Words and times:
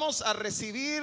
vamos 0.00 0.22
a 0.22 0.32
recibir 0.32 1.02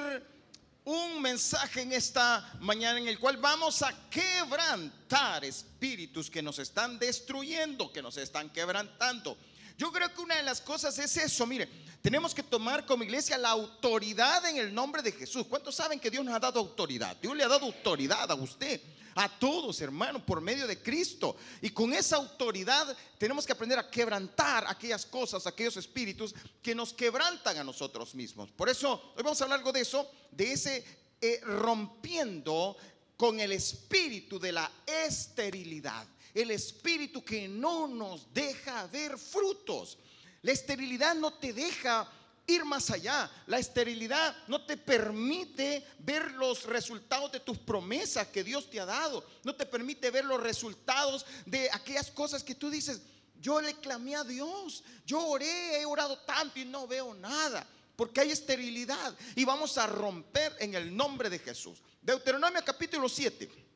un 0.84 1.22
mensaje 1.22 1.82
en 1.82 1.92
esta 1.92 2.52
mañana 2.58 2.98
en 2.98 3.06
el 3.06 3.20
cual 3.20 3.36
vamos 3.36 3.80
a 3.82 3.94
quebrantar 4.10 5.44
espíritus 5.44 6.28
que 6.28 6.42
nos 6.42 6.58
están 6.58 6.98
destruyendo, 6.98 7.92
que 7.92 8.02
nos 8.02 8.16
están 8.16 8.50
quebrantando. 8.50 9.38
Yo 9.76 9.92
creo 9.92 10.12
que 10.12 10.20
una 10.20 10.34
de 10.34 10.42
las 10.42 10.60
cosas 10.60 10.98
es 10.98 11.16
eso, 11.16 11.46
mire, 11.46 11.68
tenemos 12.08 12.34
que 12.34 12.42
tomar 12.42 12.86
como 12.86 13.04
iglesia 13.04 13.36
la 13.36 13.50
autoridad 13.50 14.42
en 14.46 14.56
el 14.56 14.74
nombre 14.74 15.02
de 15.02 15.12
Jesús. 15.12 15.46
¿Cuántos 15.46 15.74
saben 15.74 16.00
que 16.00 16.10
Dios 16.10 16.24
nos 16.24 16.34
ha 16.34 16.38
dado 16.38 16.58
autoridad? 16.58 17.14
Dios 17.18 17.36
le 17.36 17.44
ha 17.44 17.48
dado 17.48 17.66
autoridad 17.66 18.30
a 18.30 18.34
usted, 18.34 18.80
a 19.14 19.28
todos, 19.28 19.78
hermano, 19.82 20.24
por 20.24 20.40
medio 20.40 20.66
de 20.66 20.80
Cristo. 20.82 21.36
Y 21.60 21.68
con 21.68 21.92
esa 21.92 22.16
autoridad 22.16 22.96
tenemos 23.18 23.44
que 23.44 23.52
aprender 23.52 23.78
a 23.78 23.90
quebrantar 23.90 24.64
aquellas 24.68 25.04
cosas, 25.04 25.46
aquellos 25.46 25.76
espíritus 25.76 26.34
que 26.62 26.74
nos 26.74 26.94
quebrantan 26.94 27.58
a 27.58 27.62
nosotros 27.62 28.14
mismos. 28.14 28.50
Por 28.52 28.70
eso, 28.70 29.12
hoy 29.14 29.22
vamos 29.22 29.38
a 29.42 29.44
hablar 29.44 29.58
algo 29.58 29.72
de 29.72 29.82
eso, 29.82 30.10
de 30.30 30.52
ese 30.52 30.82
eh, 31.20 31.42
rompiendo 31.42 32.74
con 33.18 33.38
el 33.38 33.52
espíritu 33.52 34.38
de 34.38 34.52
la 34.52 34.72
esterilidad 34.86 36.06
el 36.34 36.50
espíritu 36.50 37.24
que 37.24 37.48
no 37.48 37.88
nos 37.88 38.32
deja 38.32 38.86
ver 38.86 39.18
frutos. 39.18 39.98
La 40.42 40.52
esterilidad 40.52 41.14
no 41.14 41.32
te 41.32 41.52
deja 41.52 42.08
ir 42.46 42.64
más 42.64 42.90
allá. 42.90 43.30
La 43.46 43.58
esterilidad 43.58 44.36
no 44.46 44.64
te 44.64 44.76
permite 44.76 45.84
ver 46.00 46.32
los 46.32 46.64
resultados 46.64 47.30
de 47.32 47.40
tus 47.40 47.58
promesas 47.58 48.28
que 48.28 48.44
Dios 48.44 48.68
te 48.70 48.80
ha 48.80 48.86
dado. 48.86 49.24
No 49.44 49.54
te 49.54 49.66
permite 49.66 50.10
ver 50.10 50.24
los 50.24 50.40
resultados 50.42 51.24
de 51.46 51.70
aquellas 51.72 52.10
cosas 52.10 52.42
que 52.42 52.54
tú 52.54 52.70
dices, 52.70 53.02
yo 53.40 53.60
le 53.60 53.74
clamé 53.74 54.16
a 54.16 54.24
Dios, 54.24 54.82
yo 55.06 55.24
oré, 55.26 55.80
he 55.80 55.84
orado 55.84 56.18
tanto 56.20 56.58
y 56.58 56.64
no 56.64 56.86
veo 56.86 57.14
nada. 57.14 57.66
Porque 57.94 58.20
hay 58.20 58.30
esterilidad 58.30 59.14
y 59.34 59.44
vamos 59.44 59.76
a 59.76 59.86
romper 59.86 60.54
en 60.60 60.74
el 60.74 60.96
nombre 60.96 61.28
de 61.28 61.38
Jesús. 61.38 61.78
Deuteronomio 62.00 62.62
capítulo 62.64 63.08
7 63.08 63.67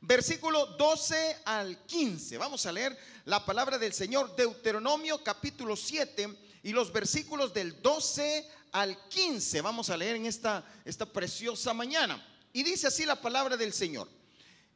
versículo 0.00 0.66
12 0.66 1.38
al 1.44 1.84
15. 1.84 2.38
Vamos 2.38 2.66
a 2.66 2.72
leer 2.72 2.96
la 3.24 3.44
palabra 3.44 3.78
del 3.78 3.92
Señor, 3.92 4.34
Deuteronomio 4.36 5.22
capítulo 5.22 5.76
7 5.76 6.28
y 6.62 6.72
los 6.72 6.92
versículos 6.92 7.52
del 7.52 7.80
12 7.82 8.48
al 8.72 9.08
15. 9.08 9.60
Vamos 9.60 9.90
a 9.90 9.96
leer 9.96 10.16
en 10.16 10.26
esta, 10.26 10.64
esta 10.84 11.06
preciosa 11.06 11.72
mañana. 11.74 12.24
Y 12.52 12.62
dice 12.62 12.86
así 12.86 13.04
la 13.04 13.20
palabra 13.20 13.56
del 13.56 13.72
Señor. 13.72 14.08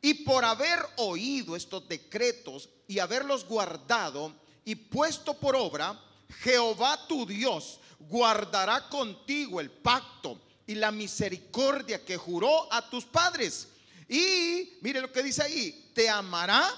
Y 0.01 0.14
por 0.14 0.45
haber 0.45 0.81
oído 0.97 1.55
estos 1.55 1.86
decretos 1.89 2.69
y 2.89 2.98
haberlos 2.98 3.47
guardado 3.47 4.34
y 4.64 4.75
puesto 4.75 5.39
por 5.39 5.55
obra, 5.55 5.98
Jehová 6.41 7.07
tu 7.07 7.25
Dios 7.25 7.79
guardará 8.01 8.89
contigo 8.89 9.61
el 9.61 9.70
pacto 9.70 10.41
y 10.67 10.75
la 10.75 10.91
misericordia 10.91 12.05
que 12.05 12.17
juró 12.17 12.73
a 12.73 12.89
tus 12.89 13.05
padres 13.05 13.69
y 14.13 14.77
mire 14.83 15.01
lo 15.01 15.11
que 15.11 15.23
dice 15.23 15.43
ahí, 15.43 15.91
te 15.95 16.07
amará, 16.07 16.71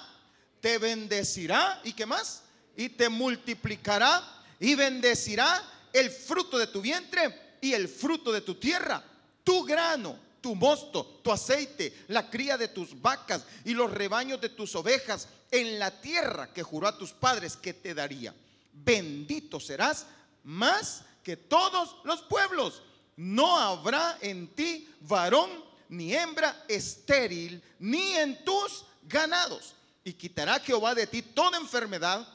te 0.60 0.78
bendecirá 0.78 1.80
y 1.82 1.92
qué 1.92 2.06
más? 2.06 2.44
Y 2.76 2.90
te 2.90 3.08
multiplicará 3.08 4.22
y 4.60 4.76
bendecirá 4.76 5.68
el 5.92 6.10
fruto 6.10 6.56
de 6.56 6.68
tu 6.68 6.80
vientre 6.80 7.56
y 7.60 7.72
el 7.72 7.88
fruto 7.88 8.30
de 8.30 8.40
tu 8.40 8.54
tierra, 8.54 9.02
tu 9.42 9.64
grano, 9.64 10.16
tu 10.40 10.54
mosto, 10.54 11.18
tu 11.24 11.32
aceite, 11.32 12.04
la 12.06 12.30
cría 12.30 12.56
de 12.56 12.68
tus 12.68 13.02
vacas 13.02 13.44
y 13.64 13.74
los 13.74 13.90
rebaños 13.90 14.40
de 14.40 14.50
tus 14.50 14.76
ovejas 14.76 15.26
en 15.50 15.80
la 15.80 15.90
tierra 16.00 16.52
que 16.52 16.62
juró 16.62 16.86
a 16.86 16.96
tus 16.96 17.10
padres 17.10 17.56
que 17.56 17.74
te 17.74 17.94
daría. 17.94 18.32
Bendito 18.72 19.58
serás 19.58 20.06
más 20.44 21.02
que 21.24 21.36
todos 21.36 21.96
los 22.04 22.22
pueblos. 22.22 22.80
No 23.16 23.58
habrá 23.58 24.18
en 24.20 24.46
ti 24.54 24.88
varón 25.00 25.73
ni 25.88 26.14
hembra 26.14 26.64
estéril, 26.68 27.62
ni 27.78 28.12
en 28.14 28.44
tus 28.44 28.84
ganados. 29.02 29.74
Y 30.04 30.12
quitará 30.12 30.60
Jehová 30.60 30.94
de 30.94 31.06
ti 31.06 31.22
toda 31.22 31.58
enfermedad 31.58 32.26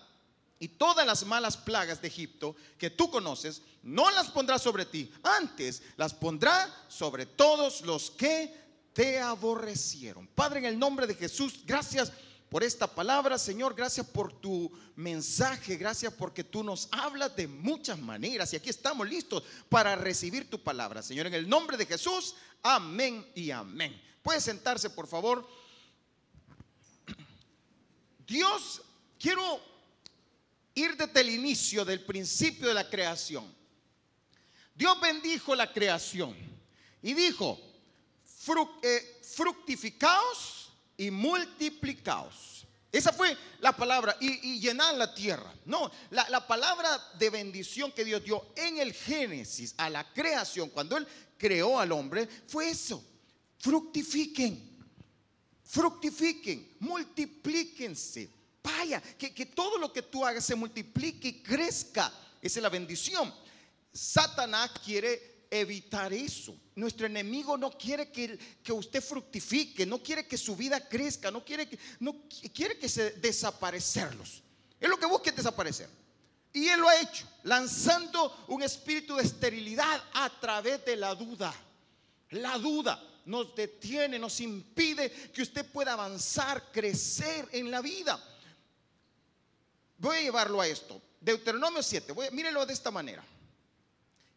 y 0.59 0.67
todas 0.67 1.05
las 1.05 1.25
malas 1.25 1.55
plagas 1.55 2.01
de 2.01 2.07
Egipto 2.07 2.55
que 2.77 2.89
tú 2.89 3.09
conoces, 3.09 3.61
no 3.81 4.11
las 4.11 4.29
pondrá 4.29 4.59
sobre 4.59 4.85
ti, 4.85 5.11
antes 5.23 5.81
las 5.95 6.13
pondrá 6.13 6.69
sobre 6.89 7.25
todos 7.25 7.81
los 7.81 8.11
que 8.11 8.53
te 8.93 9.19
aborrecieron. 9.19 10.27
Padre, 10.27 10.59
en 10.59 10.65
el 10.65 10.79
nombre 10.79 11.07
de 11.07 11.15
Jesús, 11.15 11.61
gracias 11.65 12.11
por 12.49 12.63
esta 12.63 12.87
palabra, 12.93 13.37
Señor. 13.37 13.75
Gracias 13.75 14.07
por 14.07 14.33
tu 14.33 14.71
mensaje. 14.95 15.77
Gracias 15.77 16.11
porque 16.13 16.43
tú 16.43 16.63
nos 16.63 16.89
hablas 16.91 17.35
de 17.35 17.47
muchas 17.47 17.99
maneras. 17.99 18.51
Y 18.51 18.55
aquí 18.55 18.69
estamos 18.69 19.07
listos 19.07 19.43
para 19.69 19.95
recibir 19.95 20.49
tu 20.49 20.61
palabra, 20.61 21.03
Señor. 21.03 21.27
En 21.27 21.35
el 21.35 21.47
nombre 21.47 21.77
de 21.77 21.85
Jesús, 21.85 22.35
amén 22.63 23.25
y 23.35 23.51
amén. 23.51 24.01
Puede 24.23 24.41
sentarse, 24.41 24.89
por 24.89 25.07
favor. 25.07 25.47
Dios, 28.27 28.81
quiero 29.19 29.61
ir 30.73 30.97
desde 30.97 31.21
el 31.21 31.29
inicio, 31.29 31.85
del 31.85 32.03
principio 32.03 32.67
de 32.67 32.73
la 32.73 32.89
creación. 32.89 33.45
Dios 34.73 34.99
bendijo 34.99 35.55
la 35.55 35.71
creación 35.71 36.35
y 37.01 37.13
dijo, 37.13 37.59
eh, 38.81 39.19
fructificaos 39.21 40.58
y 40.99 41.09
multiplicaos. 41.11 42.67
Esa 42.91 43.13
fue 43.13 43.35
la 43.61 43.71
palabra, 43.71 44.17
y, 44.19 44.59
llenar 44.59 44.95
la 44.95 45.13
tierra. 45.13 45.53
No, 45.65 45.89
la, 46.09 46.27
la, 46.29 46.45
palabra 46.45 46.89
de 47.17 47.29
bendición 47.29 47.91
que 47.91 48.03
Dios 48.03 48.23
dio 48.23 48.47
en 48.55 48.79
el 48.79 48.93
Génesis 48.93 49.73
a 49.77 49.89
la 49.89 50.11
creación, 50.11 50.69
cuando 50.69 50.97
Él 50.97 51.07
creó 51.37 51.79
al 51.79 51.91
hombre, 51.93 52.27
fue 52.47 52.69
eso. 52.69 53.01
Fructifiquen, 53.59 54.77
fructifiquen, 55.63 56.75
multiplíquense. 56.79 58.29
Vaya, 58.61 59.01
que, 59.01 59.33
que 59.33 59.45
todo 59.45 59.77
lo 59.77 59.93
que 59.93 60.01
tú 60.01 60.25
hagas 60.25 60.43
se 60.43 60.55
multiplique 60.55 61.29
y 61.29 61.41
crezca. 61.41 62.11
Esa 62.41 62.59
es 62.59 62.63
la 62.63 62.69
bendición. 62.69 63.33
Satanás 63.93 64.71
quiere 64.83 65.38
evitar 65.49 66.13
eso. 66.13 66.55
Nuestro 66.75 67.05
enemigo 67.05 67.57
no 67.57 67.71
quiere 67.71 68.11
que, 68.11 68.37
que, 68.63 68.71
usted 68.71 69.01
fructifique, 69.01 69.85
no 69.85 70.01
quiere 70.01 70.27
que 70.27 70.37
su 70.37 70.55
vida 70.55 70.87
crezca, 70.87 71.31
no 71.31 71.43
quiere 71.43 71.67
que, 71.67 71.79
no 71.99 72.23
quiere 72.53 72.77
que 72.77 72.87
se 72.87 73.11
desaparecerlos. 73.11 74.43
Es 74.79 74.89
lo 74.89 74.97
que 74.97 75.05
busca 75.05 75.29
es 75.29 75.35
desaparecer. 75.35 75.89
Y 76.53 76.67
él 76.67 76.79
lo 76.79 76.89
ha 76.89 76.99
hecho, 76.99 77.27
lanzando 77.43 78.45
un 78.47 78.63
espíritu 78.63 79.15
de 79.15 79.23
esterilidad 79.23 80.03
a 80.13 80.29
través 80.39 80.83
de 80.85 80.95
la 80.95 81.13
duda. 81.13 81.53
La 82.31 82.57
duda 82.57 83.03
nos 83.25 83.53
detiene, 83.55 84.17
nos 84.17 84.39
impide 84.39 85.11
que 85.31 85.41
usted 85.41 85.65
pueda 85.71 85.93
avanzar, 85.93 86.71
crecer 86.71 87.47
en 87.51 87.69
la 87.69 87.81
vida. 87.81 88.23
Voy 89.97 90.17
a 90.17 90.21
llevarlo 90.21 90.61
a 90.61 90.67
esto. 90.67 91.01
Deuteronomio 91.19 91.83
7, 91.83 92.13
voy, 92.13 92.31
mírelo 92.31 92.65
de 92.65 92.73
esta 92.73 92.89
manera 92.89 93.23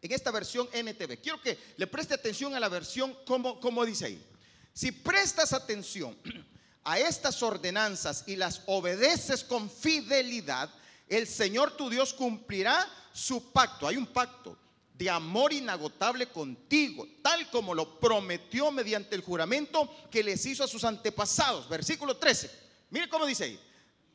en 0.03 0.11
esta 0.11 0.33
versión 0.33 0.69
NTV. 0.73 1.21
Quiero 1.21 1.41
que 1.41 1.57
le 1.77 1.87
preste 1.87 2.15
atención 2.15 2.55
a 2.55 2.61
la 2.61 2.69
versión 2.69 3.17
como, 3.25 3.87
dice 3.87 4.07
ahí. 4.07 4.27
Si 4.75 4.91
prestas 4.91 5.53
atención 5.53 6.17
a 6.85 6.99
estas 6.99 7.41
ordenanzas 7.43 8.25
y 8.27 8.35
las 8.35 8.63
obedeces 8.67 9.45
con 9.45 9.71
fidelidad, 9.71 10.69
el 11.09 11.29
Señor 11.29 11.77
tu 11.77 11.89
Dios 11.89 12.13
cumplirá 12.13 12.87
su 13.13 13.53
pacto. 13.53 13.87
Hay 13.87 13.97
un 13.97 14.07
pacto 14.07 14.59
de 14.95 15.09
amor 15.09 15.53
inagotable 15.53 16.27
contigo, 16.27 17.07
tal 17.23 17.49
como 17.51 17.73
lo 17.75 18.01
prometió 18.01 18.73
mediante 18.73 19.15
el 19.15 19.23
juramento 19.23 19.89
que 20.11 20.25
les 20.25 20.45
hizo 20.47 20.65
a 20.65 20.69
sus 20.69 20.83
antepasados. 20.83 21.69
Versículo 21.69 22.17
13. 22.17 22.51
Mire 22.91 23.09
cómo 23.09 23.25
dice 23.25 23.45
ahí. 23.45 23.61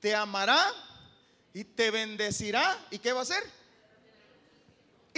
Te 0.01 0.13
amará 0.13 0.65
y 1.53 1.63
te 1.63 1.91
bendecirá. 1.91 2.87
¿Y 2.91 2.99
qué 2.99 3.13
va 3.13 3.19
a 3.19 3.23
hacer? 3.23 3.56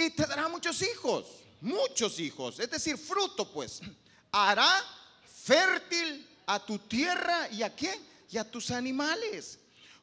Y 0.06 0.10
te 0.10 0.26
dará 0.26 0.48
muchos 0.48 0.80
hijos, 0.82 1.26
muchos 1.60 2.18
hijos, 2.18 2.58
es 2.60 2.70
decir, 2.70 2.96
fruto 2.96 3.50
pues. 3.52 3.80
Hará 4.32 4.84
fértil 5.42 6.28
a 6.46 6.64
tu 6.64 6.78
tierra 6.78 7.48
y 7.50 7.62
a 7.62 7.74
quién? 7.74 7.98
Y 8.30 8.38
a 8.38 8.48
tus 8.48 8.70
animales. 8.70 9.58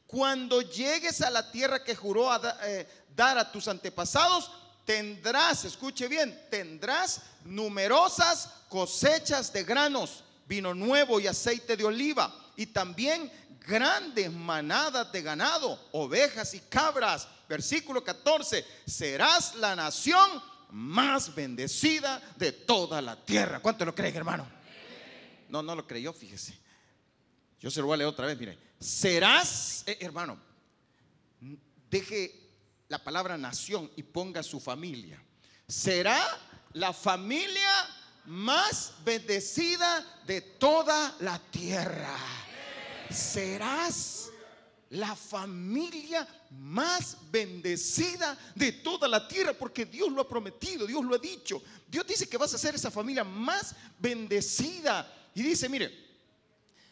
Cuando 0.06 0.62
llegues 0.62 1.20
a 1.20 1.30
la 1.30 1.50
tierra 1.50 1.84
que 1.84 1.94
juró 1.94 2.30
eh, 2.64 2.86
dar 3.14 3.38
a 3.38 3.50
tus 3.50 3.68
antepasados, 3.68 4.50
tendrás, 4.84 5.64
escuche 5.64 6.08
bien, 6.08 6.46
tendrás 6.50 7.20
numerosas 7.44 8.48
cosechas 8.68 9.52
de 9.52 9.64
granos, 9.64 10.24
vino 10.46 10.74
nuevo 10.74 11.20
y 11.20 11.26
aceite 11.26 11.76
de 11.76 11.84
oliva, 11.84 12.34
y 12.56 12.66
también 12.66 13.30
grandes 13.66 14.32
manadas 14.32 15.12
de 15.12 15.20
ganado, 15.20 15.78
ovejas 15.92 16.54
y 16.54 16.60
cabras. 16.60 17.28
Versículo 17.48 18.04
14, 18.04 18.64
serás 18.86 19.54
la 19.54 19.74
nación 19.74 20.42
más 20.70 21.34
bendecida 21.34 22.20
de 22.36 22.52
toda 22.52 23.00
la 23.00 23.16
tierra. 23.16 23.60
¿Cuánto 23.60 23.84
lo 23.84 23.94
creen, 23.94 24.16
hermano? 24.16 24.46
No, 25.48 25.62
no 25.62 25.74
lo 25.74 25.86
creyó, 25.86 26.12
fíjese. 26.12 26.58
Yo 27.60 27.70
se 27.70 27.80
lo 27.80 27.86
voy 27.86 27.94
a 27.94 27.98
leer 27.98 28.08
otra 28.08 28.26
vez, 28.26 28.38
mire. 28.38 28.58
Serás, 28.78 29.82
eh, 29.86 29.96
hermano, 30.00 30.38
deje 31.90 32.48
la 32.88 33.02
palabra 33.02 33.36
nación 33.38 33.90
y 33.96 34.02
ponga 34.02 34.42
su 34.42 34.60
familia. 34.60 35.22
Será 35.66 36.20
la 36.74 36.92
familia 36.92 37.72
más 38.26 38.92
bendecida 39.04 40.04
de 40.26 40.40
toda 40.42 41.16
la 41.20 41.38
tierra. 41.38 42.16
Serás 43.10 44.30
la 44.90 45.14
familia 45.14 46.26
más 46.50 47.16
bendecida 47.30 48.38
de 48.54 48.72
toda 48.72 49.06
la 49.06 49.26
tierra, 49.28 49.52
porque 49.52 49.84
Dios 49.84 50.10
lo 50.10 50.22
ha 50.22 50.28
prometido, 50.28 50.86
Dios 50.86 51.04
lo 51.04 51.14
ha 51.14 51.18
dicho. 51.18 51.62
Dios 51.86 52.06
dice 52.06 52.28
que 52.28 52.38
vas 52.38 52.54
a 52.54 52.58
ser 52.58 52.74
esa 52.74 52.90
familia 52.90 53.24
más 53.24 53.74
bendecida. 53.98 55.30
Y 55.34 55.42
dice, 55.42 55.68
mire, 55.68 55.92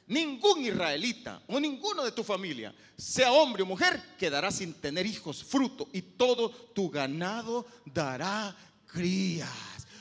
ningún 0.06 0.64
israelita 0.64 1.43
o 1.48 1.58
ninguno 1.58 2.04
de 2.04 2.12
tu 2.12 2.22
familia, 2.22 2.75
sea 2.96 3.32
hombre 3.32 3.62
o 3.62 3.66
mujer, 3.66 4.00
quedará 4.19 4.50
sin 4.50 4.75
tener 4.75 5.06
hijos, 5.06 5.42
fruto, 5.42 5.88
y 5.92 6.02
todo 6.02 6.50
tu 6.50 6.90
ganado 6.90 7.66
dará 7.84 8.56
crías. 8.87 9.49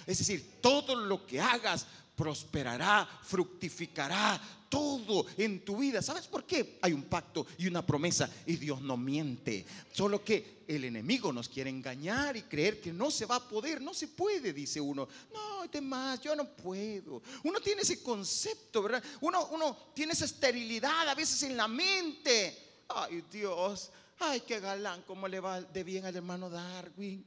Es 0.05 0.19
decir, 0.19 0.59
todo 0.61 0.95
lo 0.95 1.25
que 1.25 1.41
hagas 1.41 1.87
prosperará, 2.15 3.07
fructificará 3.23 4.39
todo 4.69 5.25
en 5.37 5.63
tu 5.63 5.77
vida. 5.77 6.01
¿Sabes 6.01 6.27
por 6.27 6.45
qué? 6.45 6.79
Hay 6.81 6.93
un 6.93 7.03
pacto 7.03 7.45
y 7.57 7.67
una 7.67 7.85
promesa 7.85 8.29
y 8.45 8.55
Dios 8.55 8.81
no 8.81 8.97
miente. 8.97 9.65
Solo 9.91 10.23
que 10.23 10.63
el 10.67 10.83
enemigo 10.83 11.31
nos 11.31 11.49
quiere 11.49 11.69
engañar 11.69 12.35
y 12.35 12.43
creer 12.43 12.81
que 12.81 12.91
no 12.91 13.11
se 13.11 13.25
va 13.25 13.35
a 13.35 13.47
poder. 13.47 13.81
No 13.81 13.93
se 13.93 14.07
puede, 14.07 14.53
dice 14.53 14.81
uno. 14.81 15.07
No, 15.33 15.67
demás, 15.67 16.21
yo 16.21 16.35
no 16.35 16.45
puedo. 16.45 17.21
Uno 17.43 17.59
tiene 17.59 17.81
ese 17.81 18.01
concepto, 18.01 18.83
¿verdad? 18.83 19.03
Uno, 19.21 19.47
uno 19.51 19.77
tiene 19.93 20.13
esa 20.13 20.25
esterilidad 20.25 21.07
a 21.09 21.15
veces 21.15 21.43
en 21.43 21.55
la 21.55 21.67
mente. 21.67 22.83
Ay, 22.89 23.23
Dios. 23.31 23.91
Ay, 24.19 24.41
qué 24.41 24.59
galán, 24.59 25.03
cómo 25.05 25.27
le 25.27 25.39
va 25.39 25.61
de 25.61 25.83
bien 25.83 26.05
al 26.05 26.15
hermano 26.15 26.49
Darwin. 26.49 27.25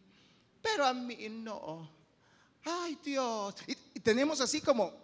Pero 0.61 0.85
a 0.85 0.95
mí 0.95 1.29
no. 1.29 1.98
Ay, 2.69 2.99
Dios. 3.03 3.55
Y, 3.67 4.01
tenemos 4.01 4.41
así 4.41 4.61
como, 4.61 5.01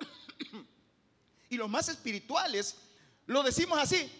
y 1.51 1.57
los 1.57 1.69
más 1.69 1.89
espirituales 1.89 2.77
lo 3.27 3.43
decimos 3.43 3.79
así. 3.79 4.11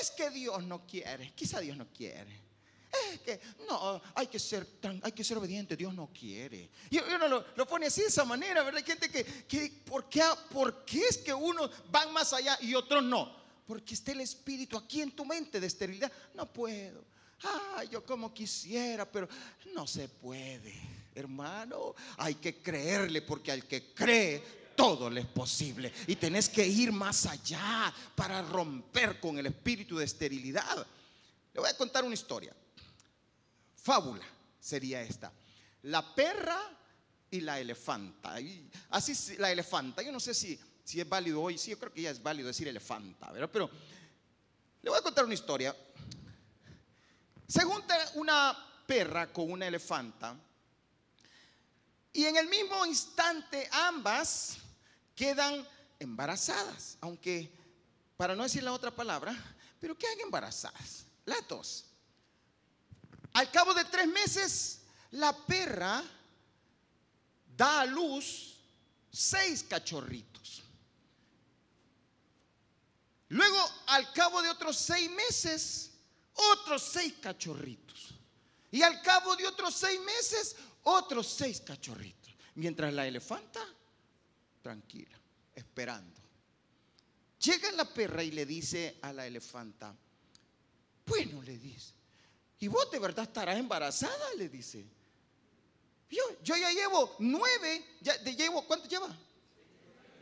Es 0.00 0.10
que 0.10 0.30
Dios 0.30 0.62
no 0.64 0.86
quiere, 0.86 1.32
quizá 1.34 1.60
Dios 1.60 1.76
no 1.76 1.86
quiere. 1.88 2.42
Es 3.12 3.20
que 3.20 3.40
no, 3.68 4.00
hay 4.14 4.28
que 4.28 4.38
ser 4.38 4.64
tan, 4.80 5.00
hay 5.02 5.12
que 5.12 5.24
ser 5.24 5.36
obediente, 5.36 5.76
Dios 5.76 5.92
no 5.94 6.10
quiere. 6.12 6.70
Y 6.90 6.98
uno 6.98 7.44
lo, 7.56 7.66
pone 7.66 7.86
así 7.86 8.02
de 8.02 8.08
esa 8.08 8.24
manera, 8.24 8.62
¿verdad? 8.62 8.84
Gente 8.84 9.10
que, 9.10 9.24
que 9.24 9.82
¿por, 9.84 10.08
qué, 10.08 10.22
¿por 10.50 10.84
qué 10.84 11.00
es 11.08 11.18
que 11.18 11.34
unos 11.34 11.70
van 11.90 12.12
más 12.12 12.32
allá 12.32 12.56
y 12.60 12.74
otros 12.74 13.02
no? 13.02 13.44
Porque 13.66 13.94
está 13.94 14.12
el 14.12 14.20
espíritu 14.20 14.76
aquí 14.76 15.00
en 15.00 15.10
tu 15.10 15.24
mente 15.24 15.58
de 15.58 15.66
esterilidad. 15.66 16.12
No 16.34 16.50
puedo. 16.52 17.04
Ah, 17.42 17.84
yo 17.90 18.04
como 18.04 18.32
quisiera, 18.32 19.10
pero 19.10 19.28
no 19.74 19.86
se 19.86 20.08
puede. 20.08 21.03
Hermano, 21.14 21.94
hay 22.18 22.34
que 22.36 22.60
creerle 22.60 23.22
porque 23.22 23.52
al 23.52 23.66
que 23.66 23.92
cree 23.92 24.64
todo 24.74 25.08
le 25.08 25.20
es 25.20 25.26
posible. 25.26 25.92
Y 26.06 26.16
tenés 26.16 26.48
que 26.48 26.66
ir 26.66 26.92
más 26.92 27.26
allá 27.26 27.92
para 28.14 28.42
romper 28.42 29.20
con 29.20 29.38
el 29.38 29.46
espíritu 29.46 29.96
de 29.96 30.04
esterilidad. 30.04 30.86
Le 31.52 31.60
voy 31.60 31.70
a 31.70 31.76
contar 31.76 32.04
una 32.04 32.14
historia. 32.14 32.54
Fábula 33.76 34.24
sería 34.58 35.02
esta. 35.02 35.32
La 35.82 36.14
perra 36.14 36.58
y 37.30 37.40
la 37.40 37.60
elefanta. 37.60 38.36
así 38.90 39.36
la 39.36 39.52
elefanta. 39.52 40.02
Yo 40.02 40.10
no 40.10 40.20
sé 40.20 40.34
si, 40.34 40.58
si 40.82 41.00
es 41.00 41.08
válido 41.08 41.40
hoy. 41.40 41.58
Sí, 41.58 41.70
yo 41.70 41.78
creo 41.78 41.92
que 41.92 42.02
ya 42.02 42.10
es 42.10 42.22
válido 42.22 42.48
decir 42.48 42.66
elefanta. 42.66 43.32
Pero 43.52 43.70
le 44.82 44.90
voy 44.90 44.98
a 44.98 45.02
contar 45.02 45.24
una 45.24 45.34
historia. 45.34 45.76
Se 47.46 47.62
junta 47.62 47.96
una 48.14 48.56
perra 48.86 49.32
con 49.32 49.50
una 49.50 49.66
elefanta 49.66 50.36
y 52.14 52.24
en 52.24 52.36
el 52.36 52.48
mismo 52.48 52.86
instante 52.86 53.68
ambas 53.72 54.56
quedan 55.16 55.66
embarazadas, 55.98 56.96
aunque 57.00 57.52
para 58.16 58.36
no 58.36 58.44
decir 58.44 58.62
la 58.62 58.72
otra 58.72 58.92
palabra, 58.92 59.36
pero 59.80 59.98
quedan 59.98 60.20
embarazadas, 60.20 61.06
las 61.26 61.46
dos. 61.48 61.86
Al 63.32 63.50
cabo 63.50 63.74
de 63.74 63.84
tres 63.86 64.06
meses, 64.06 64.82
la 65.10 65.36
perra 65.36 66.04
da 67.56 67.80
a 67.80 67.84
luz 67.84 68.60
seis 69.10 69.64
cachorritos. 69.64 70.62
Luego, 73.28 73.58
al 73.86 74.12
cabo 74.12 74.40
de 74.40 74.50
otros 74.50 74.76
seis 74.76 75.10
meses, 75.10 75.90
otros 76.32 76.80
seis 76.80 77.14
cachorritos. 77.20 78.14
Y 78.70 78.82
al 78.82 79.02
cabo 79.02 79.34
de 79.34 79.48
otros 79.48 79.74
seis 79.74 80.00
meses, 80.00 80.54
otros 80.84 81.26
seis 81.26 81.60
cachorritos. 81.60 82.32
Mientras 82.54 82.92
la 82.92 83.06
elefanta, 83.06 83.60
tranquila, 84.62 85.18
esperando. 85.54 86.20
Llega 87.40 87.72
la 87.72 87.84
perra 87.84 88.22
y 88.22 88.30
le 88.30 88.46
dice 88.46 88.98
a 89.02 89.12
la 89.12 89.26
elefanta, 89.26 89.94
bueno, 91.06 91.42
le 91.42 91.58
dice, 91.58 91.92
¿y 92.60 92.68
vos 92.68 92.90
de 92.90 92.98
verdad 92.98 93.24
estarás 93.24 93.58
embarazada? 93.58 94.34
Le 94.38 94.48
dice. 94.48 94.86
Yo, 96.08 96.22
yo 96.42 96.56
ya 96.56 96.70
llevo 96.70 97.16
nueve, 97.18 97.84
ya 98.00 98.16
llevo, 98.22 98.64
¿cuánto 98.66 98.88
lleva? 98.88 99.08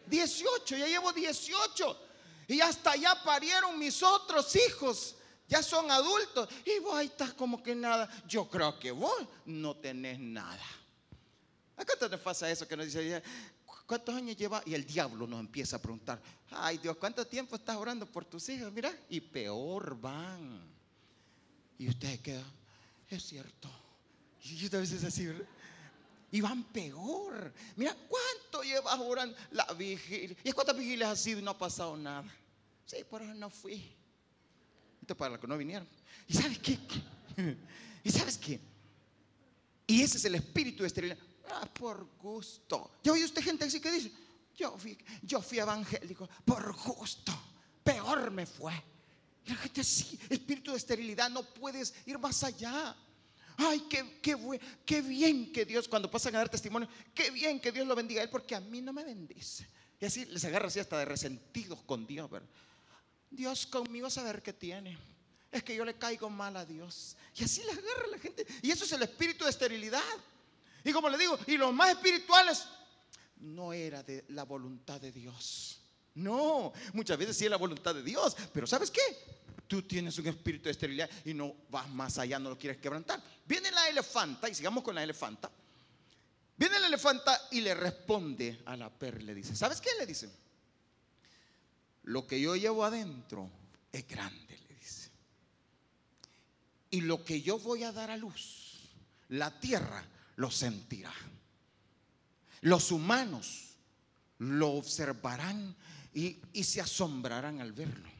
Dieciocho, 0.07 0.77
ya 0.77 0.87
llevo 0.87 1.13
dieciocho. 1.13 2.01
Y 2.49 2.61
hasta 2.61 2.97
ya 2.97 3.23
parieron 3.23 3.79
mis 3.79 4.03
otros 4.03 4.57
hijos 4.57 5.17
ya 5.53 5.63
son 5.63 5.91
adultos 5.91 6.49
y 6.65 6.79
vos 6.79 6.95
ahí 6.95 7.09
estás 7.09 7.35
como 7.35 7.63
que 7.63 7.75
nada. 7.75 8.09
Yo 8.27 8.49
creo 8.49 8.79
que 8.79 8.91
vos 8.91 9.29
no 9.45 9.77
tenés 9.77 10.19
nada. 10.19 10.65
¿A 11.77 11.85
cuánto 11.85 12.09
te 12.09 12.17
pasa 12.17 12.51
eso 12.51 12.67
que 12.67 12.75
nos 12.75 12.87
dice, 12.87 13.23
¿cuántos 13.87 14.15
años 14.15 14.35
lleva? 14.35 14.63
Y 14.65 14.73
el 14.73 14.87
diablo 14.87 15.27
nos 15.27 15.41
empieza 15.41 15.77
a 15.77 15.79
preguntar, 15.79 16.23
ay 16.53 16.79
Dios, 16.79 16.97
¿cuánto 16.97 17.27
tiempo 17.27 17.57
estás 17.57 17.77
orando 17.77 18.07
por 18.07 18.25
tus 18.25 18.49
hijos? 18.49 18.73
Mira, 18.73 18.97
y 19.11 19.21
peor 19.21 20.01
van. 20.01 20.73
Y 21.77 21.87
usted 21.87 22.19
queda, 22.21 22.45
es 23.11 23.23
cierto. 23.23 23.69
Y 24.45 24.75
a 24.75 24.79
veces 24.79 25.05
así, 25.05 25.29
Y 26.31 26.41
van 26.41 26.65
peor. 26.65 27.53
Mira, 27.77 27.95
¿cuánto 28.09 28.63
llevas 28.63 28.99
orando 28.99 29.37
la 29.51 29.67
vigilia? 29.75 30.35
¿Y 30.45 30.53
cuántas 30.53 30.79
vigilias 30.79 31.11
has 31.11 31.21
sido 31.21 31.41
y 31.41 31.43
no 31.43 31.51
ha 31.51 31.59
pasado 31.59 31.95
nada? 31.95 32.25
Sí, 32.87 33.05
por 33.05 33.21
eso 33.21 33.35
no 33.35 33.51
fui. 33.51 34.02
Para 35.15 35.33
los 35.33 35.41
que 35.41 35.47
no 35.47 35.57
vinieron. 35.57 35.89
¿Y 36.27 36.35
sabes 36.35 36.59
qué? 36.59 36.79
¿Y 38.05 38.11
sabes 38.11 38.39
qué? 38.39 38.61
Y 39.87 40.03
ese 40.03 40.19
es 40.19 40.25
el 40.25 40.35
espíritu 40.35 40.83
de 40.83 40.87
esterilidad. 40.87 41.19
Ah, 41.51 41.69
por 41.73 42.17
gusto. 42.19 42.93
¿Ya 43.03 43.13
oye 43.13 43.25
usted 43.25 43.43
gente 43.43 43.65
así 43.65 43.81
que 43.81 43.91
dice? 43.91 44.13
Yo 44.57 44.77
fui, 44.79 44.97
yo 45.23 45.41
fui 45.41 45.59
evangélico 45.59 46.29
por 46.45 46.75
gusto. 46.75 47.33
Peor 47.83 48.31
me 48.31 48.47
fue. 48.47 48.73
Y 49.45 49.51
la 49.51 49.57
gente 49.57 49.81
así, 49.81 50.19
espíritu 50.31 50.71
de 50.71 50.77
esterilidad, 50.77 51.29
no 51.31 51.43
puedes 51.43 51.95
ir 52.07 52.19
más 52.19 52.43
allá. 52.45 52.97
Ay, 53.57 53.85
qué, 53.91 54.19
qué, 54.23 54.61
qué 54.85 55.03
bien 55.03 55.53
que 55.53 55.65
Dios, 55.65 55.89
cuando 55.89 56.11
pasan 56.11 56.35
a 56.37 56.39
dar 56.39 56.49
testimonio, 56.49 56.89
qué 57.15 57.31
bien 57.31 57.61
que 57.61 57.73
Dios 57.73 57.87
lo 57.87 57.95
bendiga 57.95 58.21
a 58.21 58.25
él, 58.25 58.31
porque 58.31 58.55
a 58.55 58.61
mí 58.61 58.81
no 58.81 58.93
me 58.93 59.05
bendice. 59.05 59.67
Y 60.01 60.05
así 60.05 60.25
les 60.27 60.45
agarra 60.45 60.69
así 60.69 60.81
hasta 60.81 60.99
de 60.99 61.05
resentidos 61.05 61.81
con 61.83 62.07
Dios. 62.07 62.31
Dios 63.31 63.67
conmigo 63.67 64.11
saber 64.11 64.43
qué 64.43 64.53
tiene. 64.53 64.97
Es 65.53 65.63
que 65.63 65.77
yo 65.77 65.85
le 65.85 65.95
caigo 65.95 66.31
mal 66.31 66.57
a 66.57 66.65
Dios. 66.65 67.17
Y 67.37 67.45
así 67.45 67.63
le 67.63 67.73
agarra 67.73 68.07
la 68.11 68.19
gente. 68.19 68.47
Y 68.63 68.71
eso 68.71 68.85
es 68.85 68.93
el 68.93 69.03
espíritu 69.03 69.45
de 69.45 69.51
esterilidad. 69.51 70.03
Y 70.83 70.93
como 70.93 71.09
le 71.11 71.19
digo, 71.19 71.39
y 71.47 71.59
los 71.59 71.73
más 71.73 71.91
espirituales, 71.91 72.67
no 73.37 73.73
era 73.73 74.03
de 74.03 74.25
la 74.29 74.45
voluntad 74.45 75.01
de 75.01 75.13
Dios. 75.13 75.79
No, 76.15 76.73
muchas 76.93 77.19
veces 77.19 77.37
sí 77.37 77.45
es 77.45 77.51
la 77.51 77.57
voluntad 77.57 77.95
de 77.95 78.03
Dios. 78.03 78.37
Pero 78.53 78.67
¿sabes 78.67 78.91
qué? 78.91 79.01
Tú 79.69 79.83
tienes 79.83 80.19
un 80.19 80.27
espíritu 80.27 80.65
de 80.65 80.71
esterilidad 80.71 81.09
y 81.25 81.35
no 81.35 81.55
vas 81.71 81.89
más 81.91 82.19
allá, 82.19 82.39
no 82.39 82.51
lo 82.51 82.59
quieres 82.59 82.81
quebrantar. 82.81 83.23
Viene 83.47 83.71
la 83.71 83.89
elefanta, 83.89 84.49
y 84.49 84.55
sigamos 84.55 84.83
con 84.83 84.95
la 84.95 85.03
elefanta. 85.03 85.51
Viene 86.57 86.79
la 86.79 86.87
elefanta 86.87 87.49
y 87.51 87.61
le 87.61 87.75
responde 87.75 88.63
a 88.67 88.77
la 88.77 88.91
perra, 88.91 89.19
le 89.19 89.35
dice, 89.35 89.57
¿sabes 89.57 89.81
qué? 89.81 89.91
Le 89.99 90.07
dice, 90.07 90.31
lo 92.05 92.27
que 92.27 92.41
yo 92.41 92.55
llevo 92.57 92.85
adentro 92.85 93.51
es 93.91 94.07
grande. 94.07 94.59
Y 96.93 97.01
lo 97.01 97.25
que 97.25 97.41
yo 97.41 97.59
voy 97.59 97.85
a 97.85 97.91
dar 97.91 98.11
a 98.11 98.19
luz, 98.19 98.91
la 99.31 99.59
tierra 99.59 100.07
lo 100.37 100.51
sentirá. 100.51 101.13
Los 102.61 102.93
humanos 102.93 103.77
lo 104.37 104.73
observarán 104.73 105.75
y, 106.13 106.37
se 106.63 106.83
asombrarán 106.83 107.63
al 107.63 107.73
verlo. 107.73 108.11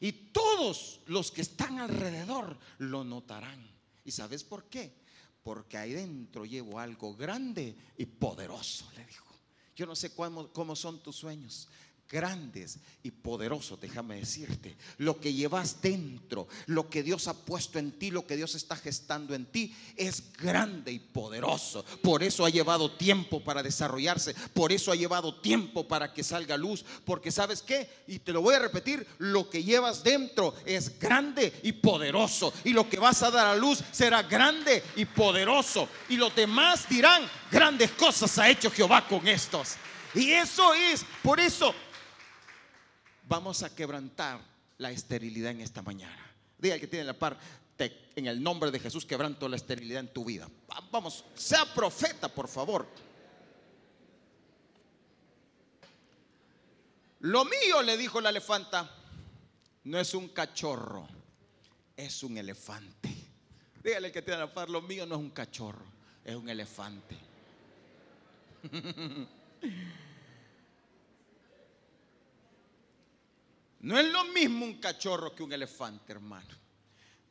Y 0.00 0.10
todos 0.32 1.00
los 1.06 1.30
que 1.30 1.42
están 1.42 1.78
alrededor 1.78 2.58
lo 2.78 3.04
notarán. 3.04 3.64
¿Y 4.04 4.10
sabes 4.10 4.42
por 4.42 4.64
qué? 4.64 4.92
Porque 5.44 5.78
ahí 5.78 5.92
dentro 5.92 6.44
llevo 6.44 6.80
algo 6.80 7.14
grande 7.14 7.76
y 7.96 8.04
poderoso, 8.04 8.90
le 8.96 9.06
dijo. 9.06 9.32
Yo 9.76 9.86
no 9.86 9.94
sé 9.94 10.12
cómo 10.12 10.74
son 10.74 11.00
tus 11.04 11.14
sueños, 11.14 11.68
grandes 12.08 12.78
y 13.02 13.10
poderosos, 13.10 13.80
déjame 13.80 14.16
decirte. 14.16 14.76
Lo 14.98 15.20
que 15.20 15.32
llevas 15.32 15.80
dentro, 15.80 16.48
lo 16.66 16.88
que 16.88 17.02
Dios 17.02 17.28
ha 17.28 17.34
puesto 17.34 17.78
en 17.78 17.92
ti, 17.92 18.10
lo 18.10 18.26
que 18.26 18.36
Dios 18.36 18.54
está 18.54 18.76
gestando 18.76 19.34
en 19.34 19.46
ti, 19.46 19.74
es 19.96 20.32
grande 20.34 20.92
y 20.92 20.98
poderoso. 20.98 21.84
Por 22.02 22.22
eso 22.22 22.44
ha 22.44 22.50
llevado 22.50 22.92
tiempo 22.92 23.42
para 23.42 23.62
desarrollarse, 23.62 24.34
por 24.54 24.72
eso 24.72 24.92
ha 24.92 24.96
llevado 24.96 25.40
tiempo 25.40 25.86
para 25.88 26.12
que 26.12 26.22
salga 26.22 26.56
luz, 26.56 26.84
porque 27.04 27.30
sabes 27.30 27.62
qué, 27.62 27.88
y 28.06 28.18
te 28.18 28.32
lo 28.32 28.42
voy 28.42 28.54
a 28.54 28.60
repetir, 28.60 29.06
lo 29.18 29.50
que 29.50 29.64
llevas 29.64 30.02
dentro 30.02 30.54
es 30.64 30.98
grande 30.98 31.52
y 31.62 31.72
poderoso, 31.72 32.52
y 32.64 32.70
lo 32.70 32.88
que 32.88 32.98
vas 32.98 33.22
a 33.22 33.30
dar 33.30 33.46
a 33.46 33.56
luz 33.56 33.82
será 33.92 34.22
grande 34.22 34.82
y 34.96 35.04
poderoso, 35.04 35.88
y 36.08 36.16
los 36.16 36.34
demás 36.34 36.88
dirán, 36.88 37.28
grandes 37.50 37.90
cosas 37.92 38.38
ha 38.38 38.48
hecho 38.48 38.70
Jehová 38.70 39.06
con 39.08 39.26
estos. 39.26 39.76
Y 40.14 40.30
eso 40.30 40.72
es, 40.72 41.04
por 41.22 41.38
eso 41.38 41.74
vamos 43.26 43.62
a 43.62 43.74
quebrantar 43.74 44.40
la 44.78 44.90
esterilidad 44.90 45.50
en 45.52 45.60
esta 45.60 45.82
mañana. 45.82 46.34
Diga 46.58 46.78
que 46.78 46.86
tiene 46.86 47.04
la 47.04 47.14
par, 47.14 47.38
en 47.78 48.26
el 48.26 48.42
nombre 48.42 48.70
de 48.70 48.80
Jesús 48.80 49.04
quebranto 49.04 49.48
la 49.48 49.56
esterilidad 49.56 50.00
en 50.00 50.12
tu 50.12 50.24
vida. 50.24 50.48
Vamos, 50.90 51.24
sea 51.34 51.66
profeta, 51.74 52.28
por 52.28 52.48
favor. 52.48 52.86
Lo 57.20 57.44
mío, 57.44 57.82
le 57.82 57.96
dijo 57.96 58.20
la 58.20 58.30
elefanta, 58.30 58.90
no 59.84 59.98
es 59.98 60.14
un 60.14 60.28
cachorro, 60.28 61.06
es 61.96 62.22
un 62.22 62.38
elefante. 62.38 63.14
Dígale 63.82 64.10
que 64.12 64.22
tiene 64.22 64.40
la 64.40 64.52
par, 64.52 64.70
lo 64.70 64.82
mío 64.82 65.06
no 65.06 65.16
es 65.16 65.20
un 65.20 65.30
cachorro, 65.30 65.84
es 66.24 66.34
un 66.34 66.48
elefante. 66.48 67.16
No 73.86 73.96
es 73.96 74.06
lo 74.06 74.24
mismo 74.24 74.64
un 74.64 74.80
cachorro 74.80 75.32
que 75.32 75.44
un 75.44 75.52
elefante, 75.52 76.10
hermano. 76.10 76.48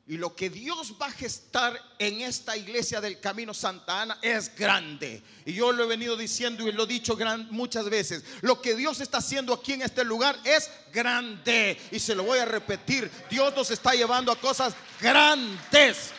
Y 0.08 0.16
lo 0.16 0.34
que 0.34 0.50
Dios 0.50 0.94
va 1.02 1.08
a 1.08 1.12
gestar 1.12 1.78
en 2.00 2.22
esta 2.22 2.56
iglesia 2.56 3.02
del 3.02 3.20
Camino 3.20 3.54
Santa 3.54 4.04
Ana 4.04 4.20
es 4.22 4.56
grande. 4.56 5.22
Y 5.46 5.52
yo 5.52 5.74
lo 5.74 5.84
he 5.84 5.88
venido 5.88 6.16
diciendo 6.16 6.66
y 6.66 6.72
lo 6.72 6.84
he 6.84 6.88
dicho 6.88 7.18
muchas 7.50 7.90
veces. 7.90 8.24
Lo 8.40 8.62
que 8.62 8.74
Dios 8.74 9.02
está 9.02 9.18
haciendo 9.18 9.54
aquí 9.54 9.74
en 9.74 9.82
este 9.82 10.06
lugar 10.06 10.40
es 10.46 10.72
grande. 10.94 11.78
Y 11.92 12.00
se 12.00 12.16
lo 12.16 12.24
voy 12.24 12.40
a 12.40 12.46
repetir. 12.46 13.12
Dios 13.30 13.54
nos 13.54 13.70
está 13.70 13.92
llevando 13.92 14.32
a 14.32 14.40
cosas 14.40 14.76
grandes. 15.02 16.12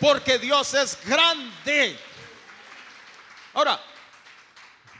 Porque 0.00 0.38
Dios 0.38 0.72
es 0.72 0.96
grande. 1.04 1.98
Ahora, 3.52 3.78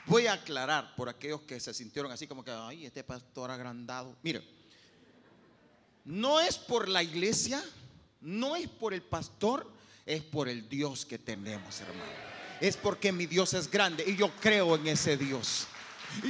voy 0.05 0.27
a 0.27 0.35
aclarar 0.35 0.95
por 0.95 1.09
aquellos 1.09 1.41
que 1.43 1.61
se 1.61 1.73
sintieron 1.73 2.13
así 2.13 2.27
como 2.27 2.45
que, 2.45 2.51
ay, 2.51 2.85
este 2.85 3.03
pastor 3.03 3.51
agrandado. 3.51 4.15
Mire 4.23 4.56
no 6.07 6.41
es 6.41 6.57
por 6.57 6.89
la 6.89 7.03
iglesia, 7.03 7.63
no 8.21 8.57
es 8.57 8.69
por 8.69 8.95
el 8.95 9.03
pastor, 9.03 9.71
es 10.07 10.23
por 10.23 10.49
el 10.49 10.69
Dios 10.69 11.05
que 11.05 11.19
tenemos, 11.19 11.81
hermano. 11.81 12.13
Es 12.61 12.77
porque 12.77 13.13
mi 13.13 13.27
Dios 13.27 13.53
es 13.55 13.71
grande 13.71 14.05
y 14.07 14.17
yo 14.17 14.31
creo 14.41 14.77
en 14.77 14.87
ese 14.87 15.17
Dios. 15.17 15.67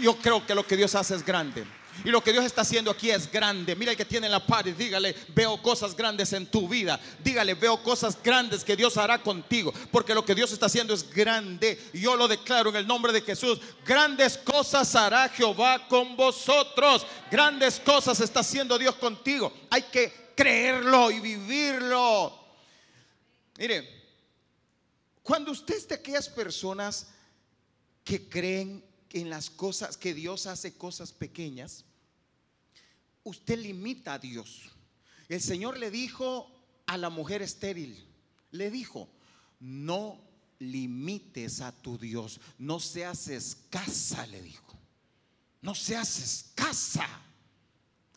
Yo 0.03 0.17
creo 0.17 0.45
que 0.45 0.55
lo 0.55 0.67
que 0.67 0.77
Dios 0.77 0.95
hace 0.95 1.15
es 1.15 1.25
grande. 1.25 1.65
Y 2.05 2.11
lo 2.11 2.23
que 2.23 2.33
Dios 2.33 2.45
está 2.45 2.63
haciendo 2.63 2.91
aquí 2.91 3.11
es 3.11 3.31
grande. 3.31 3.75
Mira 3.75 3.93
el 3.93 3.97
que 3.97 4.05
tiene 4.05 4.29
la 4.29 4.45
par 4.45 4.67
y 4.67 4.73
dígale, 4.73 5.15
veo 5.35 5.61
cosas 5.63 5.97
grandes 5.97 6.33
en 6.33 6.47
tu 6.47 6.69
vida. 6.69 7.01
Dígale, 7.23 7.55
veo 7.55 7.83
cosas 7.83 8.17
grandes 8.23 8.65
que 8.65 8.77
Dios 8.77 8.97
hará 8.97 9.23
contigo. 9.23 9.73
Porque 9.91 10.15
lo 10.15 10.25
que 10.25 10.35
Dios 10.35 10.53
está 10.53 10.67
haciendo 10.67 10.95
es 10.95 11.09
grande. 11.11 11.81
Yo 11.93 12.17
lo 12.17 12.29
declaro 12.29 12.71
en 12.71 12.77
el 12.77 12.87
nombre 12.87 13.13
de 13.13 13.23
Jesús. 13.23 13.61
Grandes 13.85 14.39
cosas 14.39 14.95
hará 14.95 15.29
Jehová 15.29 15.89
con 15.89 16.17
vosotros. 16.17 17.07
Grandes 17.31 17.81
cosas 17.81 18.21
está 18.21 18.41
haciendo 18.41 18.79
Dios 18.79 18.95
contigo. 18.97 19.53
Hay 19.71 19.83
que 19.83 20.33
creerlo 20.37 21.11
y 21.11 21.21
vivirlo. 21.21 22.39
Mire, 23.59 23.97
cuando 25.23 25.51
usted 25.51 25.77
es 25.77 25.89
de 25.89 25.97
aquellas 25.97 26.29
personas 26.29 27.09
que 28.05 28.29
creen 28.29 28.85
en 29.13 29.31
las 29.31 29.51
cosas, 29.51 29.97
que 29.97 30.15
Dios 30.15 30.47
hace 30.47 30.77
cosas 30.77 31.13
pequeñas, 31.13 31.85
usted 33.25 33.59
limita 33.59 34.15
a 34.15 34.19
Dios. 34.19 34.71
El 35.29 35.41
Señor 35.41 35.79
le 35.79 35.91
dijo 35.91 36.51
a 36.87 36.97
la 36.97 37.11
mujer 37.11 37.43
estéril, 37.43 38.07
le 38.53 38.71
dijo, 38.71 39.09
no 39.61 40.21
limites 40.59 41.61
a 41.61 41.73
tu 41.73 41.99
Dios, 41.99 42.41
no 42.59 42.81
seas 42.81 43.29
escasa, 43.29 44.27
le 44.27 44.43
dijo, 44.43 44.79
no 45.63 45.75
seas 45.75 46.19
escasa. 46.19 47.09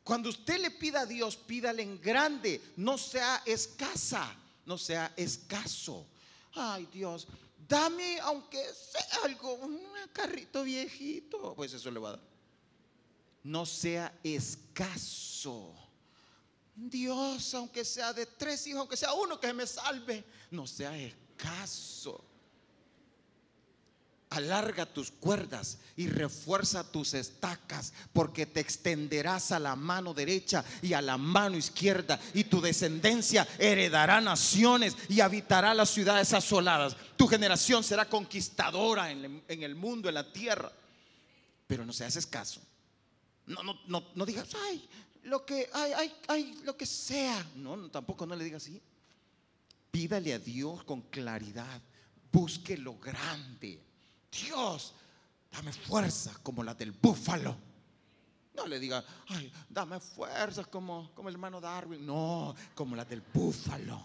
Cuando 0.03 0.29
usted 0.29 0.59
le 0.59 0.71
pida 0.71 1.01
a 1.01 1.05
Dios, 1.05 1.35
pídale 1.35 1.83
en 1.83 2.01
grande, 2.01 2.61
no 2.77 2.97
sea 2.97 3.41
escasa, 3.45 4.35
no 4.65 4.77
sea 4.77 5.13
escaso. 5.15 6.07
Ay 6.53 6.87
Dios, 6.91 7.27
dame 7.69 8.19
aunque 8.21 8.61
sea 8.73 9.23
algo, 9.23 9.53
un 9.53 9.79
carrito 10.11 10.63
viejito, 10.63 11.55
pues 11.55 11.71
eso 11.71 11.89
le 11.91 11.99
va 11.99 12.09
a 12.09 12.11
dar. 12.13 12.21
No 13.43 13.65
sea 13.65 14.13
escaso. 14.23 15.73
Dios, 16.75 17.53
aunque 17.53 17.85
sea 17.85 18.11
de 18.11 18.25
tres 18.25 18.65
hijos, 18.67 18.79
aunque 18.79 18.97
sea 18.97 19.13
uno 19.13 19.39
que 19.39 19.53
me 19.53 19.67
salve, 19.67 20.23
no 20.51 20.65
sea 20.65 20.97
escaso 20.97 22.28
alarga 24.29 24.85
tus 24.85 25.11
cuerdas 25.11 25.79
y 25.95 26.07
refuerza 26.07 26.89
tus 26.89 27.13
estacas, 27.13 27.93
porque 28.13 28.45
te 28.45 28.59
extenderás 28.59 29.51
a 29.51 29.59
la 29.59 29.75
mano 29.75 30.13
derecha 30.13 30.63
y 30.81 30.93
a 30.93 31.01
la 31.01 31.17
mano 31.17 31.57
izquierda, 31.57 32.19
y 32.33 32.43
tu 32.43 32.61
descendencia 32.61 33.47
heredará 33.57 34.21
naciones 34.21 34.95
y 35.07 35.21
habitará 35.21 35.73
las 35.73 35.89
ciudades 35.89 36.33
asoladas. 36.33 36.95
Tu 37.17 37.27
generación 37.27 37.83
será 37.83 38.05
conquistadora 38.05 39.11
en, 39.11 39.43
el 39.47 39.75
mundo, 39.75 40.09
en 40.09 40.15
la 40.15 40.31
tierra. 40.31 40.71
Pero 41.67 41.85
no 41.85 41.93
seas 41.93 42.15
escaso. 42.15 42.61
No, 43.47 43.63
no, 43.63 43.79
no, 43.87 44.03
no 44.13 44.25
digas, 44.25 44.49
ay, 44.69 44.87
lo 45.23 45.43
que, 45.43 45.69
ay, 45.73 45.91
ay, 45.95 46.13
ay, 46.27 46.61
lo 46.63 46.77
que 46.77 46.85
sea. 46.85 47.45
No, 47.55 47.75
no, 47.75 47.89
tampoco 47.89 48.27
no 48.27 48.35
le 48.35 48.43
digas 48.43 48.63
así. 48.63 48.79
Pídale 49.89 50.33
a 50.33 50.39
Dios 50.39 50.83
con 50.83 51.01
claridad. 51.01 51.81
Busque 52.31 52.77
lo 52.77 52.99
grande 52.99 53.88
Dios, 54.31 54.93
dame 55.51 55.73
fuerza 55.73 56.33
como 56.43 56.63
la 56.63 56.73
del 56.73 56.91
búfalo. 56.91 57.55
No 58.53 58.67
le 58.67 58.79
diga, 58.79 59.03
ay, 59.29 59.51
dame 59.69 59.99
fuerza 59.99 60.65
como, 60.65 61.11
como 61.15 61.29
el 61.29 61.35
hermano 61.35 61.61
Darwin. 61.61 62.05
No, 62.05 62.55
como 62.75 62.95
la 62.95 63.05
del 63.05 63.21
búfalo. 63.21 64.01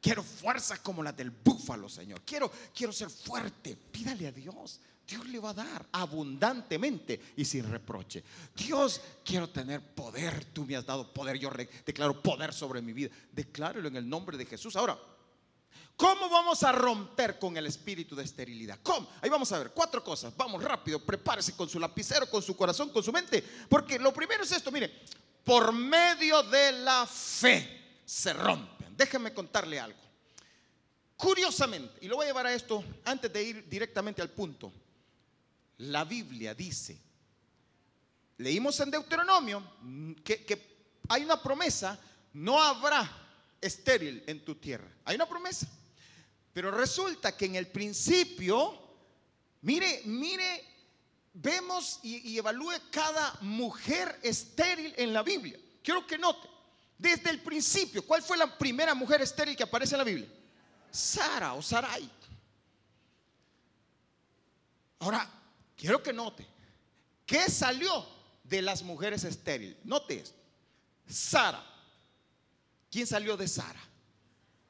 Quiero 0.00 0.22
fuerza 0.22 0.78
como 0.82 1.02
la 1.02 1.12
del 1.12 1.30
búfalo, 1.30 1.88
Señor. 1.88 2.22
Quiero, 2.22 2.50
quiero 2.74 2.92
ser 2.92 3.10
fuerte. 3.10 3.76
Pídale 3.76 4.28
a 4.28 4.32
Dios. 4.32 4.80
Dios 5.06 5.26
le 5.26 5.40
va 5.40 5.50
a 5.50 5.54
dar 5.54 5.86
abundantemente 5.92 7.20
y 7.36 7.44
sin 7.44 7.68
reproche. 7.68 8.22
Dios, 8.56 9.00
quiero 9.24 9.50
tener 9.50 9.82
poder. 9.94 10.44
Tú 10.46 10.64
me 10.64 10.76
has 10.76 10.86
dado 10.86 11.12
poder. 11.12 11.38
Yo 11.38 11.50
declaro 11.84 12.22
poder 12.22 12.54
sobre 12.54 12.80
mi 12.80 12.92
vida. 12.92 13.10
Decláralo 13.32 13.88
en 13.88 13.96
el 13.96 14.08
nombre 14.08 14.38
de 14.38 14.46
Jesús. 14.46 14.76
Ahora, 14.76 14.96
¿Cómo 15.96 16.28
vamos 16.30 16.62
a 16.62 16.72
romper 16.72 17.38
con 17.38 17.56
el 17.56 17.66
espíritu 17.66 18.16
de 18.16 18.24
esterilidad? 18.24 18.78
¿Cómo? 18.82 19.08
Ahí 19.20 19.28
vamos 19.28 19.52
a 19.52 19.58
ver 19.58 19.70
cuatro 19.72 20.02
cosas. 20.02 20.34
Vamos 20.36 20.62
rápido, 20.62 21.04
prepárese 21.04 21.54
con 21.54 21.68
su 21.68 21.78
lapicero, 21.78 22.28
con 22.30 22.42
su 22.42 22.56
corazón, 22.56 22.88
con 22.90 23.02
su 23.02 23.12
mente. 23.12 23.42
Porque 23.68 23.98
lo 23.98 24.12
primero 24.12 24.42
es 24.42 24.52
esto, 24.52 24.70
mire, 24.70 24.90
por 25.44 25.72
medio 25.72 26.42
de 26.44 26.72
la 26.72 27.06
fe 27.06 28.00
se 28.04 28.32
rompen. 28.32 28.96
Déjenme 28.96 29.34
contarle 29.34 29.78
algo. 29.78 30.00
Curiosamente, 31.16 31.98
y 32.00 32.08
lo 32.08 32.16
voy 32.16 32.24
a 32.24 32.28
llevar 32.28 32.46
a 32.46 32.54
esto 32.54 32.82
antes 33.04 33.30
de 33.30 33.42
ir 33.42 33.68
directamente 33.68 34.22
al 34.22 34.30
punto. 34.30 34.72
La 35.78 36.04
Biblia 36.04 36.54
dice, 36.54 36.98
leímos 38.38 38.80
en 38.80 38.90
Deuteronomio 38.90 39.62
que, 40.24 40.44
que 40.46 40.70
hay 41.08 41.24
una 41.24 41.42
promesa, 41.42 41.98
no 42.32 42.62
habrá 42.62 43.10
estéril 43.60 44.24
en 44.26 44.44
tu 44.44 44.54
tierra. 44.54 44.88
Hay 45.04 45.16
una 45.16 45.28
promesa. 45.28 45.68
Pero 46.52 46.70
resulta 46.70 47.36
que 47.36 47.46
en 47.46 47.56
el 47.56 47.68
principio, 47.68 48.78
mire, 49.62 50.02
mire, 50.04 50.64
vemos 51.32 52.00
y, 52.02 52.36
evalúe 52.36 52.72
cada 52.90 53.38
mujer 53.42 54.18
estéril 54.22 54.92
en 54.96 55.12
la 55.12 55.22
Biblia. 55.22 55.58
Quiero 55.82 56.06
que 56.06 56.18
note, 56.18 56.48
desde 56.98 57.30
el 57.30 57.40
principio, 57.40 58.04
¿cuál 58.04 58.22
fue 58.22 58.36
la 58.36 58.58
primera 58.58 58.94
mujer 58.94 59.22
estéril 59.22 59.56
que 59.56 59.62
aparece 59.62 59.94
en 59.94 59.98
la 59.98 60.04
Biblia? 60.04 60.28
Sara 60.90 61.54
o 61.54 61.62
Sarai. 61.62 62.10
Ahora, 64.98 65.28
quiero 65.76 66.02
que 66.02 66.12
note, 66.12 66.46
¿qué 67.24 67.48
salió 67.48 68.06
de 68.44 68.60
las 68.60 68.82
mujeres 68.82 69.24
estériles? 69.24 69.76
Note 69.84 70.20
esto. 70.20 70.38
Sara. 71.08 71.64
¿Quién 72.90 73.06
salió 73.06 73.36
de 73.36 73.46
Sara? 73.46 73.80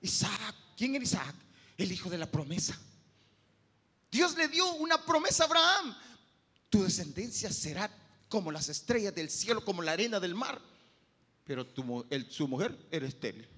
Isaac. 0.00 0.54
¿Quién 0.76 0.94
era 0.94 1.04
Isaac? 1.04 1.34
El 1.82 1.92
hijo 1.92 2.10
de 2.10 2.18
la 2.18 2.30
promesa. 2.30 2.78
Dios 4.10 4.36
le 4.36 4.48
dio 4.48 4.72
una 4.74 5.04
promesa 5.04 5.44
a 5.44 5.46
Abraham. 5.46 5.96
Tu 6.68 6.82
descendencia 6.82 7.52
será 7.52 7.90
como 8.28 8.50
las 8.50 8.68
estrellas 8.68 9.14
del 9.14 9.30
cielo, 9.30 9.64
como 9.64 9.82
la 9.82 9.92
arena 9.92 10.20
del 10.20 10.34
mar. 10.34 10.60
Pero 11.44 11.66
su 12.28 12.48
mujer 12.48 12.76
era 12.90 13.06
estéril. 13.06 13.48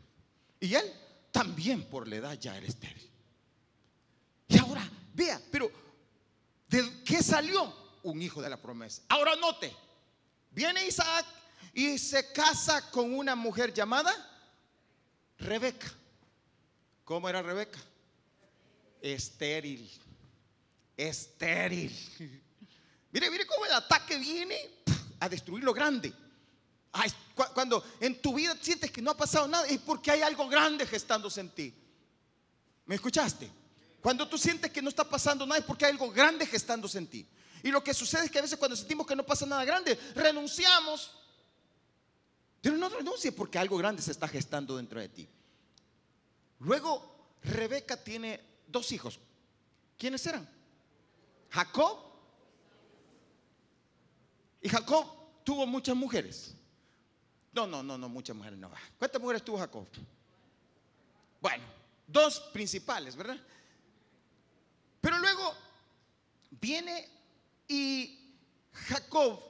Y 0.60 0.74
él 0.74 0.92
también 1.30 1.84
por 1.88 2.06
la 2.06 2.16
edad 2.16 2.38
ya 2.38 2.56
era 2.56 2.66
estéril. 2.66 3.10
Y 4.48 4.58
ahora, 4.58 4.88
vea, 5.14 5.40
pero 5.50 5.70
¿de 6.68 7.02
qué 7.04 7.22
salió? 7.22 7.80
Un 8.02 8.20
hijo 8.20 8.42
de 8.42 8.50
la 8.50 8.60
promesa. 8.60 9.02
Ahora 9.08 9.36
note, 9.36 9.74
viene 10.50 10.86
Isaac 10.86 11.24
y 11.72 11.98
se 11.98 12.32
casa 12.32 12.90
con 12.90 13.14
una 13.14 13.34
mujer 13.34 13.72
llamada 13.72 14.12
Rebeca. 15.38 15.92
¿Cómo 17.04 17.28
era 17.28 17.42
Rebeca? 17.42 17.78
Estéril. 19.02 19.90
Estéril. 20.96 21.92
Mire, 23.10 23.30
mire 23.30 23.46
cómo 23.46 23.66
el 23.66 23.72
ataque 23.72 24.16
viene 24.16 24.56
a 25.18 25.28
destruir 25.28 25.64
lo 25.64 25.74
grande. 25.74 26.12
cuando 27.52 27.84
en 28.00 28.22
tu 28.22 28.34
vida 28.34 28.56
sientes 28.60 28.90
que 28.90 29.02
no 29.02 29.10
ha 29.10 29.16
pasado 29.16 29.48
nada, 29.48 29.66
es 29.66 29.80
porque 29.80 30.12
hay 30.12 30.22
algo 30.22 30.48
grande 30.48 30.86
gestándose 30.86 31.40
en 31.40 31.50
ti. 31.50 31.74
¿Me 32.86 32.94
escuchaste? 32.94 33.50
Cuando 34.00 34.28
tú 34.28 34.38
sientes 34.38 34.70
que 34.70 34.80
no 34.80 34.88
está 34.88 35.08
pasando 35.08 35.46
nada, 35.46 35.58
es 35.58 35.64
porque 35.64 35.84
hay 35.84 35.92
algo 35.92 36.10
grande 36.10 36.46
gestándose 36.46 36.98
en 36.98 37.06
ti. 37.08 37.26
Y 37.62 37.70
lo 37.70 37.82
que 37.82 37.94
sucede 37.94 38.24
es 38.26 38.30
que 38.30 38.38
a 38.38 38.42
veces 38.42 38.58
cuando 38.58 38.76
sentimos 38.76 39.06
que 39.06 39.16
no 39.16 39.24
pasa 39.24 39.46
nada 39.46 39.64
grande, 39.64 39.98
renunciamos. 40.14 41.12
Pero 42.60 42.76
no 42.76 42.88
renuncies 42.88 43.34
porque 43.34 43.58
algo 43.58 43.76
grande 43.76 44.02
se 44.02 44.12
está 44.12 44.28
gestando 44.28 44.76
dentro 44.76 45.00
de 45.00 45.08
ti. 45.08 45.28
Luego, 46.60 47.36
Rebeca 47.42 47.96
tiene 47.96 48.51
dos 48.72 48.90
hijos. 48.92 49.20
¿Quiénes 49.98 50.26
eran? 50.26 50.48
Jacob. 51.50 51.98
Y 54.60 54.68
Jacob 54.68 55.06
tuvo 55.44 55.66
muchas 55.66 55.94
mujeres. 55.94 56.54
No, 57.52 57.66
no, 57.66 57.82
no, 57.82 57.98
no, 57.98 58.08
muchas 58.08 58.34
mujeres 58.34 58.58
no. 58.58 58.70
¿Cuántas 58.98 59.20
mujeres 59.20 59.44
tuvo 59.44 59.58
Jacob? 59.58 59.86
Bueno, 61.40 61.64
dos 62.06 62.40
principales, 62.52 63.14
¿verdad? 63.14 63.38
Pero 65.00 65.18
luego 65.18 65.54
viene 66.60 67.08
y 67.68 68.34
Jacob 68.72 69.40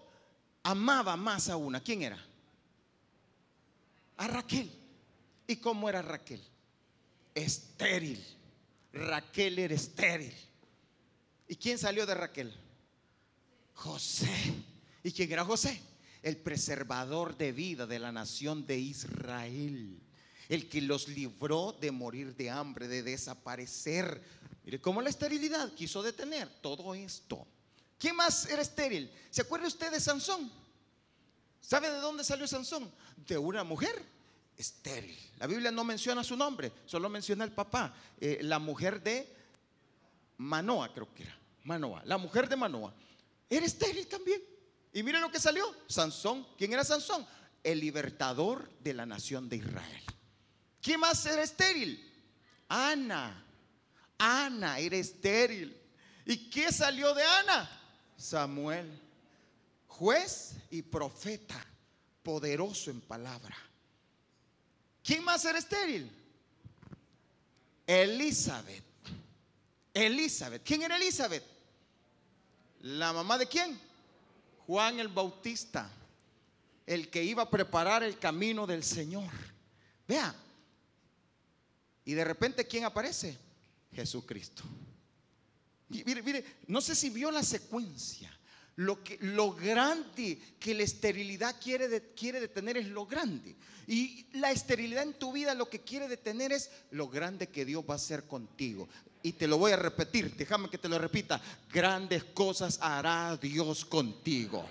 amaba 0.62 1.16
más 1.16 1.48
a 1.48 1.56
una. 1.56 1.80
¿Quién 1.80 2.02
era? 2.02 2.18
A 4.16 4.26
Raquel. 4.26 4.70
¿Y 5.46 5.56
cómo 5.56 5.88
era 5.88 6.02
Raquel? 6.02 6.42
Estéril. 7.34 8.41
Raquel 8.92 9.58
era 9.58 9.74
estéril. 9.74 10.34
¿Y 11.48 11.56
quién 11.56 11.78
salió 11.78 12.06
de 12.06 12.14
Raquel? 12.14 12.54
José. 13.74 14.54
¿Y 15.02 15.12
quién 15.12 15.32
era 15.32 15.44
José? 15.44 15.80
El 16.22 16.36
preservador 16.36 17.36
de 17.36 17.52
vida 17.52 17.86
de 17.86 17.98
la 17.98 18.12
nación 18.12 18.66
de 18.66 18.78
Israel. 18.78 20.00
El 20.48 20.68
que 20.68 20.82
los 20.82 21.08
libró 21.08 21.76
de 21.80 21.90
morir 21.90 22.36
de 22.36 22.50
hambre, 22.50 22.86
de 22.86 23.02
desaparecer. 23.02 24.22
Mire 24.64 24.80
cómo 24.80 25.00
la 25.00 25.10
esterilidad 25.10 25.72
quiso 25.74 26.02
detener 26.02 26.48
todo 26.60 26.94
esto. 26.94 27.46
¿Quién 27.98 28.16
más 28.16 28.46
era 28.46 28.62
estéril? 28.62 29.10
¿Se 29.30 29.42
acuerda 29.42 29.66
usted 29.66 29.90
de 29.90 30.00
Sansón? 30.00 30.50
¿Sabe 31.60 31.90
de 31.90 31.98
dónde 31.98 32.24
salió 32.24 32.46
Sansón? 32.46 32.92
De 33.16 33.38
una 33.38 33.64
mujer 33.64 34.11
estéril. 34.56 35.18
La 35.38 35.46
Biblia 35.46 35.70
no 35.70 35.84
menciona 35.84 36.22
su 36.22 36.36
nombre, 36.36 36.72
solo 36.86 37.08
menciona 37.08 37.44
el 37.44 37.52
papá, 37.52 37.94
eh, 38.20 38.38
la 38.42 38.58
mujer 38.58 39.02
de 39.02 39.28
Manoa, 40.38 40.92
creo 40.92 41.12
que 41.14 41.24
era. 41.24 41.38
Manoa, 41.64 42.02
la 42.04 42.18
mujer 42.18 42.48
de 42.48 42.56
Manoa. 42.56 42.92
Era 43.48 43.66
estéril 43.66 44.06
también. 44.06 44.42
Y 44.92 45.02
mire 45.02 45.20
lo 45.20 45.30
que 45.30 45.38
salió. 45.38 45.64
Sansón. 45.86 46.46
¿Quién 46.56 46.72
era 46.72 46.84
Sansón? 46.84 47.26
El 47.62 47.80
libertador 47.80 48.68
de 48.80 48.94
la 48.94 49.06
nación 49.06 49.48
de 49.48 49.56
Israel. 49.56 50.02
¿Quién 50.80 51.00
más 51.00 51.24
era 51.26 51.42
estéril? 51.42 52.10
Ana. 52.68 53.44
Ana 54.18 54.78
era 54.78 54.96
estéril. 54.96 55.76
¿Y 56.26 56.50
qué 56.50 56.72
salió 56.72 57.14
de 57.14 57.22
Ana? 57.22 57.70
Samuel. 58.16 59.00
Juez 59.86 60.54
y 60.70 60.82
profeta. 60.82 61.64
Poderoso 62.22 62.90
en 62.90 63.00
palabra. 63.00 63.56
¿Quién 65.02 65.24
más 65.24 65.44
era 65.44 65.58
estéril? 65.58 66.10
Elizabeth. 67.86 68.84
Elizabeth. 69.92 70.62
¿Quién 70.64 70.82
era 70.82 70.96
Elizabeth? 70.96 71.44
¿La 72.80 73.12
mamá 73.12 73.38
de 73.38 73.46
quién? 73.46 73.78
Juan 74.66 75.00
el 75.00 75.08
Bautista. 75.08 75.90
El 76.86 77.10
que 77.10 77.22
iba 77.22 77.42
a 77.42 77.50
preparar 77.50 78.02
el 78.02 78.18
camino 78.18 78.66
del 78.66 78.82
Señor. 78.82 79.30
Vea. 80.06 80.34
Y 82.04 82.14
de 82.14 82.24
repente, 82.24 82.66
¿quién 82.66 82.84
aparece? 82.84 83.36
Jesucristo. 83.92 84.62
Mire, 85.88 86.22
mire, 86.22 86.44
no 86.66 86.80
sé 86.80 86.94
si 86.94 87.10
vio 87.10 87.30
la 87.30 87.42
secuencia. 87.42 88.36
Lo, 88.76 89.04
que, 89.04 89.18
lo 89.20 89.52
grande 89.52 90.38
que 90.58 90.74
la 90.74 90.82
esterilidad 90.82 91.56
quiere, 91.60 92.12
quiere 92.14 92.40
detener 92.40 92.78
es 92.78 92.86
lo 92.86 93.06
grande. 93.06 93.54
Y 93.86 94.26
la 94.32 94.50
esterilidad 94.50 95.02
en 95.02 95.14
tu 95.14 95.32
vida 95.32 95.54
lo 95.54 95.68
que 95.68 95.80
quiere 95.80 96.08
detener 96.08 96.52
es 96.52 96.70
lo 96.90 97.08
grande 97.08 97.48
que 97.48 97.64
Dios 97.64 97.84
va 97.88 97.94
a 97.94 97.96
hacer 97.96 98.24
contigo. 98.24 98.88
Y 99.22 99.32
te 99.32 99.46
lo 99.46 99.58
voy 99.58 99.72
a 99.72 99.76
repetir, 99.76 100.34
déjame 100.36 100.70
que 100.70 100.78
te 100.78 100.88
lo 100.88 100.98
repita. 100.98 101.40
Grandes 101.72 102.24
cosas 102.24 102.78
hará 102.80 103.36
Dios 103.36 103.84
contigo. 103.84 104.64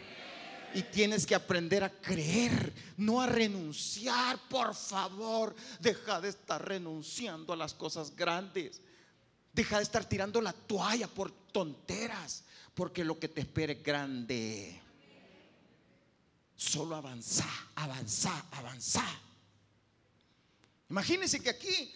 Y 0.73 0.83
tienes 0.83 1.25
que 1.25 1.35
aprender 1.35 1.83
a 1.83 1.89
creer, 1.89 2.73
no 2.97 3.21
a 3.21 3.27
renunciar, 3.27 4.39
por 4.49 4.73
favor. 4.73 5.53
Deja 5.79 6.21
de 6.21 6.29
estar 6.29 6.65
renunciando 6.65 7.53
a 7.53 7.57
las 7.57 7.73
cosas 7.73 8.15
grandes. 8.15 8.81
Deja 9.53 9.77
de 9.77 9.83
estar 9.83 10.05
tirando 10.05 10.41
la 10.41 10.53
toalla 10.53 11.07
por 11.07 11.31
tonteras 11.51 12.45
porque 12.73 13.03
lo 13.03 13.19
que 13.19 13.27
te 13.27 13.41
espera 13.41 13.73
es 13.73 13.83
grande. 13.83 14.81
Solo 16.55 16.95
avanza, 16.95 17.47
avanza, 17.75 18.47
avanza. 18.51 19.03
Imagínense 20.89 21.41
que 21.41 21.49
aquí, 21.49 21.93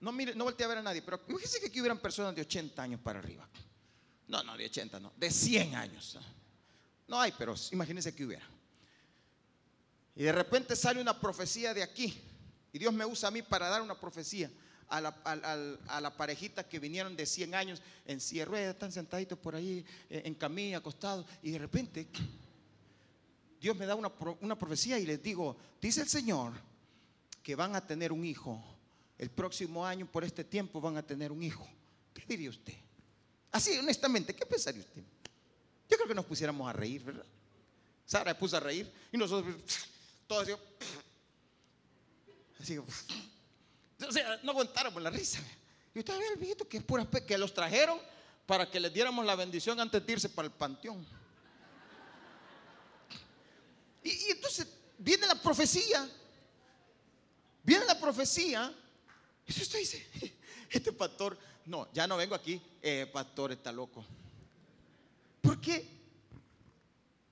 no 0.00 0.12
mire, 0.12 0.34
no 0.34 0.44
volteé 0.44 0.64
a 0.64 0.68
ver 0.68 0.78
a 0.78 0.82
nadie, 0.82 1.02
pero 1.02 1.20
imagínense 1.28 1.60
que 1.60 1.66
aquí 1.66 1.80
hubieran 1.80 1.98
personas 1.98 2.34
de 2.34 2.42
80 2.42 2.82
años 2.82 3.00
para 3.00 3.18
arriba. 3.18 3.48
No, 4.26 4.42
no, 4.42 4.56
de 4.56 4.66
80 4.66 5.00
no, 5.00 5.12
de 5.16 5.30
100 5.30 5.74
años. 5.74 6.18
No 7.06 7.20
hay, 7.20 7.32
pero 7.38 7.54
imagínense 7.72 8.14
que 8.14 8.24
hubiera. 8.24 8.46
Y 10.16 10.24
de 10.24 10.32
repente 10.32 10.74
sale 10.74 11.00
una 11.00 11.18
profecía 11.18 11.72
de 11.72 11.82
aquí. 11.82 12.20
Y 12.72 12.78
Dios 12.78 12.92
me 12.92 13.06
usa 13.06 13.28
a 13.28 13.30
mí 13.30 13.40
para 13.40 13.68
dar 13.68 13.80
una 13.80 13.98
profecía 13.98 14.50
a 14.88 16.00
la, 16.00 16.16
parejita 16.16 16.66
que 16.66 16.78
vinieron 16.78 17.16
de 17.16 17.26
100 17.26 17.54
años 17.54 17.82
en 18.06 18.20
silla 18.20 18.44
rueda, 18.44 18.70
están 18.70 18.92
sentaditos 18.92 19.38
por 19.38 19.54
ahí 19.54 19.84
eh, 20.08 20.22
en 20.24 20.34
camilla, 20.34 20.78
acostados, 20.78 21.26
y 21.42 21.50
de 21.50 21.58
repente 21.58 22.08
Dios 23.60 23.76
me 23.76 23.86
da 23.86 23.94
una, 23.94 24.58
profecía 24.58 24.98
y 24.98 25.06
les 25.06 25.22
digo, 25.22 25.56
dice 25.80 26.00
el 26.00 26.08
Señor 26.08 26.52
que 27.42 27.54
van 27.54 27.74
a 27.74 27.86
tener 27.86 28.12
un 28.12 28.24
hijo. 28.24 28.62
El 29.16 29.30
próximo 29.30 29.84
año, 29.84 30.06
por 30.06 30.22
este 30.22 30.44
tiempo, 30.44 30.80
van 30.80 30.96
a 30.96 31.02
tener 31.02 31.32
un 31.32 31.42
hijo. 31.42 31.66
¿Qué 32.14 32.24
diría 32.28 32.50
usted? 32.50 32.74
Así, 33.50 33.76
honestamente, 33.76 34.34
¿qué 34.34 34.46
pensaría 34.46 34.82
usted? 34.82 35.02
Yo 35.90 35.96
creo 35.96 36.06
que 36.06 36.14
nos 36.14 36.24
pusiéramos 36.24 36.68
a 36.68 36.72
reír, 36.72 37.02
¿verdad? 37.02 37.24
Sara 38.06 38.38
puso 38.38 38.56
a 38.56 38.60
reír 38.60 38.90
y 39.10 39.16
nosotros 39.16 39.56
todos 40.28 40.48
así, 40.48 40.52
así 42.60 42.78
o 44.06 44.12
sea, 44.12 44.38
no 44.42 44.52
aguantáramos 44.52 45.02
la 45.02 45.10
risa. 45.10 45.40
Y 45.94 45.98
usted 45.98 46.14
había 46.14 46.34
visto 46.36 46.68
que 46.68 46.76
es 46.76 46.82
pura 46.82 47.06
que 47.26 47.38
los 47.38 47.52
trajeron 47.52 47.98
para 48.46 48.70
que 48.70 48.78
les 48.78 48.92
diéramos 48.92 49.24
la 49.26 49.34
bendición 49.34 49.78
antes 49.80 50.04
de 50.04 50.12
irse 50.12 50.28
para 50.28 50.46
el 50.46 50.52
panteón. 50.52 51.04
Y, 54.02 54.30
entonces 54.30 54.66
viene 54.96 55.26
la 55.26 55.34
profecía. 55.34 56.08
Viene 57.62 57.84
la 57.84 57.98
profecía. 57.98 58.72
Y 59.46 59.50
usted 59.50 59.78
dice, 59.78 60.06
este 60.70 60.92
pastor, 60.92 61.36
no, 61.66 61.92
ya 61.92 62.06
no 62.06 62.16
vengo 62.16 62.34
aquí, 62.34 62.60
eh, 62.80 63.08
pastor 63.12 63.52
está 63.52 63.72
loco. 63.72 64.04
¿Por 65.40 65.60
qué? 65.60 65.98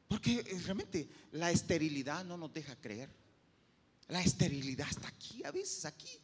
Porque 0.08 0.42
realmente 0.64 1.08
la 1.32 1.50
esterilidad 1.50 2.24
no 2.24 2.36
nos 2.36 2.52
deja 2.52 2.76
creer. 2.76 3.08
La 4.08 4.20
esterilidad 4.20 4.88
está 4.88 5.08
aquí, 5.08 5.42
a 5.44 5.50
veces 5.50 5.84
aquí. 5.84 6.20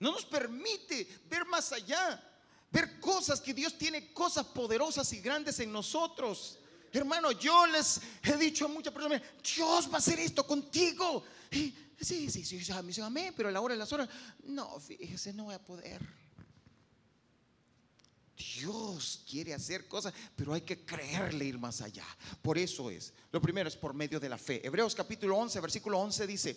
No 0.00 0.12
nos 0.12 0.24
permite 0.24 1.06
ver 1.28 1.44
más 1.46 1.72
allá, 1.72 2.22
ver 2.70 2.98
cosas 3.00 3.40
que 3.40 3.54
Dios 3.54 3.78
tiene, 3.78 4.12
cosas 4.12 4.46
poderosas 4.46 5.12
y 5.12 5.20
grandes 5.20 5.60
en 5.60 5.72
nosotros. 5.72 6.58
Hermano, 6.92 7.32
yo 7.32 7.66
les 7.66 8.00
he 8.22 8.36
dicho 8.36 8.66
a 8.66 8.68
muchas 8.68 8.92
personas, 8.92 9.22
Dios 9.56 9.88
va 9.88 9.94
a 9.94 9.98
hacer 9.98 10.18
esto 10.20 10.46
contigo. 10.46 11.24
Y, 11.50 11.74
sí, 12.00 12.30
sí, 12.30 12.44
sí, 12.44 12.60
me 12.82 13.02
amén, 13.02 13.34
pero 13.36 13.48
a 13.48 13.52
la 13.52 13.60
hora 13.60 13.74
de 13.74 13.78
las 13.78 13.92
horas, 13.92 14.08
no, 14.44 14.78
fíjese, 14.78 15.32
no 15.32 15.44
voy 15.44 15.54
a 15.54 15.62
poder. 15.62 16.00
Dios 18.36 19.22
quiere 19.28 19.54
hacer 19.54 19.86
cosas, 19.86 20.12
pero 20.34 20.52
hay 20.52 20.62
que 20.62 20.84
creerle 20.84 21.44
ir 21.44 21.58
más 21.58 21.80
allá. 21.80 22.06
Por 22.42 22.58
eso 22.58 22.90
es. 22.90 23.12
Lo 23.30 23.40
primero 23.40 23.68
es 23.68 23.76
por 23.76 23.94
medio 23.94 24.18
de 24.18 24.28
la 24.28 24.38
fe. 24.38 24.64
Hebreos 24.64 24.94
capítulo 24.94 25.36
11, 25.36 25.60
versículo 25.60 25.98
11 26.00 26.26
dice, 26.26 26.56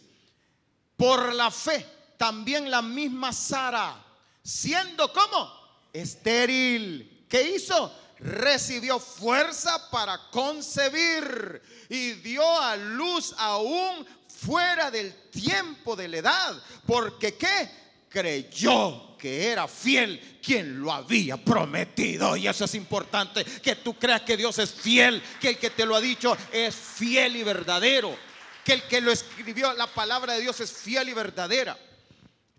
por 0.96 1.34
la 1.34 1.52
fe 1.52 1.86
también 2.18 2.70
la 2.70 2.82
misma 2.82 3.32
Sara, 3.32 4.04
siendo 4.44 5.12
como 5.14 5.52
estéril, 5.94 7.26
¿qué 7.30 7.56
hizo? 7.56 7.94
Recibió 8.20 9.00
fuerza 9.00 9.90
para 9.92 10.30
concebir 10.32 11.62
y 11.90 12.14
dio 12.14 12.60
a 12.60 12.76
luz 12.76 13.36
aún 13.38 14.06
fuera 14.28 14.90
del 14.90 15.30
tiempo 15.30 15.96
de 15.96 16.08
la 16.08 16.18
edad. 16.18 16.64
Porque 16.86 17.36
¿qué? 17.36 17.70
Creyó 18.10 19.16
que 19.18 19.48
era 19.48 19.68
fiel 19.68 20.40
quien 20.44 20.80
lo 20.80 20.92
había 20.92 21.38
prometido. 21.38 22.36
Y 22.36 22.48
eso 22.48 22.66
es 22.66 22.76
importante, 22.76 23.44
que 23.44 23.76
tú 23.76 23.94
creas 23.96 24.22
que 24.22 24.38
Dios 24.38 24.58
es 24.60 24.72
fiel, 24.72 25.22
que 25.40 25.50
el 25.50 25.58
que 25.58 25.70
te 25.70 25.86
lo 25.86 25.96
ha 25.96 26.02
dicho 26.02 26.36
es 26.52 26.74
fiel 26.74 27.36
y 27.36 27.44
verdadero, 27.44 28.16
que 28.64 28.74
el 28.74 28.84
que 28.84 29.02
lo 29.02 29.12
escribió, 29.12 29.74
la 29.74 29.88
palabra 29.88 30.34
de 30.34 30.42
Dios 30.42 30.60
es 30.60 30.72
fiel 30.72 31.10
y 31.10 31.14
verdadera. 31.14 31.78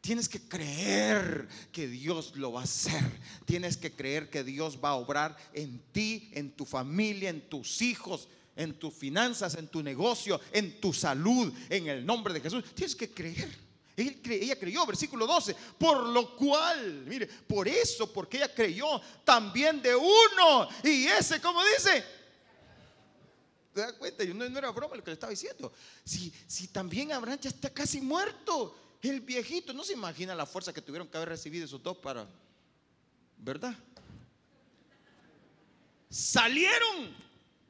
Tienes 0.08 0.26
que 0.26 0.40
creer 0.40 1.46
que 1.70 1.86
Dios 1.86 2.34
lo 2.36 2.52
va 2.52 2.62
a 2.62 2.64
hacer. 2.64 3.04
Tienes 3.44 3.76
que 3.76 3.92
creer 3.92 4.30
que 4.30 4.42
Dios 4.42 4.78
va 4.82 4.88
a 4.88 4.94
obrar 4.94 5.36
en 5.52 5.82
ti, 5.92 6.30
en 6.32 6.50
tu 6.50 6.64
familia, 6.64 7.28
en 7.28 7.46
tus 7.46 7.82
hijos, 7.82 8.26
en 8.56 8.78
tus 8.78 8.94
finanzas, 8.94 9.54
en 9.56 9.68
tu 9.68 9.82
negocio, 9.82 10.40
en 10.50 10.80
tu 10.80 10.94
salud, 10.94 11.52
en 11.68 11.88
el 11.88 12.06
nombre 12.06 12.32
de 12.32 12.40
Jesús. 12.40 12.64
Tienes 12.74 12.96
que 12.96 13.12
creer. 13.12 13.54
Ella 13.94 14.58
creyó, 14.58 14.86
versículo 14.86 15.26
12, 15.26 15.54
por 15.76 16.08
lo 16.08 16.34
cual, 16.34 17.04
mire, 17.06 17.26
por 17.26 17.68
eso, 17.68 18.10
porque 18.10 18.38
ella 18.38 18.54
creyó 18.54 19.02
también 19.26 19.82
de 19.82 19.94
uno. 19.94 20.68
Y 20.84 21.04
ese, 21.04 21.38
como 21.38 21.62
dice, 21.76 22.02
¿te 23.74 23.82
das 23.82 23.92
cuenta? 23.92 24.24
No, 24.24 24.48
no 24.48 24.58
era 24.58 24.70
broma 24.70 24.96
lo 24.96 25.04
que 25.04 25.10
le 25.10 25.14
estaba 25.16 25.32
diciendo. 25.32 25.70
Si, 26.02 26.32
si 26.46 26.68
también 26.68 27.12
Abraham 27.12 27.40
ya 27.42 27.50
está 27.50 27.68
casi 27.68 28.00
muerto, 28.00 28.87
el 29.02 29.20
viejito, 29.20 29.72
no 29.72 29.84
se 29.84 29.92
imagina 29.92 30.34
la 30.34 30.46
fuerza 30.46 30.72
que 30.72 30.82
tuvieron 30.82 31.08
que 31.08 31.16
haber 31.16 31.30
recibido 31.30 31.64
esos 31.64 31.82
dos 31.82 31.96
para, 31.98 32.26
¿verdad? 33.38 33.74
Salieron 36.10 37.14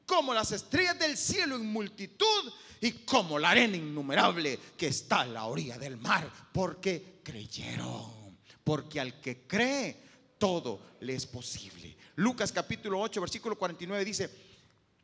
como 0.05 0.33
las 0.33 0.51
estrellas 0.51 0.97
del 0.97 1.17
cielo 1.17 1.55
en 1.55 1.65
multitud 1.67 2.53
y 2.81 2.91
como 2.91 3.37
la 3.37 3.51
arena 3.51 3.77
innumerable 3.77 4.57
que 4.77 4.87
está 4.87 5.21
a 5.21 5.25
la 5.25 5.45
orilla 5.45 5.77
del 5.77 5.97
mar, 5.97 6.31
porque 6.51 7.19
creyeron, 7.23 8.39
porque 8.63 8.99
al 8.99 9.19
que 9.21 9.45
cree 9.45 10.01
todo 10.37 10.81
le 11.01 11.13
es 11.13 11.27
posible. 11.27 11.95
Lucas 12.15 12.51
capítulo 12.51 12.99
8, 13.01 13.21
versículo 13.21 13.57
49 13.57 14.03
dice, 14.03 14.29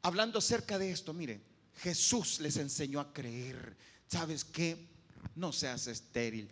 hablando 0.02 0.40
acerca 0.40 0.80
de 0.80 0.92
esto, 0.92 1.14
mire, 1.14 1.42
Jesús 1.78 2.40
les 2.40 2.58
enseñó 2.58 3.00
a 3.00 3.14
creer. 3.14 3.78
¿Sabes 4.08 4.44
qué? 4.46 4.95
No 5.34 5.52
seas 5.52 5.88
estéril, 5.88 6.50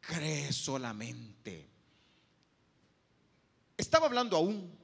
cree 0.00 0.52
solamente. 0.52 1.68
Estaba 3.76 4.06
hablando 4.06 4.36
aún. 4.36 4.76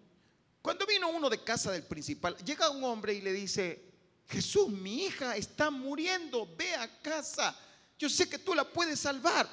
Cuando 0.63 0.87
vino 0.87 1.11
uno 1.11 1.29
de 1.29 1.43
casa 1.43 1.73
del 1.73 1.83
principal, 1.83 2.37
llega 2.39 2.71
un 2.71 2.85
hombre 2.85 3.13
y 3.13 3.21
le 3.21 3.33
dice, 3.33 3.85
Jesús, 4.29 4.69
mi 4.69 5.05
hija 5.05 5.37
está 5.37 5.71
muriendo, 5.71 6.49
ve 6.57 6.75
a 6.75 7.01
casa. 7.03 7.59
Yo 7.99 8.09
sé 8.09 8.29
que 8.29 8.39
tú 8.39 8.55
la 8.55 8.65
puedes 8.65 9.01
salvar. 9.01 9.49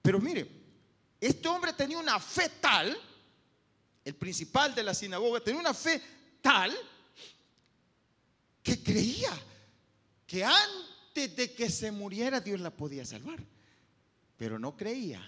Pero 0.00 0.20
mire, 0.20 0.48
este 1.20 1.48
hombre 1.48 1.72
tenía 1.72 1.98
una 1.98 2.18
fe 2.20 2.48
tal, 2.60 2.96
el 4.04 4.14
principal 4.14 4.74
de 4.74 4.82
la 4.82 4.94
sinagoga 4.94 5.40
tenía 5.40 5.60
una 5.60 5.74
fe 5.74 6.00
tal, 6.40 6.74
que 8.62 8.82
creía 8.82 9.30
que 10.26 10.44
antes 10.44 10.93
de 11.14 11.54
que 11.54 11.70
se 11.70 11.92
muriera 11.92 12.40
Dios 12.40 12.60
la 12.60 12.70
podía 12.70 13.04
salvar. 13.04 13.38
Pero 14.36 14.58
no 14.58 14.76
creía 14.76 15.22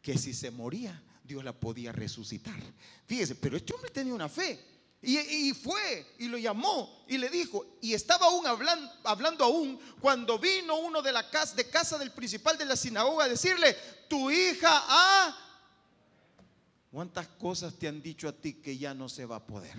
que 0.00 0.18
si 0.18 0.34
se 0.34 0.50
moría 0.50 1.00
Dios 1.22 1.44
la 1.44 1.52
podía 1.52 1.92
resucitar. 1.92 2.60
Fíjese, 3.06 3.36
pero 3.36 3.56
este 3.56 3.74
hombre 3.74 3.90
tenía 3.90 4.14
una 4.14 4.28
fe. 4.28 4.72
Y, 5.04 5.52
fue 5.52 6.14
y 6.18 6.28
lo 6.28 6.38
llamó 6.38 7.04
y 7.08 7.18
le 7.18 7.28
dijo, 7.28 7.78
y 7.80 7.92
estaba 7.92 8.26
aún 8.26 8.46
hablando, 8.46 8.88
hablando 9.02 9.44
aún 9.44 9.76
cuando 10.00 10.38
vino 10.38 10.76
uno 10.76 11.02
de 11.02 11.10
la 11.10 11.28
casa, 11.28 11.56
de 11.56 11.68
casa 11.68 11.98
del 11.98 12.12
principal 12.12 12.56
de 12.56 12.64
la 12.64 12.76
sinagoga 12.76 13.24
a 13.24 13.28
decirle, 13.28 13.76
tu 14.08 14.30
hija 14.30 14.70
ha... 14.70 15.36
¿Cuántas 16.92 17.26
cosas 17.26 17.74
te 17.74 17.88
han 17.88 18.00
dicho 18.00 18.28
a 18.28 18.32
ti 18.32 18.54
que 18.54 18.78
ya 18.78 18.94
no 18.94 19.08
se 19.08 19.26
va 19.26 19.36
a 19.36 19.46
poder? 19.46 19.76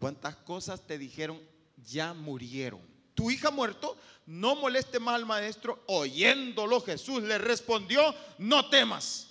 ¿Cuántas 0.00 0.34
cosas 0.34 0.84
te 0.84 0.98
dijeron 0.98 1.40
ya 1.76 2.12
murieron? 2.12 2.80
Tu 3.18 3.32
hija 3.32 3.50
muerto, 3.50 3.96
no 4.26 4.54
moleste 4.54 5.00
más 5.00 5.16
al 5.16 5.26
maestro. 5.26 5.82
Oyéndolo 5.86 6.80
Jesús 6.80 7.20
le 7.24 7.36
respondió, 7.36 8.14
no 8.38 8.70
temas, 8.70 9.26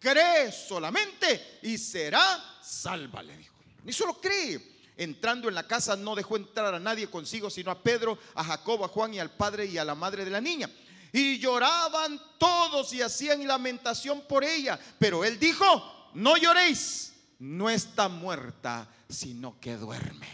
cree 0.00 0.50
solamente 0.50 1.60
y 1.62 1.78
será 1.78 2.58
salva, 2.60 3.22
le 3.22 3.36
dijo. 3.36 3.54
Ni 3.84 3.92
solo 3.92 4.20
cree. 4.20 4.76
Entrando 4.96 5.48
en 5.48 5.54
la 5.54 5.68
casa 5.68 5.94
no 5.94 6.16
dejó 6.16 6.36
entrar 6.36 6.74
a 6.74 6.80
nadie 6.80 7.08
consigo, 7.08 7.48
sino 7.48 7.70
a 7.70 7.80
Pedro, 7.80 8.18
a 8.34 8.42
Jacobo, 8.42 8.84
a 8.84 8.88
Juan 8.88 9.14
y 9.14 9.20
al 9.20 9.30
padre 9.30 9.66
y 9.66 9.78
a 9.78 9.84
la 9.84 9.94
madre 9.94 10.24
de 10.24 10.32
la 10.32 10.40
niña. 10.40 10.68
Y 11.12 11.38
lloraban 11.38 12.20
todos 12.38 12.92
y 12.92 13.02
hacían 13.02 13.46
lamentación 13.46 14.22
por 14.22 14.42
ella. 14.42 14.80
Pero 14.98 15.24
él 15.24 15.38
dijo, 15.38 16.10
no 16.14 16.36
lloréis, 16.36 17.12
no 17.38 17.70
está 17.70 18.08
muerta, 18.08 18.88
sino 19.08 19.60
que 19.60 19.76
duerme. 19.76 20.26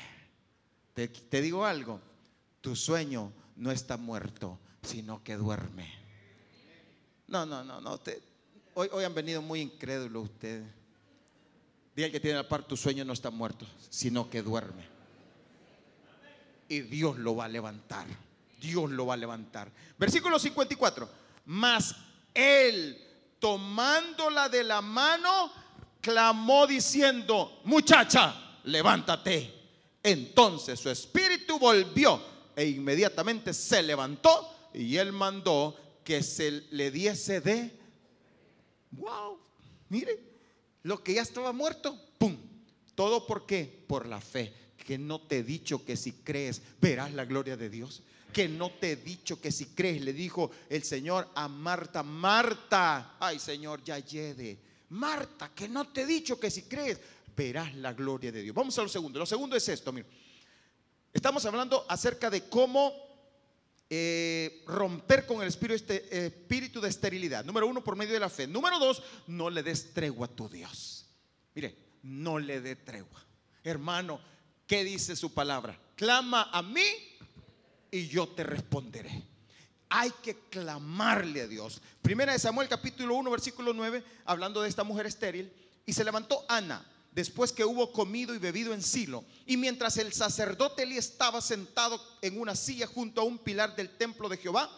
Te, 0.95 1.43
digo 1.43 1.67
algo, 1.67 2.01
tu 2.65 2.75
sueño 2.75 3.31
no 3.57 3.71
está 3.71 3.99
muerto, 3.99 4.59
sino 4.81 5.23
que 5.23 5.37
duerme. 5.37 5.87
No, 7.27 7.45
no, 7.45 7.63
no, 7.63 7.79
no. 7.79 8.01
hoy, 8.73 8.89
hoy 8.91 9.05
han 9.05 9.15
venido 9.15 9.43
muy 9.43 9.61
incrédulos 9.61 10.25
ustedes. 10.25 10.65
Dile 11.95 12.11
que 12.11 12.21
tiene 12.21 12.39
la 12.39 12.49
par, 12.49 12.67
tu 12.67 12.75
sueño 12.75 13.05
no 13.05 13.13
está 13.13 13.31
muerto, 13.31 13.67
sino 13.91 14.31
que 14.31 14.41
duerme. 14.41 14.89
Y 16.67 16.81
Dios 16.81 17.19
lo 17.19 17.37
va 17.37 17.45
a 17.45 17.49
levantar. 17.49 18.07
Dios 18.59 18.91
lo 18.91 19.05
va 19.05 19.13
a 19.13 19.19
levantar. 19.19 19.71
Versículo 19.99 20.39
54. 20.39 21.07
Mas 21.45 21.95
él, 22.33 22.99
tomándola 23.39 24.49
de 24.49 24.65
la 24.65 24.81
mano, 24.81 25.53
clamó 26.01 26.67
diciendo, 26.67 27.61
muchacha, 27.65 28.35
levántate. 28.65 29.53
Entonces 30.03 30.81
su 30.81 30.89
espíritu 30.89 31.59
volvió 31.59 32.34
e 32.57 32.67
inmediatamente 32.67 33.53
se 33.53 33.83
levantó 33.83 34.71
y 34.73 34.97
él 34.97 35.13
mandó 35.13 35.77
que 36.05 36.23
se 36.23 36.51
le 36.71 36.91
diese 36.91 37.41
de... 37.41 37.71
Wow, 38.93 39.39
mire, 39.89 40.21
lo 40.83 41.03
que 41.03 41.15
ya 41.15 41.23
estaba 41.23 41.53
muerto, 41.53 41.99
¡pum! 42.19 42.37
¿Todo 42.95 43.27
por 43.27 43.47
qué? 43.47 43.85
Por 43.87 44.07
la 44.07 44.21
fe. 44.21 44.53
Que 44.77 44.99
no 44.99 45.21
te 45.21 45.39
he 45.39 45.43
dicho 45.43 45.85
que 45.85 45.97
si 45.97 46.13
crees 46.13 46.61
verás 46.81 47.13
la 47.13 47.25
gloria 47.25 47.57
de 47.57 47.71
Dios. 47.71 48.03
Que 48.33 48.49
no 48.49 48.71
te 48.71 48.93
he 48.93 48.97
dicho 48.97 49.41
que 49.41 49.51
si 49.51 49.67
crees, 49.67 50.03
le 50.03 50.13
dijo 50.13 50.51
el 50.69 50.83
Señor 50.83 51.29
a 51.35 51.49
Marta, 51.49 52.03
Marta, 52.03 53.17
ay 53.19 53.39
Señor, 53.39 53.83
ya 53.83 53.99
llegue. 53.99 54.59
Marta, 54.91 55.51
que 55.55 55.69
no 55.69 55.89
te 55.89 56.03
he 56.03 56.07
dicho 56.07 56.39
que 56.39 56.51
si 56.51 56.63
crees, 56.63 57.01
verás 57.37 57.75
la 57.77 57.93
gloria 57.93 58.31
de 58.31 58.43
Dios. 58.43 58.55
Vamos 58.55 58.79
a 58.79 58.83
lo 58.83 58.89
segundo. 58.89 59.19
Lo 59.19 59.27
segundo 59.27 59.57
es 59.57 59.69
esto, 59.69 59.93
mira. 59.93 60.07
Estamos 61.15 61.47
hablando 61.47 61.87
acerca 61.89 62.29
de 62.29 62.49
cómo 62.49 62.93
eh, 63.89 64.65
romper 64.67 65.25
con 65.25 65.41
el 65.41 65.49
espíritu, 65.49 65.77
este, 65.77 66.27
espíritu 66.27 66.81
de 66.81 66.89
esterilidad. 66.89 67.45
Número 67.45 67.69
uno, 67.69 67.85
por 67.85 67.95
medio 67.95 68.15
de 68.15 68.21
la 68.21 68.29
fe. 68.29 68.49
Número 68.49 68.81
dos, 68.81 69.01
no 69.29 69.49
le 69.49 69.63
des 69.63 69.95
tregua 69.95 70.27
a 70.27 70.31
tu 70.31 70.49
Dios. 70.49 71.07
Mire, 71.55 71.77
no 72.03 72.41
le 72.41 72.61
dé 72.61 72.75
tregua. 72.75 73.25
Hermano, 73.63 74.21
¿qué 74.67 74.83
dice 74.83 75.15
su 75.15 75.33
palabra? 75.33 75.79
Clama 75.95 76.51
a 76.53 76.63
mí 76.63 76.85
y 77.93 78.09
yo 78.09 78.27
te 78.29 78.43
responderé. 78.43 79.23
Hay 79.91 80.11
que 80.21 80.49
clamarle 80.51 81.43
a 81.43 81.47
Dios. 81.47 81.81
Primera 82.03 82.33
de 82.33 82.41
Samuel 82.41 82.69
capítulo 82.69 83.15
1 83.15 83.31
versículo 83.31 83.73
9, 83.73 84.03
hablando 84.25 84.61
de 84.63 84.69
esta 84.69 84.83
mujer 84.83 85.07
estéril. 85.07 85.53
Y 85.87 85.93
se 85.93 86.03
levantó 86.03 86.45
Ana, 86.49 86.85
después 87.15 87.53
que 87.53 87.65
hubo 87.65 87.93
comido 87.93 88.35
y 88.35 88.39
bebido 88.39 88.75
en 88.75 88.83
Silo. 88.83 89.25
Y 89.47 89.57
mientras 89.57 89.97
el 89.97 90.13
sacerdote 90.13 90.83
Eli 90.83 90.99
estaba 90.99 91.41
sentado 91.41 92.01
en 92.21 92.41
una 92.41 92.55
silla 92.57 92.87
junto 92.87 93.21
a 93.21 93.25
un 93.25 93.39
pilar 93.39 93.75
del 93.77 93.97
templo 93.97 94.29
de 94.29 94.37
Jehová, 94.37 94.71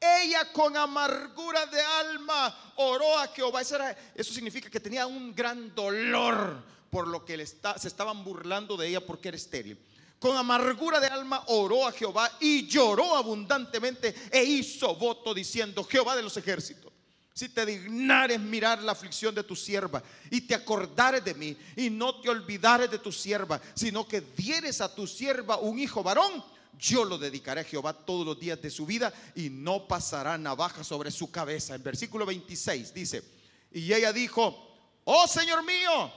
ella 0.00 0.52
con 0.52 0.76
amargura 0.76 1.64
de 1.66 1.80
alma 1.80 2.72
oró 2.76 3.18
a 3.18 3.28
Jehová. 3.28 3.62
Eso, 3.62 3.78
eso 4.14 4.34
significa 4.34 4.68
que 4.68 4.80
tenía 4.80 5.06
un 5.06 5.34
gran 5.34 5.74
dolor 5.74 6.62
por 6.90 7.08
lo 7.08 7.24
que 7.24 7.46
se 7.46 7.88
estaban 7.88 8.24
burlando 8.24 8.76
de 8.76 8.88
ella 8.88 9.04
porque 9.04 9.28
era 9.28 9.36
estéril. 9.36 9.78
Con 10.18 10.36
amargura 10.36 10.98
de 10.98 11.08
alma 11.08 11.44
oró 11.46 11.86
a 11.86 11.92
Jehová 11.92 12.30
y 12.40 12.66
lloró 12.66 13.16
abundantemente 13.16 14.14
e 14.30 14.42
hizo 14.42 14.94
voto 14.96 15.34
diciendo, 15.34 15.84
Jehová 15.84 16.16
de 16.16 16.22
los 16.22 16.36
ejércitos, 16.36 16.92
si 17.36 17.50
te 17.50 17.66
dignares 17.66 18.40
mirar 18.40 18.82
la 18.82 18.92
aflicción 18.92 19.34
de 19.34 19.42
tu 19.42 19.54
sierva 19.54 20.02
y 20.30 20.40
te 20.40 20.54
acordares 20.54 21.22
de 21.22 21.34
mí 21.34 21.54
y 21.76 21.90
no 21.90 22.18
te 22.18 22.30
olvidares 22.30 22.90
de 22.90 22.98
tu 22.98 23.12
sierva, 23.12 23.60
sino 23.74 24.08
que 24.08 24.22
dieres 24.22 24.80
a 24.80 24.92
tu 24.94 25.06
sierva 25.06 25.58
un 25.58 25.78
hijo 25.78 26.02
varón, 26.02 26.42
yo 26.78 27.04
lo 27.04 27.18
dedicaré 27.18 27.60
a 27.60 27.64
Jehová 27.64 27.92
todos 27.92 28.24
los 28.24 28.40
días 28.40 28.62
de 28.62 28.70
su 28.70 28.86
vida 28.86 29.12
y 29.34 29.50
no 29.50 29.86
pasará 29.86 30.38
navaja 30.38 30.82
sobre 30.82 31.10
su 31.10 31.30
cabeza. 31.30 31.74
En 31.74 31.82
versículo 31.82 32.24
26 32.24 32.94
dice, 32.94 33.22
y 33.70 33.92
ella 33.92 34.14
dijo, 34.14 34.78
oh 35.04 35.26
Señor 35.28 35.62
mío, 35.62 36.10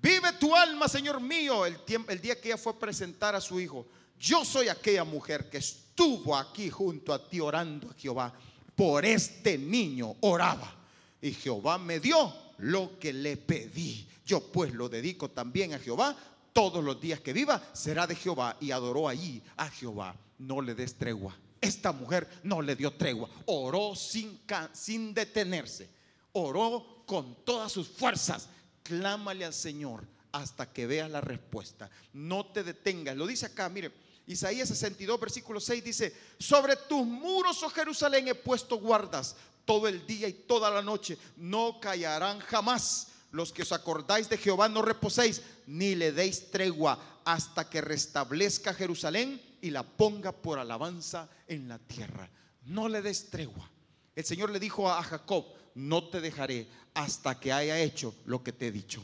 vive 0.00 0.32
tu 0.34 0.54
alma, 0.54 0.86
Señor 0.86 1.20
mío, 1.20 1.66
el, 1.66 1.76
el 2.08 2.20
día 2.20 2.40
que 2.40 2.50
ella 2.50 2.56
fue 2.56 2.72
a 2.72 2.78
presentar 2.78 3.34
a 3.34 3.40
su 3.40 3.58
hijo. 3.58 3.88
Yo 4.16 4.44
soy 4.44 4.68
aquella 4.68 5.02
mujer 5.02 5.50
que 5.50 5.58
estuvo 5.58 6.36
aquí 6.36 6.70
junto 6.70 7.12
a 7.12 7.28
ti 7.28 7.40
orando 7.40 7.90
a 7.90 7.94
Jehová 7.94 8.32
por 8.74 9.04
este 9.04 9.58
niño 9.58 10.16
oraba. 10.20 10.74
Y 11.20 11.32
Jehová 11.32 11.78
me 11.78 12.00
dio 12.00 12.34
lo 12.58 12.98
que 12.98 13.12
le 13.12 13.36
pedí. 13.36 14.06
Yo 14.24 14.40
pues 14.52 14.72
lo 14.72 14.88
dedico 14.88 15.30
también 15.30 15.74
a 15.74 15.78
Jehová. 15.78 16.16
Todos 16.52 16.82
los 16.82 17.00
días 17.00 17.20
que 17.20 17.32
viva 17.32 17.62
será 17.72 18.06
de 18.06 18.14
Jehová. 18.14 18.56
Y 18.60 18.70
adoró 18.70 19.08
allí 19.08 19.42
a 19.56 19.68
Jehová. 19.68 20.16
No 20.38 20.60
le 20.60 20.74
des 20.74 20.94
tregua. 20.96 21.36
Esta 21.60 21.92
mujer 21.92 22.28
no 22.42 22.60
le 22.60 22.74
dio 22.74 22.92
tregua. 22.92 23.28
Oró 23.46 23.94
sin, 23.94 24.40
sin 24.72 25.14
detenerse. 25.14 25.88
Oró 26.32 27.04
con 27.06 27.44
todas 27.44 27.70
sus 27.70 27.88
fuerzas. 27.88 28.48
Clámale 28.82 29.44
al 29.44 29.54
Señor 29.54 30.06
hasta 30.32 30.72
que 30.72 30.86
veas 30.86 31.10
la 31.10 31.20
respuesta. 31.20 31.88
No 32.12 32.46
te 32.46 32.64
detengas. 32.64 33.16
Lo 33.16 33.26
dice 33.26 33.46
acá, 33.46 33.68
mire 33.68 33.92
Isaías 34.26 34.68
62, 34.68 35.18
versículo 35.18 35.60
6 35.60 35.84
dice, 35.84 36.16
sobre 36.38 36.76
tus 36.76 37.04
muros, 37.04 37.62
oh 37.62 37.70
Jerusalén, 37.70 38.28
he 38.28 38.34
puesto 38.34 38.76
guardas 38.76 39.36
todo 39.64 39.88
el 39.88 40.06
día 40.06 40.28
y 40.28 40.32
toda 40.32 40.70
la 40.70 40.82
noche. 40.82 41.18
No 41.36 41.80
callarán 41.80 42.40
jamás. 42.40 43.08
Los 43.32 43.50
que 43.50 43.62
os 43.62 43.72
acordáis 43.72 44.28
de 44.28 44.36
Jehová 44.36 44.68
no 44.68 44.82
reposéis, 44.82 45.40
ni 45.66 45.94
le 45.94 46.12
deis 46.12 46.50
tregua 46.50 46.98
hasta 47.24 47.68
que 47.68 47.80
restablezca 47.80 48.74
Jerusalén 48.74 49.40
y 49.62 49.70
la 49.70 49.82
ponga 49.84 50.32
por 50.32 50.58
alabanza 50.58 51.30
en 51.48 51.66
la 51.66 51.78
tierra. 51.78 52.28
No 52.66 52.88
le 52.88 53.00
des 53.00 53.30
tregua. 53.30 53.70
El 54.14 54.24
Señor 54.24 54.50
le 54.50 54.60
dijo 54.60 54.90
a 54.90 55.02
Jacob, 55.02 55.46
no 55.74 56.08
te 56.10 56.20
dejaré 56.20 56.68
hasta 56.92 57.40
que 57.40 57.52
haya 57.52 57.78
hecho 57.78 58.14
lo 58.26 58.42
que 58.42 58.52
te 58.52 58.66
he 58.66 58.72
dicho. 58.72 59.02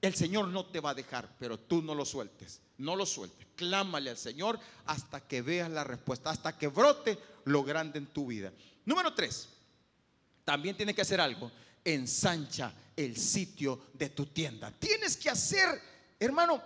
El 0.00 0.14
Señor 0.14 0.48
no 0.48 0.66
te 0.66 0.80
va 0.80 0.90
a 0.90 0.94
dejar, 0.94 1.36
pero 1.38 1.58
tú 1.58 1.82
no 1.82 1.94
lo 1.94 2.04
sueltes, 2.04 2.60
no 2.78 2.96
lo 2.96 3.04
sueltes. 3.04 3.46
Clámale 3.54 4.10
al 4.10 4.16
Señor 4.16 4.58
hasta 4.86 5.20
que 5.20 5.42
veas 5.42 5.70
la 5.70 5.84
respuesta, 5.84 6.30
hasta 6.30 6.56
que 6.56 6.68
brote 6.68 7.18
lo 7.44 7.62
grande 7.62 7.98
en 7.98 8.06
tu 8.06 8.26
vida. 8.26 8.52
Número 8.84 9.12
tres, 9.14 9.48
también 10.44 10.76
tienes 10.76 10.94
que 10.94 11.02
hacer 11.02 11.20
algo. 11.20 11.50
Ensancha 11.84 12.72
el 12.96 13.16
sitio 13.16 13.86
de 13.94 14.10
tu 14.10 14.26
tienda. 14.26 14.72
Tienes 14.78 15.16
que 15.16 15.28
hacer, 15.28 15.68
hermano, 16.18 16.62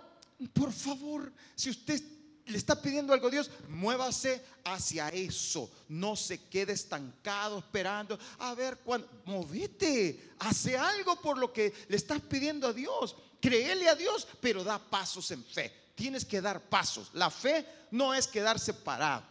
por 0.53 0.71
favor, 0.71 1.31
si 1.55 1.69
usted 1.69 2.01
le 2.45 2.57
está 2.57 2.81
pidiendo 2.81 3.13
algo 3.13 3.27
a 3.27 3.31
Dios, 3.31 3.49
muévase 3.69 4.43
hacia 4.65 5.09
eso. 5.09 5.71
No 5.89 6.15
se 6.15 6.45
quede 6.49 6.73
estancado 6.73 7.59
esperando. 7.59 8.19
A 8.39 8.53
ver, 8.53 8.79
cuando, 8.79 9.07
movete, 9.25 10.31
hace 10.39 10.77
algo 10.77 11.19
por 11.21 11.37
lo 11.37 11.53
que 11.53 11.73
le 11.87 11.97
estás 11.97 12.21
pidiendo 12.21 12.67
a 12.67 12.73
Dios. 12.73 13.15
Créele 13.39 13.89
a 13.89 13.95
Dios, 13.95 14.27
pero 14.41 14.63
da 14.63 14.79
pasos 14.79 15.31
en 15.31 15.43
fe. 15.43 15.82
Tienes 15.95 16.25
que 16.25 16.41
dar 16.41 16.61
pasos. 16.61 17.09
La 17.13 17.29
fe 17.29 17.65
no 17.91 18.13
es 18.13 18.27
quedarse 18.27 18.73
parado. 18.73 19.23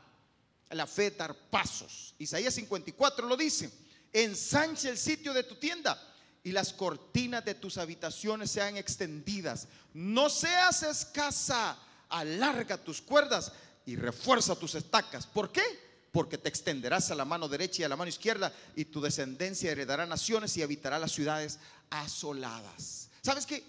La 0.71 0.87
fe 0.87 1.09
es 1.09 1.19
dar 1.19 1.35
pasos. 1.35 2.15
Isaías 2.19 2.55
54 2.55 3.27
lo 3.27 3.37
dice. 3.37 3.71
Ensanche 4.13 4.89
el 4.89 4.99
sitio 4.99 5.33
de 5.33 5.43
tu 5.43 5.57
tienda 5.57 6.01
y 6.45 6.53
las 6.53 6.73
cortinas 6.73 7.45
de 7.45 7.55
tus 7.55 7.79
habitaciones 7.79 8.51
sean 8.51 8.77
extendidas. 8.77 9.69
No 9.95 10.29
seas 10.29 10.83
escasa 10.83 11.79
alarga 12.13 12.77
tus 12.77 13.01
cuerdas 13.01 13.53
y 13.87 13.97
refuerza 13.97 14.55
tus 14.55 14.75
estacas. 14.75 15.27
¿Por 15.27 15.51
qué? 15.51 15.63
Porque 16.13 16.39
te 16.39 16.49
extenderás 16.49 17.11
a 17.11 17.15
la 17.15 17.25
mano 17.25 17.49
derecha 17.49 17.83
y 17.83 17.85
a 17.85 17.89
la 17.89 17.97
mano 17.97 18.09
izquierda 18.09 18.53
y 18.77 18.85
tu 18.85 19.01
descendencia 19.01 19.73
heredará 19.73 20.07
naciones 20.07 20.57
y 20.57 20.63
habitará 20.63 20.99
las 20.99 21.13
ciudades 21.13 21.59
asoladas. 21.91 23.09
¿Sabes 23.23 23.47
qué? 23.47 23.65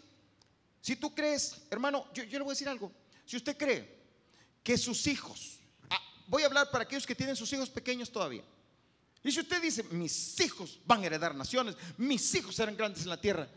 Si 0.84 0.98
tú 0.98 1.16
crees, 1.16 1.62
hermano, 1.72 2.06
yo, 2.14 2.26
le 2.26 2.40
voy 2.40 2.50
a 2.50 2.56
decir 2.56 2.68
algo. 2.68 2.92
Si 3.26 3.38
usted 3.38 3.56
cree 3.56 4.04
que 4.62 4.78
sus 4.78 5.08
hijos, 5.08 5.62
ah, 5.90 5.98
voy 6.28 6.44
a 6.44 6.48
hablar 6.48 6.70
para 6.72 6.84
aquellos 6.84 7.08
que 7.08 7.16
tienen 7.16 7.38
sus 7.38 7.54
hijos 7.54 7.70
pequeños 7.70 8.12
todavía. 8.12 8.44
Y 9.24 9.32
si 9.32 9.40
usted 9.40 9.62
dice, 9.62 9.84
mis 9.84 10.38
hijos 10.42 10.82
van 10.86 11.02
a 11.02 11.06
heredar 11.06 11.34
naciones, 11.36 11.78
mis 11.98 12.36
hijos 12.36 12.56
serán 12.56 12.76
grandes 12.76 13.04
en 13.04 13.10
la 13.12 13.22
tierra, 13.22 13.48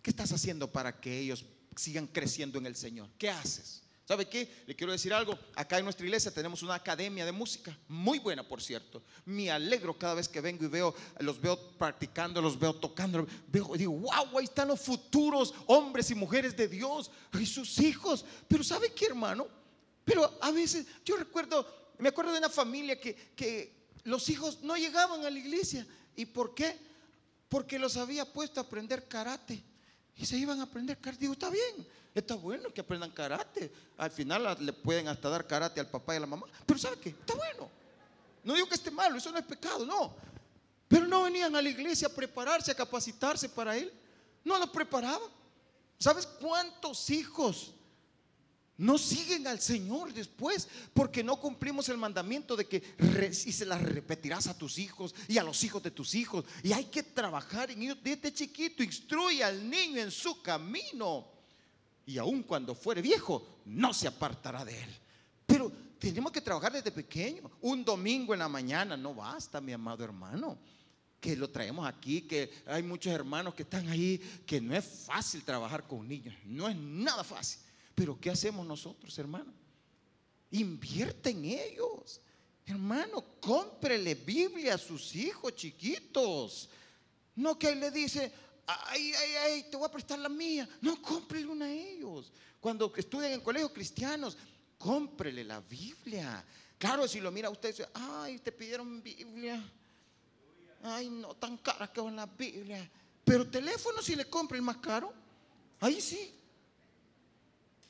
¿qué 0.00 0.08
estás 0.08 0.32
haciendo 0.32 0.72
para 0.72 0.98
que 0.98 1.18
ellos 1.18 1.44
sigan 1.76 2.06
creciendo 2.06 2.58
en 2.58 2.64
el 2.64 2.76
Señor? 2.76 3.10
¿Qué 3.18 3.28
haces? 3.28 3.82
¿Sabe 4.06 4.28
qué? 4.28 4.64
Le 4.66 4.76
quiero 4.76 4.92
decir 4.92 5.14
algo. 5.14 5.38
Acá 5.54 5.78
en 5.78 5.84
nuestra 5.84 6.04
iglesia 6.04 6.30
tenemos 6.30 6.62
una 6.62 6.74
academia 6.74 7.24
de 7.24 7.32
música, 7.32 7.76
muy 7.88 8.18
buena 8.18 8.46
por 8.46 8.60
cierto. 8.60 9.02
Me 9.24 9.50
alegro 9.50 9.96
cada 9.98 10.12
vez 10.14 10.28
que 10.28 10.42
vengo 10.42 10.64
y 10.64 10.68
veo, 10.68 10.94
los 11.20 11.40
veo 11.40 11.58
practicando, 11.78 12.42
los 12.42 12.58
veo 12.58 12.74
tocando. 12.74 13.26
Veo, 13.48 13.74
digo, 13.76 13.92
wow, 13.92 14.38
ahí 14.38 14.44
están 14.44 14.68
los 14.68 14.80
futuros 14.80 15.54
hombres 15.66 16.10
y 16.10 16.14
mujeres 16.14 16.54
de 16.54 16.68
Dios 16.68 17.10
y 17.32 17.46
sus 17.46 17.78
hijos. 17.78 18.26
Pero 18.46 18.62
¿sabe 18.62 18.92
qué, 18.92 19.06
hermano? 19.06 19.48
Pero 20.04 20.38
a 20.42 20.50
veces, 20.50 20.86
yo 21.02 21.16
recuerdo, 21.16 21.94
me 21.98 22.10
acuerdo 22.10 22.32
de 22.32 22.38
una 22.38 22.50
familia 22.50 23.00
que, 23.00 23.14
que 23.34 23.88
los 24.04 24.28
hijos 24.28 24.60
no 24.60 24.76
llegaban 24.76 25.24
a 25.24 25.30
la 25.30 25.38
iglesia. 25.38 25.86
¿Y 26.14 26.26
por 26.26 26.54
qué? 26.54 26.78
Porque 27.48 27.78
los 27.78 27.96
había 27.96 28.30
puesto 28.30 28.60
a 28.60 28.64
aprender 28.64 29.08
karate. 29.08 29.62
Y 30.16 30.26
se 30.26 30.36
iban 30.36 30.60
a 30.60 30.64
aprender 30.64 30.98
karate. 30.98 31.20
Digo, 31.20 31.32
está 31.32 31.50
bien 31.50 31.86
Está 32.14 32.36
bueno 32.36 32.72
que 32.72 32.80
aprendan 32.80 33.10
karate. 33.10 33.72
Al 33.98 34.10
final 34.10 34.56
le 34.60 34.72
pueden 34.72 35.08
hasta 35.08 35.28
dar 35.28 35.46
karate 35.46 35.80
al 35.80 35.90
papá 35.90 36.14
y 36.14 36.18
a 36.18 36.20
la 36.20 36.26
mamá. 36.26 36.46
Pero 36.64 36.78
¿sabe 36.78 36.96
qué? 37.00 37.08
Está 37.08 37.34
bueno. 37.34 37.68
No 38.44 38.54
digo 38.54 38.68
que 38.68 38.76
esté 38.76 38.90
malo, 38.90 39.16
eso 39.16 39.32
no 39.32 39.38
es 39.38 39.44
pecado, 39.44 39.84
no. 39.84 40.14
Pero 40.86 41.06
no 41.08 41.24
venían 41.24 41.56
a 41.56 41.62
la 41.62 41.68
iglesia 41.68 42.06
a 42.06 42.10
prepararse, 42.10 42.70
a 42.70 42.74
capacitarse 42.74 43.48
para 43.48 43.76
él. 43.76 43.92
No 44.44 44.58
los 44.58 44.70
preparaban. 44.70 45.28
¿Sabes 45.98 46.26
cuántos 46.26 47.10
hijos 47.10 47.73
no 48.76 48.98
siguen 48.98 49.46
al 49.46 49.60
Señor 49.60 50.12
después 50.12 50.68
porque 50.92 51.22
no 51.22 51.40
cumplimos 51.40 51.88
el 51.88 51.96
mandamiento 51.96 52.56
de 52.56 52.66
que 52.66 52.82
y 53.46 53.52
se 53.52 53.64
las 53.64 53.80
repetirás 53.80 54.48
a 54.48 54.58
tus 54.58 54.78
hijos 54.78 55.14
y 55.28 55.38
a 55.38 55.44
los 55.44 55.62
hijos 55.62 55.82
de 55.82 55.90
tus 55.90 56.14
hijos? 56.14 56.44
Y 56.62 56.72
hay 56.72 56.86
que 56.86 57.02
trabajar 57.02 57.70
en 57.70 57.82
ellos 57.82 57.98
desde 58.02 58.32
chiquito. 58.32 58.82
Instruye 58.82 59.44
al 59.44 59.68
niño 59.68 60.00
en 60.00 60.10
su 60.10 60.42
camino 60.42 61.34
y 62.06 62.18
aun 62.18 62.42
cuando 62.42 62.74
fuere 62.74 63.00
viejo, 63.00 63.60
no 63.66 63.94
se 63.94 64.08
apartará 64.08 64.64
de 64.64 64.82
él. 64.82 64.90
Pero 65.46 65.70
tenemos 65.98 66.32
que 66.32 66.40
trabajar 66.40 66.72
desde 66.72 66.90
pequeño. 66.90 67.50
Un 67.62 67.84
domingo 67.84 68.34
en 68.34 68.40
la 68.40 68.48
mañana 68.48 68.96
no 68.96 69.14
basta, 69.14 69.60
mi 69.60 69.72
amado 69.72 70.04
hermano. 70.04 70.58
Que 71.20 71.36
lo 71.36 71.48
traemos 71.48 71.86
aquí, 71.86 72.22
que 72.22 72.50
hay 72.66 72.82
muchos 72.82 73.12
hermanos 73.12 73.54
que 73.54 73.62
están 73.62 73.88
ahí, 73.88 74.18
que 74.44 74.60
no 74.60 74.76
es 74.76 74.84
fácil 75.06 75.42
trabajar 75.42 75.86
con 75.86 76.06
niños, 76.06 76.34
no 76.44 76.68
es 76.68 76.76
nada 76.76 77.24
fácil. 77.24 77.63
Pero 77.94 78.18
¿qué 78.20 78.30
hacemos 78.30 78.66
nosotros, 78.66 79.16
hermano? 79.18 79.52
Invierte 80.50 81.30
en 81.30 81.44
ellos. 81.44 82.20
Hermano, 82.66 83.24
cómprele 83.40 84.14
Biblia 84.14 84.74
a 84.74 84.78
sus 84.78 85.14
hijos 85.14 85.54
chiquitos. 85.54 86.68
No 87.36 87.58
que 87.58 87.68
él 87.68 87.80
le 87.80 87.90
dice, 87.90 88.32
ay, 88.66 89.12
ay, 89.12 89.30
ay, 89.44 89.62
te 89.70 89.76
voy 89.76 89.86
a 89.86 89.90
prestar 89.90 90.18
la 90.18 90.28
mía. 90.28 90.68
No, 90.80 91.00
cómprele 91.00 91.46
una 91.46 91.66
a 91.66 91.72
ellos. 91.72 92.32
Cuando 92.60 92.92
estudian 92.96 93.32
en 93.32 93.40
colegios 93.40 93.72
cristianos, 93.72 94.36
cómprele 94.78 95.44
la 95.44 95.60
Biblia. 95.60 96.44
Claro, 96.78 97.06
si 97.06 97.20
lo 97.20 97.30
mira 97.30 97.50
usted, 97.50 97.70
dice, 97.70 97.88
ay, 97.92 98.38
te 98.38 98.50
pidieron 98.50 99.02
Biblia. 99.02 99.62
Ay, 100.82 101.08
no, 101.10 101.34
tan 101.34 101.58
cara 101.58 101.92
que 101.92 102.00
van 102.00 102.16
la 102.16 102.26
Biblia. 102.26 102.90
Pero 103.24 103.48
teléfono 103.48 104.02
si 104.02 104.16
le 104.16 104.28
compra 104.28 104.56
el 104.56 104.62
más 104.62 104.78
caro, 104.78 105.12
ahí 105.80 106.00
sí. 106.00 106.34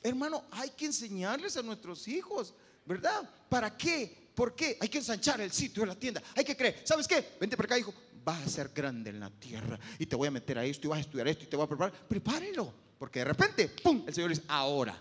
Hermano, 0.07 0.43
hay 0.51 0.69
que 0.69 0.85
enseñarles 0.85 1.57
a 1.57 1.63
nuestros 1.63 2.07
hijos, 2.07 2.53
¿verdad? 2.85 3.27
¿Para 3.49 3.75
qué? 3.75 4.29
¿Por 4.35 4.55
qué? 4.55 4.77
Hay 4.79 4.89
que 4.89 4.99
ensanchar 4.99 5.41
el 5.41 5.51
sitio 5.51 5.81
de 5.81 5.87
la 5.87 5.95
tienda. 5.95 6.21
Hay 6.35 6.45
que 6.45 6.55
creer. 6.55 6.81
¿Sabes 6.83 7.07
qué? 7.07 7.37
Vente 7.39 7.57
para 7.57 7.65
acá, 7.65 7.79
hijo 7.79 7.93
vas 8.25 8.43
a 8.43 8.49
ser 8.49 8.69
grande 8.69 9.11
en 9.11 9.19
la 9.19 9.29
tierra 9.29 9.79
y 9.99 10.07
te 10.07 10.15
voy 10.15 10.27
a 10.27 10.31
meter 10.31 10.57
a 10.57 10.65
esto 10.65 10.87
y 10.87 10.89
vas 10.89 10.97
a 10.97 11.01
estudiar 11.01 11.27
esto 11.27 11.43
y 11.43 11.47
te 11.47 11.55
voy 11.55 11.65
a 11.65 11.69
preparar. 11.69 11.93
Prepárelo, 11.93 12.73
porque 12.97 13.19
de 13.19 13.25
repente, 13.25 13.69
¡pum! 13.69 14.03
El 14.05 14.13
Señor 14.13 14.31
dice, 14.31 14.41
ahora, 14.47 14.99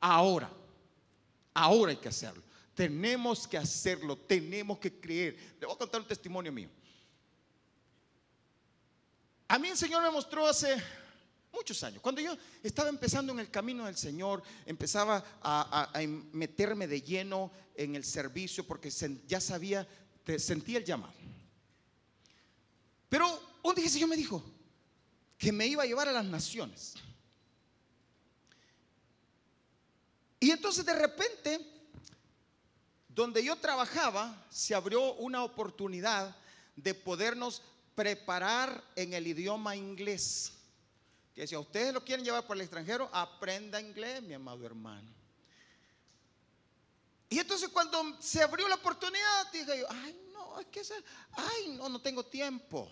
ahora, 0.00 0.48
ahora 1.52 1.90
hay 1.90 1.96
que 1.96 2.08
hacerlo. 2.08 2.42
Tenemos 2.74 3.48
que 3.48 3.58
hacerlo, 3.58 4.16
tenemos 4.16 4.78
que 4.78 5.00
creer. 5.00 5.56
Le 5.60 5.66
voy 5.66 5.74
a 5.74 5.78
contar 5.78 6.00
un 6.00 6.06
testimonio 6.06 6.52
mío. 6.52 6.68
A 9.48 9.58
mí 9.58 9.68
el 9.68 9.76
Señor 9.76 10.02
me 10.02 10.10
mostró 10.10 10.46
hace 10.46 10.76
muchos 11.54 11.82
años, 11.84 12.02
cuando 12.02 12.20
yo 12.20 12.36
estaba 12.62 12.88
empezando 12.88 13.32
en 13.32 13.38
el 13.38 13.50
camino 13.50 13.86
del 13.86 13.96
Señor, 13.96 14.42
empezaba 14.66 15.24
a, 15.40 16.02
meterme 16.32 16.86
de 16.86 17.00
lleno 17.00 17.50
en 17.74 17.94
el 17.94 18.04
servicio 18.04 18.66
porque 18.66 18.90
ya 19.26 19.40
sabía, 19.40 19.86
sentía 20.38 20.78
el 20.78 20.84
llamado. 20.84 21.14
Pero 23.08 23.58
un 23.62 23.74
día 23.74 23.84
el 23.84 23.90
Señor 23.90 24.08
me 24.08 24.16
dijo 24.16 24.44
que 25.38 25.52
me 25.52 25.66
iba 25.66 25.82
a 25.82 25.86
llevar 25.86 26.08
a 26.08 26.12
las 26.12 26.24
naciones. 26.24 26.94
Y 30.40 30.50
entonces 30.50 30.84
de 30.84 30.94
repente, 30.94 31.60
donde 33.08 33.42
yo 33.42 33.56
trabajaba, 33.56 34.46
se 34.50 34.74
abrió 34.74 35.14
una 35.14 35.44
oportunidad 35.44 36.36
de 36.76 36.94
podernos 36.94 37.62
preparar 37.94 38.82
en 38.96 39.14
el 39.14 39.26
idioma 39.26 39.76
inglés. 39.76 40.52
Que 41.34 41.46
si 41.46 41.54
a 41.54 41.60
ustedes 41.60 41.92
lo 41.92 42.04
quieren 42.04 42.24
llevar 42.24 42.46
por 42.46 42.56
el 42.56 42.62
extranjero, 42.62 43.10
aprenda 43.12 43.80
inglés, 43.80 44.22
mi 44.22 44.34
amado 44.34 44.64
hermano. 44.64 45.10
Y 47.28 47.38
entonces 47.40 47.68
cuando 47.70 48.16
se 48.20 48.42
abrió 48.42 48.68
la 48.68 48.76
oportunidad, 48.76 49.50
dije 49.52 49.80
yo, 49.80 49.86
ay 49.90 50.16
no, 50.32 50.60
es 50.60 50.66
que 50.66 50.82
ay 51.32 51.76
no, 51.76 51.88
no 51.88 52.00
tengo 52.00 52.24
tiempo. 52.24 52.88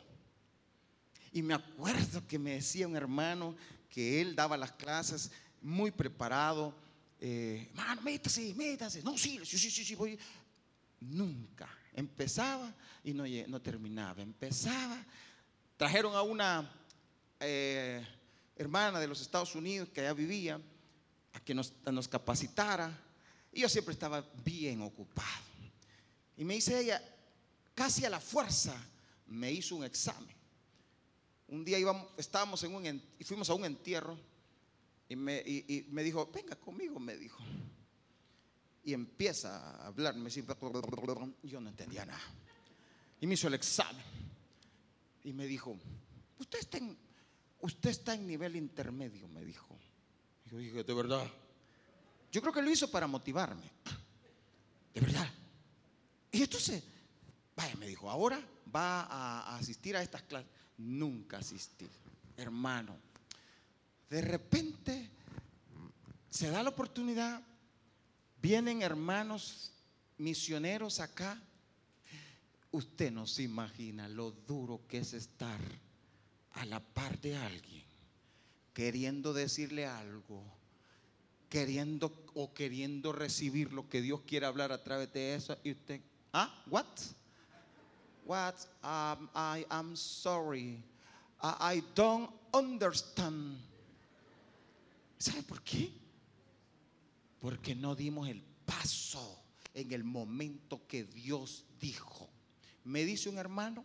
Y 1.33 1.42
me 1.42 1.55
acuerdo 1.55 2.26
que 2.26 2.38
me 2.38 2.55
decía 2.55 2.88
un 2.88 2.96
hermano 2.96 3.55
que 3.88 4.20
él 4.20 4.35
daba 4.35 4.57
las 4.57 4.72
clases 4.72 5.31
muy 5.61 5.90
preparado. 5.92 6.74
Eh, 7.20 7.68
hermano, 7.70 8.02
métase, 8.02 8.52
métase. 8.55 9.02
No, 9.02 9.16
sí, 9.16 9.38
sí, 9.44 9.57
sí, 9.59 9.70
sí, 9.70 9.94
voy. 9.94 10.18
Nunca. 11.00 11.68
Empezaba 11.94 12.74
y 13.05 13.14
no, 13.14 13.24
no 13.46 13.62
terminaba. 13.62 14.20
Empezaba. 14.22 15.05
Trajeron 15.76 16.14
a 16.16 16.22
una 16.22 16.70
eh, 17.38 18.05
hermana 18.57 19.01
de 19.01 19.07
los 19.07 19.21
Estados 19.21 19.55
Unidos 19.55 19.88
que 19.88 20.01
allá 20.01 20.12
vivía 20.12 20.61
a 21.33 21.41
que 21.41 21.55
nos, 21.55 21.73
nos 21.91 22.09
capacitara. 22.09 22.97
Y 23.53 23.61
yo 23.61 23.69
siempre 23.69 23.93
estaba 23.93 24.25
bien 24.45 24.83
ocupado. 24.83 25.45
Y 26.37 26.45
me 26.45 26.55
dice 26.55 26.79
ella, 26.79 27.03
casi 27.75 28.05
a 28.05 28.11
la 28.11 28.21
fuerza, 28.21 28.75
me 29.27 29.53
hizo 29.53 29.77
un 29.77 29.85
examen. 29.85 30.35
Un 31.49 31.65
día 31.65 31.79
íbamos, 31.79 32.07
estábamos 32.17 32.62
en 32.65 32.75
un, 32.75 33.03
y 33.19 33.25
fuimos 33.25 33.51
a 33.51 33.55
un 33.55 33.65
entierro 33.65 34.19
y 35.09 35.17
me, 35.17 35.43
y 35.45 35.87
me 35.91 36.03
dijo, 36.03 36.31
venga 36.33 36.57
conmigo, 36.57 36.99
me 36.99 37.17
dijo 37.17 37.43
y 38.85 38.93
empieza 38.93 39.59
a 39.59 39.87
hablarme. 39.87 40.31
Yo 40.31 41.61
no 41.61 41.69
entendía 41.69 42.05
nada. 42.05 42.21
Y 43.21 43.27
me 43.27 43.35
hizo 43.35 43.49
el 43.49 43.55
examen. 43.55 44.05
Y 45.25 45.33
me 45.33 45.47
dijo, 45.47 45.77
usted 46.38 46.59
está 46.59 46.79
en, 46.79 46.97
usted 47.62 47.90
está 47.90 48.14
en 48.14 48.27
nivel 48.27 48.55
intermedio, 48.55 49.27
me 49.29 49.44
dijo. 49.44 49.79
Yo 50.44 50.59
dije, 50.59 50.85
de 50.85 50.94
verdad. 50.94 51.27
Yo 52.31 52.40
creo 52.40 52.53
que 52.53 52.62
lo 52.62 52.70
hizo 52.70 52.90
para 52.90 53.07
motivarme. 53.07 53.70
De 54.94 55.01
verdad. 55.01 55.29
Y 56.31 56.42
entonces, 56.42 56.85
vaya, 57.57 57.75
me 57.77 57.87
dijo, 57.87 58.11
ahora 58.11 58.40
va 58.75 59.03
a 59.03 59.57
asistir 59.57 59.96
a 59.96 60.03
estas 60.03 60.22
clases. 60.22 60.51
Nunca 60.77 61.38
asistí, 61.38 61.88
hermano. 62.37 62.96
De 64.09 64.20
repente 64.20 65.09
se 66.29 66.51
da 66.51 66.62
la 66.62 66.70
oportunidad 66.70 67.42
Vienen 68.42 68.83
hermanos 68.83 69.70
misioneros 70.18 70.98
acá. 70.98 71.40
Usted 72.72 73.12
no 73.12 73.25
se 73.25 73.44
imagina 73.44 74.09
lo 74.09 74.33
duro 74.33 74.85
que 74.88 74.98
es 74.98 75.12
estar 75.12 75.61
a 76.55 76.65
la 76.67 76.81
par 76.81 77.21
de 77.21 77.37
alguien, 77.37 77.85
queriendo 78.75 79.33
decirle 79.33 79.87
algo, 79.87 80.43
queriendo 81.49 82.12
o 82.35 82.53
queriendo 82.55 83.12
recibir 83.12 83.73
lo 83.73 83.88
que 83.88 84.01
Dios 84.01 84.23
quiere 84.23 84.47
hablar 84.47 84.73
a 84.73 84.83
través 84.83 85.12
de 85.12 85.35
eso. 85.35 85.57
Y 85.62 85.73
usted, 85.73 86.01
ah, 86.33 86.62
what? 86.71 86.87
What? 88.25 88.55
Um, 88.83 89.29
I 89.35 89.67
am 89.69 89.97
sorry. 89.97 90.83
I 91.43 91.83
don't 91.95 92.31
understand. 92.53 93.59
¿Sabe 95.19 95.43
por 95.43 95.62
qué? 95.62 95.93
Porque 97.41 97.75
no 97.75 97.95
dimos 97.95 98.29
el 98.29 98.43
paso 98.65 99.43
en 99.75 99.93
el 99.93 100.05
momento 100.05 100.87
que 100.87 101.05
Dios 101.05 101.65
dijo. 101.81 102.29
Me 102.85 103.05
dice 103.05 103.29
un 103.29 103.38
hermano, 103.38 103.85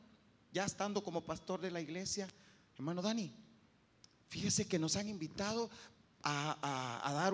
ya 0.51 0.65
estando 0.65 1.03
como 1.03 1.23
pastor 1.23 1.62
de 1.62 1.71
la 1.71 1.82
iglesia, 1.82 2.27
hermano 2.77 3.01
Dani, 3.01 3.33
fíjese 4.29 4.67
que 4.67 4.79
nos 4.79 4.95
han 4.95 5.09
invitado 5.09 5.69
a, 6.23 7.11
dar 7.13 7.33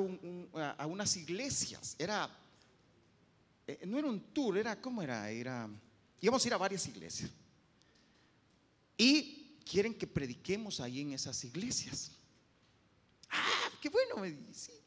a 0.78 0.86
unas 0.88 1.18
iglesias. 1.18 1.96
Era, 1.98 2.30
eh, 3.68 3.82
no 3.86 3.98
era 3.98 4.08
un 4.08 4.20
tour, 4.34 4.58
era, 4.58 4.80
¿cómo 4.80 5.02
era? 5.02 5.30
Era, 5.30 5.70
íbamos 6.22 6.44
a 6.44 6.48
ir 6.48 6.54
a 6.54 6.58
varias 6.58 6.88
iglesias. 6.88 7.32
Y 8.98 9.58
quieren 9.66 9.94
que 9.94 10.08
prediquemos 10.08 10.80
ahí 10.80 11.02
en 11.02 11.14
esas 11.14 11.44
iglesias. 11.44 12.12
Ah, 13.30 13.70
qué 13.82 13.90
bueno, 13.90 14.18
me 14.18 14.32
dice 14.32 14.84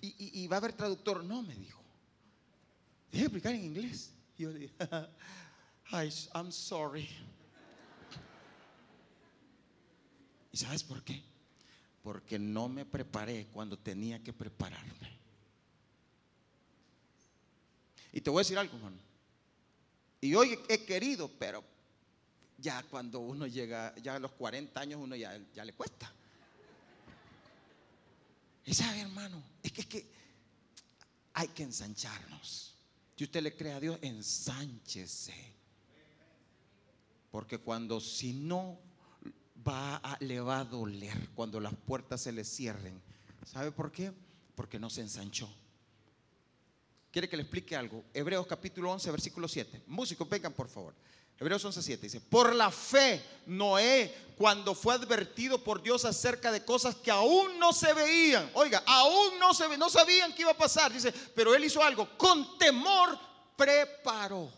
y, 0.00 0.46
va 0.46 0.56
a 0.56 0.58
haber 0.58 0.72
traductor. 0.72 1.24
No, 1.24 1.42
me 1.42 1.54
dijo. 1.54 1.82
Deje 3.10 3.24
explicar 3.24 3.54
en 3.54 3.64
inglés. 3.64 4.12
Y 4.36 4.42
yo 4.42 4.50
le 4.50 4.58
dije, 4.60 4.74
I'm 6.34 6.52
sorry. 6.52 7.08
¿Y 10.52 10.56
sabes 10.56 10.82
por 10.82 11.02
qué? 11.02 11.22
Porque 12.02 12.38
no 12.38 12.68
me 12.68 12.84
preparé 12.84 13.46
cuando 13.52 13.78
tenía 13.78 14.22
que 14.22 14.32
prepararme. 14.32 15.18
Y 18.12 18.20
te 18.20 18.30
voy 18.30 18.40
a 18.40 18.42
decir 18.42 18.58
algo, 18.58 18.76
hermano. 18.76 18.96
Y 20.20 20.34
hoy 20.34 20.58
he 20.68 20.84
querido, 20.84 21.30
pero 21.38 21.62
ya 22.56 22.82
cuando 22.84 23.20
uno 23.20 23.46
llega, 23.46 23.94
ya 23.96 24.16
a 24.16 24.18
los 24.18 24.32
40 24.32 24.80
años, 24.80 25.00
uno 25.02 25.14
ya, 25.14 25.38
ya 25.54 25.64
le 25.64 25.72
cuesta. 25.74 26.12
Y 28.64 28.74
sabe, 28.74 29.00
hermano, 29.00 29.42
es 29.62 29.72
que, 29.72 29.80
es 29.82 29.86
que 29.86 30.06
hay 31.34 31.48
que 31.48 31.62
ensancharnos. 31.62 32.74
Si 33.16 33.24
usted 33.24 33.42
le 33.42 33.56
cree 33.56 33.72
a 33.72 33.80
Dios, 33.80 33.98
ensánchese. 34.02 35.34
Porque 37.30 37.58
cuando 37.58 38.00
si 38.00 38.32
no 38.32 38.78
le 40.20 40.40
va 40.40 40.60
a 40.60 40.64
doler 40.64 41.30
cuando 41.34 41.60
las 41.60 41.74
puertas 41.74 42.22
se 42.22 42.32
le 42.32 42.44
cierren. 42.44 43.00
¿Sabe 43.44 43.70
por 43.70 43.92
qué? 43.92 44.12
Porque 44.54 44.78
no 44.78 44.90
se 44.90 45.00
ensanchó. 45.00 45.48
¿Quiere 47.10 47.28
que 47.28 47.36
le 47.36 47.42
explique 47.42 47.74
algo? 47.74 48.04
Hebreos 48.12 48.46
capítulo 48.46 48.92
11, 48.92 49.10
versículo 49.10 49.48
7. 49.48 49.82
Músicos, 49.86 50.28
vengan 50.28 50.52
por 50.52 50.68
favor. 50.68 50.94
Hebreos 51.40 51.64
11:7 51.64 52.00
dice, 52.00 52.20
por 52.20 52.52
la 52.52 52.70
fe 52.70 53.22
Noé, 53.46 54.12
cuando 54.36 54.74
fue 54.74 54.94
advertido 54.94 55.62
por 55.62 55.80
Dios 55.80 56.04
acerca 56.04 56.50
de 56.50 56.64
cosas 56.64 56.96
que 56.96 57.12
aún 57.12 57.60
no 57.60 57.72
se 57.72 57.94
veían, 57.94 58.50
oiga, 58.54 58.82
aún 58.84 59.38
no 59.38 59.54
se 59.54 59.78
no 59.78 59.88
sabían 59.88 60.34
qué 60.34 60.42
iba 60.42 60.50
a 60.50 60.56
pasar, 60.56 60.92
dice, 60.92 61.12
pero 61.36 61.54
él 61.54 61.64
hizo 61.64 61.82
algo, 61.82 62.18
con 62.18 62.58
temor 62.58 63.16
preparó. 63.56 64.50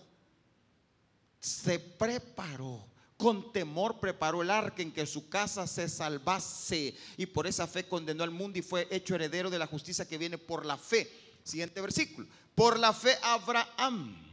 Se 1.38 1.78
preparó. 1.78 2.89
Con 3.20 3.52
temor 3.52 4.00
preparó 4.00 4.40
el 4.40 4.50
arca 4.50 4.80
en 4.80 4.92
que 4.92 5.04
su 5.04 5.28
casa 5.28 5.66
se 5.66 5.90
salvase 5.90 6.96
y 7.18 7.26
por 7.26 7.46
esa 7.46 7.66
fe 7.66 7.86
condenó 7.86 8.24
al 8.24 8.30
mundo 8.30 8.58
y 8.58 8.62
fue 8.62 8.88
hecho 8.90 9.14
heredero 9.14 9.50
de 9.50 9.58
la 9.58 9.66
justicia 9.66 10.08
que 10.08 10.16
viene 10.16 10.38
por 10.38 10.64
la 10.64 10.78
fe. 10.78 11.36
Siguiente 11.44 11.82
versículo. 11.82 12.26
Por 12.54 12.78
la 12.78 12.94
fe 12.94 13.18
Abraham 13.22 14.30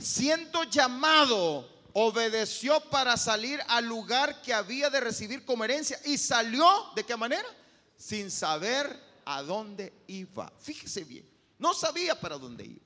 siendo 0.00 0.64
llamado, 0.64 1.68
obedeció 1.92 2.80
para 2.90 3.16
salir 3.16 3.60
al 3.68 3.86
lugar 3.86 4.40
que 4.42 4.54
había 4.54 4.90
de 4.90 5.00
recibir 5.00 5.44
como 5.44 5.64
herencia. 5.64 6.00
Y 6.04 6.18
salió, 6.18 6.66
¿de 6.94 7.04
qué 7.04 7.16
manera? 7.16 7.48
Sin 7.96 8.30
saber 8.30 8.98
a 9.24 9.42
dónde 9.42 9.92
iba. 10.06 10.52
Fíjese 10.58 11.04
bien, 11.04 11.28
no 11.58 11.74
sabía 11.74 12.18
para 12.18 12.38
dónde 12.38 12.64
iba. 12.64 12.84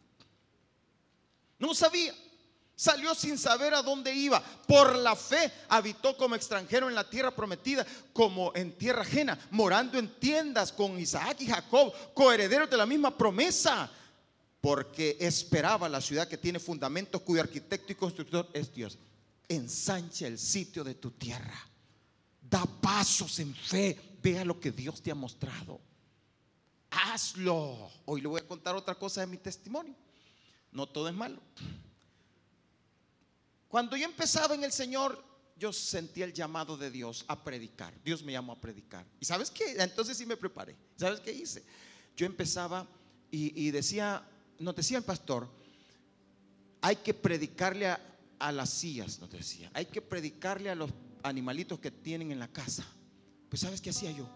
No 1.59 1.75
sabía. 1.75 2.15
Salió 2.77 3.15
sin 3.15 3.39
saber 3.39 3.73
a 3.75 3.83
dónde 3.83 4.13
iba. 4.13 4.43
Por 4.67 4.97
la 4.97 5.15
fe 5.15 5.53
habitó 5.69 6.17
como 6.17 6.35
extranjero 6.35 6.89
en 6.89 6.95
la 6.95 7.09
tierra 7.09 7.31
prometida, 7.31 7.87
como 8.13 8.53
en 8.55 8.77
tierra 8.77 9.03
ajena, 9.03 9.39
morando 9.51 9.99
en 9.99 10.09
tiendas 10.19 10.73
con 10.73 10.99
Isaac 10.99 11.37
y 11.41 11.47
Jacob, 11.47 11.93
coherederos 12.15 12.69
de 12.69 12.77
la 12.77 12.87
misma 12.87 13.17
promesa 13.17 13.91
porque 14.65 15.19
esperaba 15.21 15.91
la 15.91 16.01
ciudad 16.01 16.27
que 16.27 16.39
tiene 16.39 16.59
fundamentos, 16.59 17.21
cuyo 17.21 17.43
arquitecto 17.43 17.93
y 17.93 17.97
constructor 17.97 18.49
es 18.55 18.73
Dios. 18.73 18.99
Ensancha 19.47 20.27
el 20.27 20.39
sitio 20.39 20.83
de 20.83 20.95
tu 20.95 21.11
tierra. 21.11 21.69
Da 22.41 22.65
pasos 22.65 23.39
en 23.41 23.55
fe. 23.55 24.17
Vea 24.23 24.43
lo 24.43 24.59
que 24.59 24.73
Dios 24.73 25.03
te 25.03 25.11
ha 25.11 25.15
mostrado. 25.15 25.83
Hazlo. 26.91 27.91
Hoy 28.07 28.23
le 28.23 28.29
voy 28.29 28.41
a 28.41 28.47
contar 28.47 28.75
otra 28.75 28.95
cosa 28.95 29.21
de 29.21 29.27
mi 29.27 29.37
testimonio. 29.37 29.95
No 30.73 30.87
todo 30.87 31.09
es 31.09 31.15
malo. 31.15 31.43
Cuando 33.75 33.97
yo 33.97 34.05
empezaba 34.05 34.55
en 34.55 34.63
el 34.63 34.71
Señor, 34.71 35.21
yo 35.59 35.73
sentí 35.73 36.23
el 36.23 36.33
llamado 36.33 36.77
de 36.77 36.93
Dios 36.93 37.25
a 37.27 37.43
predicar. 37.43 37.93
Dios 38.05 38.23
me 38.23 38.31
llamó 38.31 38.53
a 38.53 38.61
predicar. 38.61 39.05
¿Y 39.19 39.25
sabes 39.25 39.51
qué? 39.51 39.75
Entonces 39.77 40.17
sí 40.17 40.25
me 40.25 40.37
preparé. 40.37 40.77
¿Sabes 40.95 41.19
qué 41.19 41.33
hice? 41.33 41.65
Yo 42.17 42.25
empezaba 42.25 42.87
y, 43.33 43.73
decía, 43.73 44.23
nos 44.61 44.77
decía 44.77 44.99
el 44.99 45.03
pastor, 45.03 45.51
hay 46.83 46.95
que 46.95 47.13
predicarle 47.15 47.89
a, 47.89 48.53
las 48.53 48.71
sillas, 48.71 49.19
nos 49.19 49.29
decía. 49.29 49.73
Hay 49.75 49.87
que 49.87 50.01
predicarle 50.01 50.71
a 50.71 50.77
los 50.77 50.93
animalitos 51.25 51.81
que 51.81 51.91
tienen 51.91 52.31
en 52.31 52.39
la 52.39 52.47
casa. 52.47 52.87
Pues 53.49 53.63
¿sabes 53.63 53.81
qué 53.81 53.91
hacía 53.91 54.13
yo? 54.13 54.31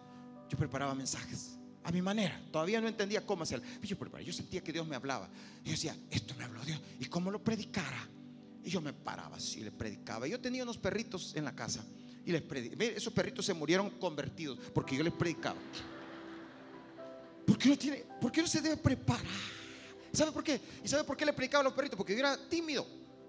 Yo 0.49 0.59
preparaba 0.59 0.97
mensajes 0.97 1.57
a 1.85 1.93
mi 1.93 2.03
manera. 2.03 2.43
Todavía 2.51 2.81
no 2.81 2.89
entendía 2.89 3.25
cómo 3.25 3.45
hacerlo. 3.45 3.65
Yo, 3.83 3.97
yo 4.19 4.33
sentía 4.33 4.65
que 4.65 4.73
Dios 4.73 4.85
me 4.89 4.97
hablaba. 4.97 5.29
Yo 5.65 5.71
decía, 5.71 5.97
esto 6.11 6.35
me 6.35 6.43
habló 6.43 6.61
Dios. 6.65 6.81
¿Y 6.99 7.05
cómo 7.05 7.31
lo 7.31 7.39
predicara? 7.45 8.09
Y 8.69 8.71
yo 8.71 8.83
me 8.83 8.93
paraba 8.93 9.37
así, 9.37 9.63
le 9.63 9.73
predicaba. 9.73 10.27
Yo 10.27 10.39
tenía 10.39 10.63
unos 10.63 10.77
perritos 10.77 11.35
en 11.35 11.47
la 11.47 11.57
casa. 11.57 11.83
Y 12.27 12.33
les 12.33 12.43
predicaba. 12.43 12.85
Esos 12.85 13.15
perritos 13.15 13.47
se 13.47 13.55
murieron 13.55 13.89
convertidos 13.93 14.59
porque 14.75 14.95
yo 14.95 15.03
les 15.03 15.15
predicaba. 15.15 15.57
¿Por 17.47 17.57
qué 17.57 17.71
no, 17.71 17.79
tiene, 17.79 18.05
¿Por 18.21 18.31
qué 18.31 18.43
no 18.43 18.47
se 18.47 18.61
debe 18.61 18.77
preparar? 18.77 19.25
¿Sabe 20.13 20.33
por 20.33 20.45
qué? 20.45 20.61
¿Y 20.85 20.87
sabe 20.87 21.03
por 21.05 21.17
qué 21.17 21.25
le 21.25 21.33
predicaba 21.33 21.63
a 21.63 21.65
los 21.65 21.73
perritos? 21.73 21.97
Porque 21.97 22.13
yo 22.13 22.19
era 22.19 22.37
tímido. 22.47 22.87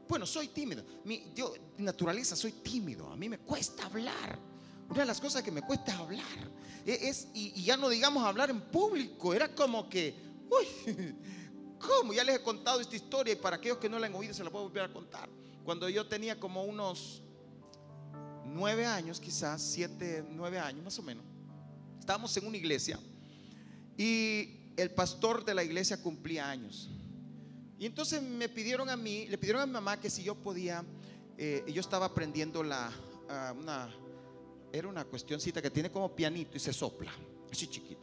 Bueno, 0.09 0.25
soy 0.25 0.49
tímido. 0.49 0.83
Mi, 1.05 1.31
yo, 1.33 1.53
naturaleza, 1.77 2.35
soy 2.35 2.51
tímido. 2.51 3.09
A 3.09 3.15
mí 3.15 3.29
me 3.29 3.37
cuesta 3.37 3.85
hablar. 3.85 4.37
Una 4.89 4.99
de 4.99 5.05
las 5.05 5.21
cosas 5.21 5.41
que 5.41 5.51
me 5.51 5.61
cuesta 5.61 5.97
hablar 5.97 6.51
e, 6.85 7.07
es, 7.07 7.29
y, 7.33 7.63
ya 7.63 7.77
no 7.77 7.87
digamos 7.87 8.25
hablar 8.25 8.49
en 8.49 8.59
público, 8.59 9.33
era 9.33 9.55
como 9.55 9.87
que, 9.87 10.13
uy, 10.49 11.15
¿cómo? 11.79 12.13
Ya 12.13 12.23
les 12.23 12.37
he 12.37 12.43
contado 12.43 12.79
esta 12.79 12.95
historia 12.95 13.33
y 13.33 13.35
para 13.37 13.55
aquellos 13.55 13.77
que 13.77 13.89
no 13.89 13.97
la 13.99 14.07
han 14.07 14.15
oído 14.15 14.33
se 14.33 14.43
la 14.43 14.49
puedo 14.49 14.65
volver 14.65 14.83
a 14.83 14.93
contar. 14.93 15.29
Cuando 15.63 15.87
yo 15.89 16.07
tenía 16.07 16.39
como 16.39 16.63
unos 16.63 17.21
nueve 18.45 18.85
años, 18.85 19.19
quizás 19.19 19.61
siete, 19.61 20.23
nueve 20.29 20.59
años 20.59 20.83
más 20.83 20.99
o 20.99 21.03
menos, 21.03 21.23
estábamos 21.99 22.35
en 22.37 22.47
una 22.47 22.57
iglesia 22.57 22.99
y 23.97 24.71
el 24.77 24.91
pastor 24.91 25.43
de 25.43 25.53
la 25.53 25.63
iglesia 25.63 26.01
cumplía 26.01 26.49
años. 26.49 26.89
Y 27.77 27.85
entonces 27.85 28.21
me 28.21 28.49
pidieron 28.49 28.89
a 28.89 28.97
mí, 28.97 29.27
le 29.27 29.37
pidieron 29.37 29.61
a 29.61 29.65
mi 29.65 29.73
mamá 29.73 29.99
que 29.99 30.09
si 30.09 30.23
yo 30.23 30.35
podía, 30.35 30.83
eh, 31.37 31.63
yo 31.67 31.81
estaba 31.81 32.07
aprendiendo 32.07 32.63
la, 32.63 32.91
ah, 33.29 33.53
una, 33.57 33.89
era 34.71 34.87
una 34.87 35.05
cuestioncita 35.05 35.61
que 35.61 35.69
tiene 35.69 35.91
como 35.91 36.13
pianito 36.15 36.57
y 36.57 36.59
se 36.59 36.73
sopla, 36.73 37.11
así 37.51 37.67
chiquito. 37.67 38.01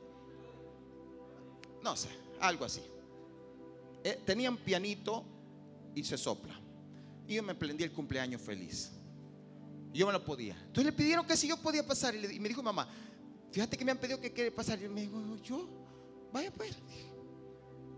No 1.83 1.97
sé, 1.97 2.09
algo 2.41 2.65
así. 2.65 2.83
Eh, 4.07 4.21
tenían 4.25 4.57
pianito 4.57 5.25
y 5.93 6.05
se 6.05 6.17
sopla. 6.17 6.55
Y 7.27 7.35
yo 7.35 7.43
me 7.43 7.57
prendí 7.57 7.83
el 7.83 7.91
cumpleaños 7.91 8.41
feliz. 8.41 8.93
yo 9.93 10.07
me 10.07 10.13
lo 10.13 10.25
podía. 10.25 10.55
Entonces 10.55 10.85
le 10.85 10.93
pidieron 10.93 11.27
que 11.27 11.37
si 11.37 11.49
yo 11.49 11.57
podía 11.57 11.85
pasar. 11.85 12.15
Y, 12.15 12.39
me 12.39 12.49
dijo 12.49 12.63
mamá, 12.63 12.89
fíjate 13.51 13.77
que 13.77 13.85
me 13.85 13.91
han 13.91 13.99
pedido 13.99 14.21
que 14.21 14.33
quiere 14.33 14.53
pasar. 14.53 14.81
Y 14.81 14.87
me 14.89 15.01
dijo, 15.01 15.37
yo, 15.43 15.69
vaya 16.33 16.53
pues. 16.53 16.77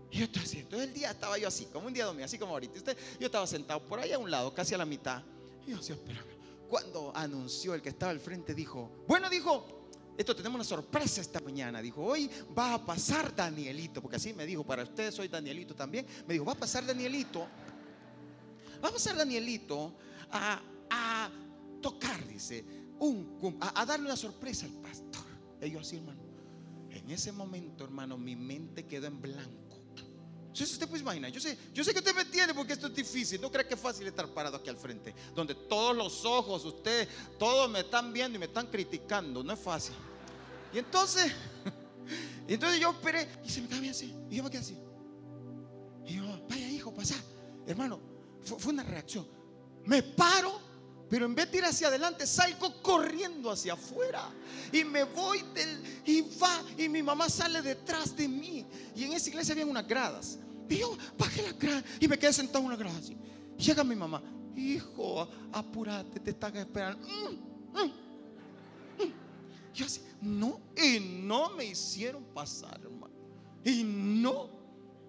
Y 0.09 0.17
yo 0.17 0.25
estaba 0.25 0.43
así. 0.47 0.57
Entonces 0.57 0.87
el 0.87 0.95
día 0.95 1.11
estaba 1.11 1.37
yo 1.37 1.47
así, 1.47 1.65
como 1.65 1.85
un 1.85 1.93
día 1.93 2.05
domingo, 2.05 2.25
así 2.25 2.39
como 2.39 2.53
ahorita. 2.53 2.95
Yo 3.19 3.27
estaba 3.27 3.45
sentado 3.45 3.85
por 3.85 3.99
ahí 3.99 4.11
a 4.11 4.17
un 4.17 4.31
lado, 4.31 4.51
casi 4.51 4.73
a 4.73 4.79
la 4.79 4.87
mitad. 4.87 5.21
Y 5.67 5.69
yo 5.69 5.77
decía, 5.77 5.93
espérame. 5.93 6.25
Cuando 6.67 7.15
anunció 7.15 7.75
el 7.75 7.83
que 7.83 7.89
estaba 7.89 8.11
al 8.11 8.19
frente, 8.19 8.55
dijo, 8.55 9.05
bueno, 9.07 9.29
dijo, 9.29 9.78
esto 10.17 10.35
tenemos 10.35 10.55
una 10.55 10.63
sorpresa 10.63 11.21
esta 11.21 11.39
mañana. 11.39 11.81
Dijo, 11.81 12.03
hoy 12.03 12.29
va 12.57 12.73
a 12.73 12.85
pasar 12.85 13.35
Danielito, 13.35 14.01
porque 14.01 14.17
así 14.17 14.33
me 14.33 14.45
dijo, 14.45 14.65
para 14.65 14.83
ustedes 14.83 15.15
soy 15.15 15.27
Danielito 15.27 15.75
también. 15.75 16.05
Me 16.27 16.33
dijo, 16.33 16.45
va 16.45 16.53
a 16.53 16.55
pasar 16.55 16.85
Danielito, 16.85 17.47
va 18.83 18.89
a 18.89 18.91
pasar 18.91 19.15
Danielito 19.15 19.95
a, 20.31 20.61
a 20.89 21.29
tocar, 21.81 22.25
dice, 22.27 22.65
a, 23.61 23.81
a 23.81 23.85
darle 23.85 24.05
una 24.05 24.17
sorpresa 24.17 24.65
al 24.65 24.73
pastor. 24.73 25.25
Ellos 25.61 25.81
así, 25.81 25.97
hermano. 25.97 26.21
En 26.89 27.09
ese 27.09 27.31
momento, 27.31 27.83
hermano, 27.83 28.17
mi 28.17 28.35
mente 28.35 28.85
quedó 28.85 29.07
en 29.07 29.21
blanco. 29.21 29.68
Entonces 30.49 30.71
usted 30.71 30.87
puede 30.87 31.03
imaginar, 31.03 31.31
yo 31.31 31.39
sé, 31.39 31.57
yo 31.73 31.83
sé 31.83 31.93
que 31.93 31.99
usted 31.99 32.15
me 32.15 32.23
entiende 32.23 32.55
porque 32.55 32.73
esto 32.73 32.87
es 32.87 32.95
difícil. 32.95 33.39
No 33.39 33.51
cree 33.51 33.67
que 33.67 33.75
es 33.75 33.79
fácil 33.79 34.07
estar 34.07 34.27
parado 34.29 34.57
aquí 34.57 34.69
al 34.69 34.77
frente, 34.77 35.13
donde 35.35 35.53
todos 35.53 35.95
los 35.95 36.25
ojos, 36.25 36.65
ustedes, 36.65 37.07
todos 37.37 37.69
me 37.69 37.81
están 37.81 38.11
viendo 38.11 38.35
y 38.35 38.39
me 38.39 38.47
están 38.47 38.67
criticando. 38.67 39.43
No 39.43 39.53
es 39.53 39.59
fácil. 39.59 39.93
Y 40.73 40.79
entonces, 40.79 41.31
entonces 42.47 42.79
yo 42.79 42.89
esperé 42.89 43.27
y 43.45 43.49
se 43.49 43.61
me 43.61 43.67
bien 43.67 43.91
así. 43.91 44.13
Y 44.29 44.37
yo 44.37 44.43
me 44.43 44.49
quedé 44.49 44.61
así. 44.61 44.77
Y 46.07 46.15
yo, 46.15 46.23
vaya 46.49 46.67
hijo, 46.67 46.91
pasa. 46.91 47.15
Hermano, 47.67 47.99
fue, 48.41 48.73
una 48.73 48.83
reacción. 48.83 49.27
Me 49.85 50.01
paro, 50.01 50.59
pero 51.09 51.25
en 51.25 51.33
vez 51.33 51.51
de 51.51 51.57
ir 51.57 51.65
hacia 51.65 51.87
adelante, 51.87 52.27
salgo 52.27 52.81
corriendo 52.81 53.49
hacia 53.49 53.73
afuera. 53.73 54.29
Y 54.71 54.83
me 54.83 55.03
voy 55.03 55.43
del. 55.53 55.81
Y 56.05 56.21
va. 56.37 56.61
Y 56.77 56.87
mi 56.87 57.01
mamá 57.01 57.29
sale 57.29 57.61
detrás 57.61 58.15
de 58.15 58.27
mí. 58.27 58.65
Y 58.95 59.05
en 59.05 59.13
esa 59.13 59.29
iglesia 59.29 59.53
había 59.53 59.65
unas 59.65 59.87
gradas. 59.87 60.37
Y 60.69 60.77
yo 60.77 60.95
bajé 61.17 61.41
la 61.41 61.53
grada 61.53 61.83
y 61.99 62.07
me 62.07 62.17
quedé 62.17 62.31
sentado 62.31 62.59
en 62.59 62.65
una 62.65 62.75
grada 62.75 62.97
así. 62.99 63.17
Llega 63.57 63.83
mi 63.83 63.95
mamá, 63.95 64.21
hijo, 64.55 65.27
apúrate, 65.51 66.19
te 66.19 66.29
están 66.29 66.55
esperando. 66.55 67.07
Mm, 67.07 67.77
mm, 67.77 67.85
mm. 69.03 69.13
Yo 69.73 69.85
así, 69.85 70.01
no, 70.21 70.61
y 70.77 70.99
no 70.99 71.49
me 71.49 71.65
hicieron 71.65 72.23
pasar, 72.23 72.79
hermano. 72.83 73.13
Y 73.65 73.83
no, 73.83 74.49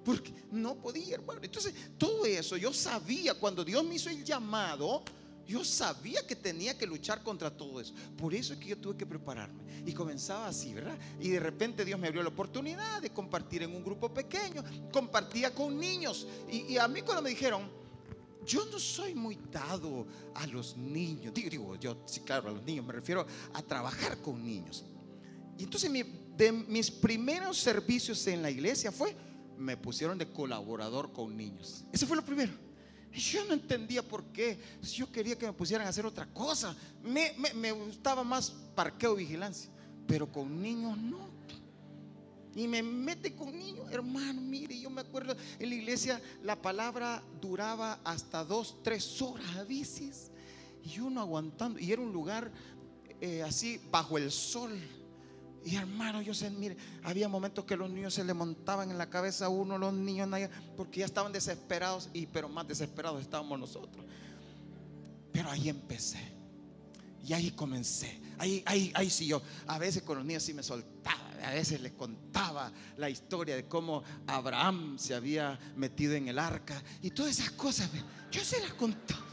porque 0.03 0.33
no 0.51 0.77
podía, 0.77 1.17
hermano. 1.17 1.41
Entonces, 1.43 1.75
todo 1.99 2.25
eso 2.25 2.57
yo 2.57 2.73
sabía 2.73 3.35
cuando 3.35 3.65
Dios 3.65 3.85
me 3.85 3.97
hizo 3.97 4.09
el 4.09 4.25
llamado. 4.25 5.05
Yo 5.47 5.65
sabía 5.65 6.27
que 6.27 6.37
tenía 6.37 6.79
que 6.79 6.87
luchar 6.87 7.23
contra 7.23 7.51
todo 7.51 7.81
eso. 7.81 7.93
Por 8.17 8.35
eso 8.35 8.53
es 8.53 8.59
que 8.61 8.69
yo 8.69 8.79
tuve 8.79 8.97
que 8.97 9.07
prepararme. 9.07 9.63
Y 9.85 9.93
comenzaba 9.93 10.47
así, 10.47 10.73
¿verdad? 10.73 10.97
Y 11.19 11.31
de 11.31 11.41
repente 11.41 11.85
Dios 11.85 11.99
me 11.99 12.07
abrió 12.07 12.23
la 12.23 12.29
oportunidad 12.29 13.03
de 13.03 13.11
compartir 13.11 13.63
en 13.63 13.75
un 13.75 13.85
grupo 13.85 14.13
pequeño. 14.13 14.63
Compartía 14.93 15.53
con 15.53 15.79
niños. 15.79 16.27
Y, 16.51 16.77
a 16.77 16.87
mí 16.87 17.03
cuando 17.03 17.23
me 17.23 17.31
dijeron, 17.31 17.69
yo 18.47 18.65
no 18.67 18.79
soy 18.79 19.15
muy 19.15 19.39
dado 19.51 20.07
a 20.35 20.47
los 20.47 20.77
niños. 20.77 21.35
Digo, 21.35 21.75
yo 21.77 22.03
sí, 22.07 22.21
claro, 22.21 22.49
a 22.49 22.53
los 22.53 22.63
niños. 22.65 22.87
Me 22.87 22.93
refiero 22.93 23.27
a 23.53 23.63
trabajar 23.63 24.19
con 24.19 24.45
niños. 24.45 24.85
Y 25.59 25.65
entonces 25.65 25.91
de 26.37 26.53
mis 26.53 26.91
primeros 26.91 27.59
servicios 27.59 28.27
en 28.29 28.41
la 28.41 28.51
iglesia 28.51 28.93
fue, 28.93 29.15
me 29.59 29.77
pusieron 29.77 30.17
de 30.17 30.31
colaborador 30.31 31.13
con 31.13 31.37
niños. 31.37 31.85
Eso 31.93 32.07
fue 32.07 32.17
lo 32.17 32.25
primero. 32.25 32.70
Yo 33.13 33.45
no 33.45 33.55
entendía 33.55 34.03
por 34.03 34.25
qué. 34.27 34.59
Yo 34.83 35.11
quería 35.11 35.37
que 35.37 35.47
me 35.47 35.53
pusieran 35.53 35.87
a 35.87 35.91
hacer 35.91 36.07
otra 36.07 36.27
cosa. 36.27 36.77
Me, 37.03 37.73
gustaba 37.73 38.23
más 38.23 38.51
parqueo 38.75 39.17
vigilancia. 39.17 39.71
Pero 40.07 40.31
con 40.31 40.61
niños 40.63 40.97
no. 40.97 41.29
Y 42.55 42.67
me 42.67 42.83
mete 42.83 43.35
con 43.35 43.57
niños, 43.57 43.91
hermano. 43.91 44.41
Mire, 44.41 44.79
yo 44.81 44.91
me 44.91 45.01
acuerdo 45.01 45.37
en 45.59 45.69
la 45.69 45.75
iglesia 45.75 46.21
la 46.43 46.61
palabra 46.61 47.23
duraba 47.41 48.01
hasta 48.05 48.45
dos, 48.45 48.77
tres 48.83 49.21
horas 49.23 49.57
a 49.57 49.65
veces. 49.65 50.31
Y 50.85 51.01
uno 51.01 51.21
aguantando. 51.21 51.79
Y 51.79 51.93
era 51.93 52.03
un 52.03 52.13
lugar 52.13 52.51
eh, 53.21 53.43
así 53.43 53.81
bajo 53.91 54.19
el 54.19 54.31
sol. 54.31 54.79
Y 55.65 55.77
hermano, 55.77 56.23
yo 56.23 56.33
sé, 56.33 56.51
mire, 56.51 56.77
había 57.03 57.29
momentos 57.29 57.65
que 57.65 57.77
los 57.77 57.91
niños 57.91 58.15
se 58.15 58.25
le 58.25 58.33
montaban 58.33 58.91
en 58.91 58.97
la 58.97 59.11
cabeza 59.11 59.47
a 59.47 59.49
uno, 59.51 59.77
los 59.77 59.93
niños, 59.93 60.29
porque 60.77 61.01
ya 61.01 61.07
estaban 61.07 61.33
desesperados, 61.33 62.09
y 62.15 62.27
pero 62.27 62.49
más 62.49 62.67
desesperados 62.67 63.21
estábamos 63.21 63.59
nosotros. 63.59 64.05
Pero 65.33 65.51
ahí 65.51 65.69
empecé. 65.69 66.33
Y 67.27 67.35
ahí 67.35 67.51
comencé. 67.51 68.19
Ahí, 68.39 68.63
ahí, 68.65 68.91
ahí 68.95 69.11
sí 69.11 69.27
yo, 69.27 69.43
a 69.67 69.79
veces 69.79 70.03
con 70.03 70.17
los 70.17 70.25
niños 70.25 70.43
sí 70.43 70.55
me 70.55 70.63
soltaba, 70.63 71.29
a 71.45 71.53
veces 71.53 71.79
les 71.83 71.93
contaba 71.93 72.73
la 72.97 73.11
historia 73.11 73.55
de 73.55 73.69
cómo 73.69 74.03
Abraham 74.27 74.99
se 74.99 75.15
había 75.15 75.59
metido 75.77 76.15
en 76.15 76.29
el 76.29 76.39
arca 76.39 76.83
y 77.03 77.11
todas 77.11 77.33
esas 77.33 77.51
cosas. 77.51 77.91
Yo 78.31 78.43
se 78.43 78.61
las 78.61 78.73
contaba. 78.75 79.21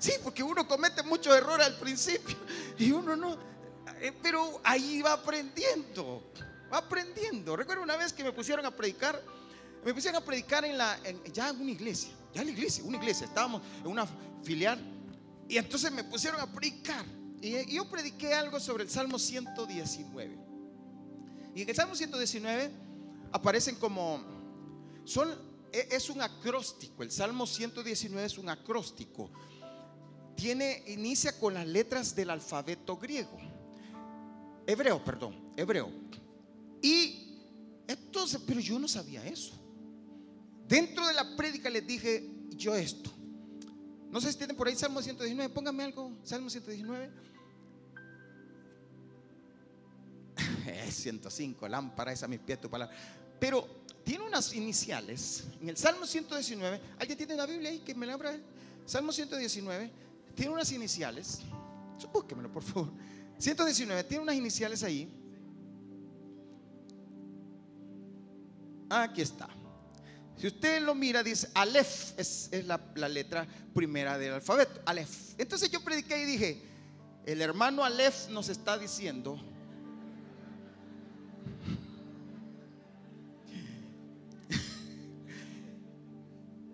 Sí, 0.00 0.12
porque 0.22 0.44
uno 0.44 0.68
comete 0.68 1.02
muchos 1.02 1.36
errores 1.36 1.66
al 1.66 1.76
principio 1.76 2.36
y 2.78 2.92
uno 2.92 3.16
no, 3.16 3.36
pero 4.22 4.60
ahí 4.64 5.02
va 5.02 5.14
aprendiendo, 5.14 6.32
va 6.72 6.78
aprendiendo. 6.78 7.56
Recuerdo 7.56 7.82
una 7.82 7.96
vez 7.96 8.12
que 8.12 8.22
me 8.22 8.32
pusieron 8.32 8.64
a 8.66 8.70
predicar, 8.70 9.22
me 9.84 9.94
pusieron 9.94 10.22
a 10.22 10.24
predicar 10.24 10.64
en 10.64 10.78
la, 10.78 10.98
ya 11.32 11.50
en 11.50 11.60
una 11.60 11.70
iglesia, 11.70 12.10
ya 12.34 12.42
en 12.42 12.48
la 12.48 12.52
iglesia, 12.52 12.84
una 12.84 12.96
iglesia, 12.96 13.26
estábamos 13.26 13.62
en 13.80 13.86
una 13.86 14.06
filial 14.42 14.78
y 15.48 15.56
entonces 15.56 15.90
me 15.92 16.04
pusieron 16.04 16.40
a 16.40 16.52
predicar. 16.52 17.04
Y 17.40 17.74
yo 17.74 17.88
prediqué 17.88 18.34
algo 18.34 18.58
sobre 18.58 18.84
el 18.84 18.90
Salmo 18.90 19.18
119. 19.18 20.38
Y 21.54 21.62
en 21.62 21.68
el 21.68 21.74
Salmo 21.74 21.94
119 21.94 22.70
aparecen 23.32 23.76
como, 23.76 24.20
son, 25.04 25.30
e, 25.72 25.88
es 25.92 26.10
un 26.10 26.20
acróstico, 26.20 27.02
el 27.02 27.10
Salmo 27.10 27.46
119 27.46 28.26
es 28.26 28.38
un 28.38 28.48
acróstico. 28.48 29.30
Tiene, 30.36 30.84
inicia 30.88 31.38
con 31.38 31.54
las 31.54 31.66
letras 31.66 32.14
del 32.14 32.30
alfabeto 32.30 32.96
griego 32.96 33.47
hebreo, 34.68 35.02
perdón, 35.02 35.34
hebreo. 35.56 35.90
Y 36.82 37.40
entonces, 37.88 38.40
pero 38.46 38.60
yo 38.60 38.78
no 38.78 38.86
sabía 38.86 39.26
eso. 39.26 39.54
Dentro 40.68 41.06
de 41.06 41.14
la 41.14 41.34
prédica 41.34 41.70
les 41.70 41.86
dije 41.86 42.28
yo 42.50 42.74
esto. 42.76 43.10
No 44.10 44.20
sé 44.20 44.30
si 44.30 44.38
tienen 44.38 44.56
por 44.56 44.68
ahí 44.68 44.76
Salmo 44.76 45.00
119, 45.00 45.52
póngame 45.52 45.84
algo, 45.84 46.12
Salmo 46.22 46.50
119. 46.50 47.10
Es 50.86 50.94
105, 50.96 51.66
lámpara 51.66 52.12
esa 52.12 52.28
mis 52.28 52.40
pies, 52.40 52.60
tu 52.60 52.68
palabra. 52.68 52.94
Pero 53.40 53.66
tiene 54.04 54.24
unas 54.24 54.52
iniciales. 54.54 55.44
En 55.62 55.70
el 55.70 55.76
Salmo 55.78 56.06
119, 56.06 56.80
¿alguien 56.98 57.16
tiene 57.16 57.36
la 57.36 57.46
Biblia 57.46 57.70
ahí 57.70 57.78
que 57.78 57.94
me 57.94 58.04
la 58.04 58.14
abra? 58.14 58.36
Salmo 58.84 59.12
119 59.12 59.90
tiene 60.34 60.52
unas 60.52 60.70
iniciales. 60.72 61.40
Búsquemelo, 62.12 62.52
por 62.52 62.62
favor. 62.62 62.90
119 63.38 64.04
tiene 64.04 64.22
unas 64.22 64.34
iniciales 64.34 64.82
ahí. 64.82 65.08
Aquí 68.90 69.20
está. 69.20 69.48
Si 70.36 70.46
usted 70.46 70.80
lo 70.82 70.94
mira, 70.94 71.22
dice 71.22 71.48
Aleph, 71.54 72.18
es, 72.18 72.50
la, 72.64 72.80
la, 72.94 73.08
letra 73.08 73.46
primera 73.74 74.16
del 74.18 74.34
alfabeto. 74.34 74.80
Aleph. 74.86 75.34
Entonces 75.38 75.70
yo 75.70 75.82
prediqué 75.82 76.22
y 76.22 76.24
dije: 76.24 76.62
El 77.26 77.42
hermano 77.42 77.84
Aleph 77.84 78.28
nos 78.30 78.48
está 78.48 78.78
diciendo 78.78 79.40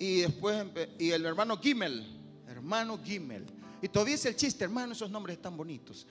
Y 0.05 0.21
después, 0.21 0.67
y 0.99 1.12
el 1.12 1.25
hermano 1.25 1.57
Gimel, 1.57 2.05
hermano 2.47 3.01
Gimel. 3.03 3.47
Y 3.81 3.89
todavía 3.89 4.17
es 4.17 4.27
el 4.27 4.37
chiste, 4.37 4.62
hermano, 4.62 4.93
esos 4.93 5.11
nombres 5.11 5.39
están 5.39 5.57
bonitos. 5.57 6.07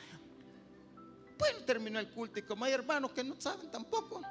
Bueno, 1.38 1.60
terminó 1.66 2.00
el 2.00 2.10
culto 2.10 2.40
y 2.40 2.44
como 2.44 2.66
hay 2.66 2.74
hermanos 2.74 3.12
que 3.12 3.24
no 3.24 3.40
saben 3.40 3.70
tampoco. 3.70 4.22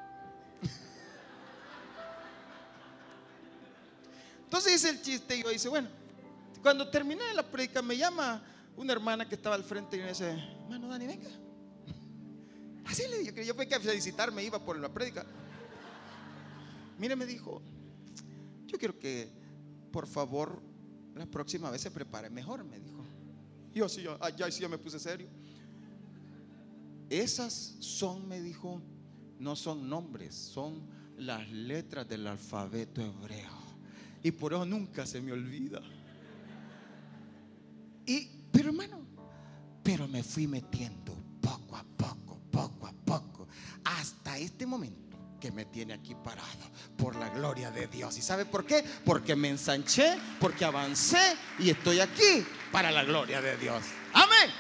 Entonces 4.45 4.73
dice 4.73 4.91
el 4.91 5.03
chiste 5.03 5.37
y 5.37 5.43
yo 5.43 5.49
dice, 5.49 5.69
bueno, 5.69 5.89
cuando 6.63 6.89
terminé 6.91 7.33
la 7.35 7.43
predica 7.43 7.81
me 7.81 7.97
llama 7.97 8.43
una 8.77 8.93
hermana 8.93 9.29
que 9.29 9.35
estaba 9.35 9.55
al 9.55 9.65
frente 9.65 9.97
y 9.97 10.01
me 10.01 10.09
dice, 10.09 10.31
hermano 10.31 10.89
Dani, 10.89 11.07
venga. 11.07 11.31
Así 12.85 13.09
le 13.09 13.19
dije, 13.19 13.47
yo 13.47 13.55
fui 13.55 13.67
a 13.73 13.81
felicitarme, 13.81 14.45
iba 14.45 14.59
por 14.59 14.79
la 14.79 14.93
predica. 14.93 15.25
Mire, 16.99 17.17
me 17.17 17.25
dijo, 17.25 17.63
yo 18.67 18.79
quiero 18.79 18.99
que 18.99 19.33
por 19.93 20.07
favor, 20.07 20.63
la 21.15 21.27
próxima 21.27 21.71
vez 21.71 21.83
se 21.83 21.91
prepare 21.91 22.31
mejor, 22.31 22.65
me 22.65 22.81
dijo. 22.81 23.05
Yo 23.73 23.89
sí, 23.89 24.03
ya, 24.03 24.19
ya, 24.37 24.51
sí, 24.51 24.63
ya 24.63 24.69
me 24.69 24.79
puse 24.79 24.99
serio. 24.99 25.29
Esas 27.13 27.75
son, 27.81 28.27
me 28.27 28.41
dijo, 28.41 28.81
no 29.39 29.55
son 29.55 29.87
nombres, 29.87 30.35
son 30.35 30.81
las 31.19 31.47
letras 31.51 32.09
del 32.09 32.27
alfabeto 32.27 33.03
hebreo. 33.03 33.53
Y 34.23 34.31
por 34.31 34.55
eso 34.55 34.65
nunca 34.65 35.05
se 35.05 35.21
me 35.21 35.31
olvida. 35.31 35.83
Y, 38.07 38.31
pero 38.51 38.71
hermano, 38.71 39.03
pero 39.83 40.09
me 40.09 40.23
fui 40.23 40.47
metiendo 40.47 41.15
poco 41.43 41.77
a 41.77 41.85
poco, 41.85 42.41
poco 42.51 42.87
a 42.87 42.93
poco, 42.93 43.47
hasta 43.85 44.39
este 44.39 44.65
momento 44.65 45.19
que 45.39 45.53
me 45.53 45.67
tiene 45.67 45.93
aquí 45.93 46.15
parado 46.15 46.71
por 46.97 47.15
la 47.17 47.29
gloria 47.29 47.71
de 47.71 47.89
Dios. 47.89 48.17
¿Y 48.17 48.23
sabe 48.23 48.47
por 48.47 48.65
qué? 48.65 48.83
Porque 49.05 49.37
me 49.37 49.51
ensanché, 49.51 50.17
porque 50.41 50.65
avancé 50.65 51.37
y 51.59 51.69
estoy 51.69 52.01
aquí 52.01 52.43
para 52.71 52.91
la 52.91 53.05
gloria 53.05 53.43
de 53.43 53.59
Dios. 53.59 53.83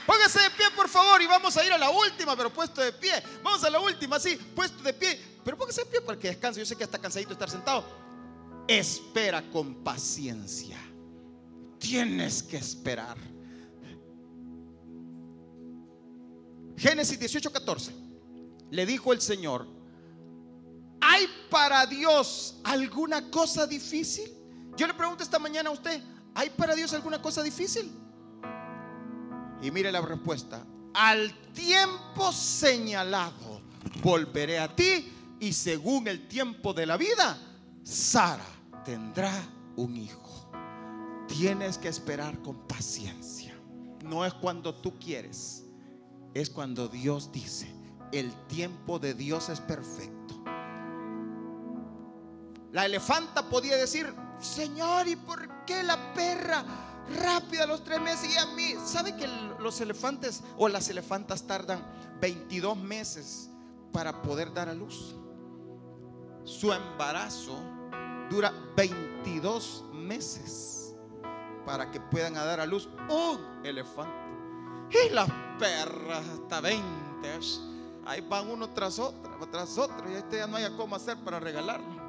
Póngase 0.06 0.40
de 0.40 0.50
pie, 0.50 0.66
por 0.74 0.88
favor, 0.88 1.20
y 1.22 1.26
vamos 1.26 1.56
a 1.56 1.64
ir 1.64 1.72
a 1.72 1.78
la 1.78 1.90
última, 1.90 2.36
pero 2.36 2.52
puesto 2.52 2.80
de 2.80 2.92
pie. 2.92 3.22
Vamos 3.42 3.62
a 3.64 3.70
la 3.70 3.80
última, 3.80 4.18
sí, 4.18 4.36
puesto 4.54 4.82
de 4.82 4.92
pie. 4.92 5.20
Pero 5.44 5.56
póngase 5.56 5.84
de 5.84 5.90
pie 5.90 6.00
para 6.00 6.18
que 6.18 6.28
descanse. 6.28 6.60
Yo 6.60 6.66
sé 6.66 6.76
que 6.76 6.84
está 6.84 6.98
cansadito 6.98 7.30
de 7.30 7.34
estar 7.34 7.50
sentado. 7.50 7.84
Espera 8.68 9.42
con 9.50 9.82
paciencia. 9.82 10.78
Tienes 11.78 12.42
que 12.42 12.56
esperar. 12.56 13.16
Génesis 16.76 17.18
18, 17.18 17.52
14. 17.52 17.94
Le 18.70 18.86
dijo 18.86 19.12
el 19.12 19.20
Señor, 19.20 19.66
¿Hay 21.04 21.28
para 21.50 21.84
Dios 21.84 22.54
alguna 22.62 23.28
cosa 23.28 23.66
difícil? 23.66 24.32
Yo 24.76 24.86
le 24.86 24.94
pregunto 24.94 25.24
esta 25.24 25.40
mañana 25.40 25.68
a 25.68 25.72
usted, 25.72 26.00
¿hay 26.32 26.48
para 26.50 26.76
Dios 26.76 26.94
alguna 26.94 27.20
cosa 27.20 27.42
difícil? 27.42 27.92
Y 29.62 29.70
mire 29.70 29.92
la 29.92 30.00
respuesta, 30.00 30.66
al 30.92 31.32
tiempo 31.52 32.32
señalado 32.32 33.62
volveré 34.02 34.58
a 34.58 34.74
ti 34.74 35.36
y 35.40 35.52
según 35.52 36.08
el 36.08 36.26
tiempo 36.26 36.74
de 36.74 36.86
la 36.86 36.96
vida, 36.96 37.38
Sara 37.82 38.44
tendrá 38.84 39.32
un 39.76 39.96
hijo. 39.96 40.50
Tienes 41.28 41.78
que 41.78 41.88
esperar 41.88 42.40
con 42.42 42.66
paciencia. 42.66 43.54
No 44.04 44.24
es 44.24 44.34
cuando 44.34 44.74
tú 44.74 44.98
quieres, 44.98 45.64
es 46.34 46.50
cuando 46.50 46.88
Dios 46.88 47.30
dice, 47.32 47.72
el 48.10 48.32
tiempo 48.48 48.98
de 48.98 49.14
Dios 49.14 49.48
es 49.48 49.60
perfecto. 49.60 50.42
La 52.72 52.86
elefanta 52.86 53.48
podía 53.48 53.76
decir, 53.76 54.12
Señor, 54.40 55.06
¿y 55.06 55.16
por 55.16 55.64
qué 55.64 55.82
la 55.82 56.12
perra 56.14 56.64
rápida 57.12 57.64
a 57.64 57.66
los 57.66 57.84
tres 57.84 58.00
meses 58.00 58.34
y 58.34 58.38
a 58.38 58.46
mí? 58.46 58.74
¿Sabe 58.84 59.16
que 59.16 59.26
los 59.58 59.80
elefantes 59.80 60.42
o 60.56 60.68
las 60.68 60.88
elefantas 60.88 61.46
tardan 61.46 61.80
22 62.20 62.76
meses 62.76 63.50
para 63.92 64.22
poder 64.22 64.52
dar 64.52 64.68
a 64.68 64.74
luz? 64.74 65.14
Su 66.44 66.72
embarazo 66.72 67.58
dura 68.30 68.52
22 68.76 69.84
meses 69.92 70.94
para 71.64 71.90
que 71.90 72.00
puedan 72.00 72.34
dar 72.34 72.60
a 72.60 72.66
luz 72.66 72.88
un 73.08 73.64
elefante. 73.64 74.12
Y 74.90 75.10
las 75.10 75.28
perras 75.58 76.26
hasta 76.28 76.60
20. 76.60 76.82
Ahí 78.04 78.20
van 78.20 78.50
uno 78.50 78.68
tras 78.70 78.98
otro, 78.98 79.48
tras 79.50 79.78
otro. 79.78 80.10
Y 80.10 80.14
este 80.14 80.38
ya 80.38 80.46
no 80.46 80.56
haya 80.56 80.76
cómo 80.76 80.96
hacer 80.96 81.16
para 81.18 81.40
regalarlo. 81.40 82.01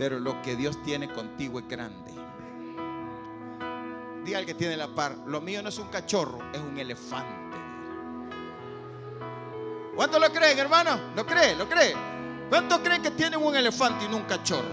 Pero 0.00 0.18
lo 0.18 0.40
que 0.40 0.56
Dios 0.56 0.82
tiene 0.82 1.12
contigo 1.12 1.58
es 1.58 1.68
grande. 1.68 2.10
Diga 4.24 4.38
al 4.38 4.46
que 4.46 4.54
tiene 4.54 4.74
la 4.74 4.88
par, 4.88 5.14
lo 5.26 5.42
mío 5.42 5.62
no 5.62 5.68
es 5.68 5.78
un 5.78 5.88
cachorro, 5.88 6.38
es 6.54 6.58
un 6.58 6.78
elefante. 6.78 7.58
¿Cuánto 9.94 10.18
lo 10.18 10.32
creen, 10.32 10.58
hermano? 10.58 10.98
¿Lo 11.14 11.26
cree? 11.26 11.54
¿Lo 11.54 11.68
cree? 11.68 11.94
¿Cuántos 12.48 12.78
creen 12.78 13.02
que 13.02 13.10
tienen 13.10 13.42
un 13.42 13.54
elefante 13.54 14.06
y 14.06 14.08
no 14.08 14.16
un 14.16 14.22
cachorro? 14.22 14.70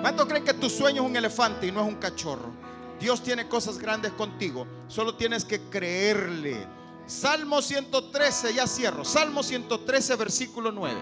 ¿Cuántos 0.00 0.26
creen 0.26 0.44
que 0.44 0.54
tu 0.54 0.70
sueño 0.70 1.02
es 1.02 1.10
un 1.10 1.16
elefante 1.16 1.66
y 1.66 1.72
no 1.72 1.80
es 1.80 1.88
un 1.88 1.96
cachorro? 1.96 2.52
Dios 3.00 3.20
tiene 3.20 3.48
cosas 3.48 3.78
grandes 3.78 4.12
contigo. 4.12 4.64
Solo 4.86 5.16
tienes 5.16 5.44
que 5.44 5.62
creerle. 5.62 6.68
Salmo 7.04 7.62
113, 7.62 8.54
ya 8.54 8.68
cierro. 8.68 9.04
Salmo 9.04 9.42
113, 9.42 10.14
versículo 10.14 10.70
9. 10.70 11.00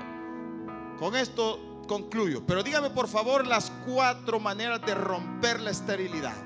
Con 0.98 1.14
esto 1.14 1.75
concluyo. 1.86 2.42
Pero 2.46 2.62
dígame 2.62 2.90
por 2.90 3.08
favor 3.08 3.46
las 3.46 3.72
cuatro 3.86 4.40
maneras 4.40 4.80
de 4.82 4.94
romper 4.94 5.60
la 5.60 5.70
esterilidad. 5.70 6.36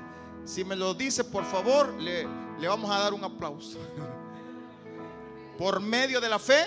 Si 0.45 0.63
me 0.63 0.75
lo 0.75 0.93
dice, 0.93 1.23
por 1.23 1.45
favor, 1.45 1.93
le, 1.99 2.27
le 2.59 2.67
vamos 2.67 2.89
a 2.91 2.99
dar 2.99 3.13
un 3.13 3.23
aplauso. 3.23 3.77
Por 5.57 5.79
medio 5.79 6.19
de 6.19 6.29
la 6.29 6.39
fe. 6.39 6.65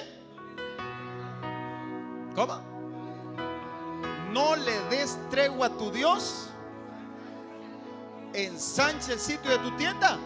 ¿Cómo? 2.34 2.60
No 4.32 4.54
le 4.54 4.78
des 4.90 5.18
tregua 5.30 5.66
a 5.66 5.70
tu 5.70 5.90
Dios. 5.90 6.48
Ensanche 8.32 9.14
el 9.14 9.20
sitio 9.20 9.50
de 9.50 9.58
tu 9.58 9.76
tienda. 9.76 10.18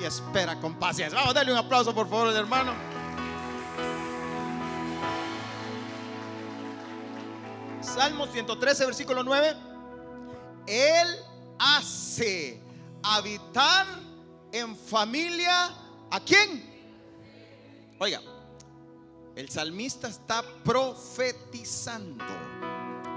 Y 0.00 0.04
espera 0.04 0.60
con 0.60 0.74
paciencia. 0.74 1.18
Vamos 1.18 1.34
a 1.34 1.38
darle 1.38 1.52
un 1.52 1.58
aplauso, 1.58 1.94
por 1.94 2.08
favor, 2.08 2.28
al 2.28 2.36
hermano. 2.36 2.72
Salmo 7.94 8.26
113, 8.26 8.86
versículo 8.86 9.22
9. 9.22 9.56
Él 10.66 11.16
hace 11.58 12.60
habitar 13.02 13.86
en 14.52 14.76
familia 14.76 15.74
a 16.10 16.20
quién? 16.20 16.68
Oiga, 17.98 18.20
el 19.34 19.48
salmista 19.48 20.08
está 20.08 20.42
profetizando. 20.64 22.24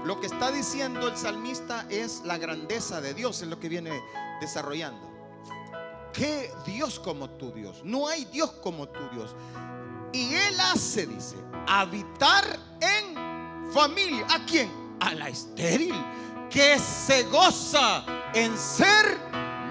Lo 0.04 0.20
que 0.20 0.26
está 0.26 0.50
diciendo 0.50 1.06
el 1.06 1.16
salmista 1.16 1.86
es 1.88 2.22
la 2.24 2.38
grandeza 2.38 3.00
de 3.00 3.14
Dios, 3.14 3.42
es 3.42 3.48
lo 3.48 3.60
que 3.60 3.68
viene 3.68 4.02
desarrollando. 4.40 5.10
¿Qué 6.12 6.52
Dios 6.66 6.98
como 6.98 7.30
tu 7.30 7.52
Dios? 7.52 7.82
No 7.84 8.08
hay 8.08 8.24
Dios 8.26 8.50
como 8.62 8.88
tu 8.88 9.08
Dios. 9.10 9.34
Y 10.12 10.34
Él 10.34 10.60
hace, 10.60 11.06
dice, 11.06 11.36
habitar 11.66 12.44
en 12.80 12.91
familia. 13.72 14.26
¿A 14.28 14.44
quién? 14.44 14.70
A 15.00 15.14
la 15.14 15.28
estéril, 15.28 15.94
que 16.50 16.78
se 16.78 17.24
goza 17.24 18.04
en 18.34 18.56
ser 18.56 19.18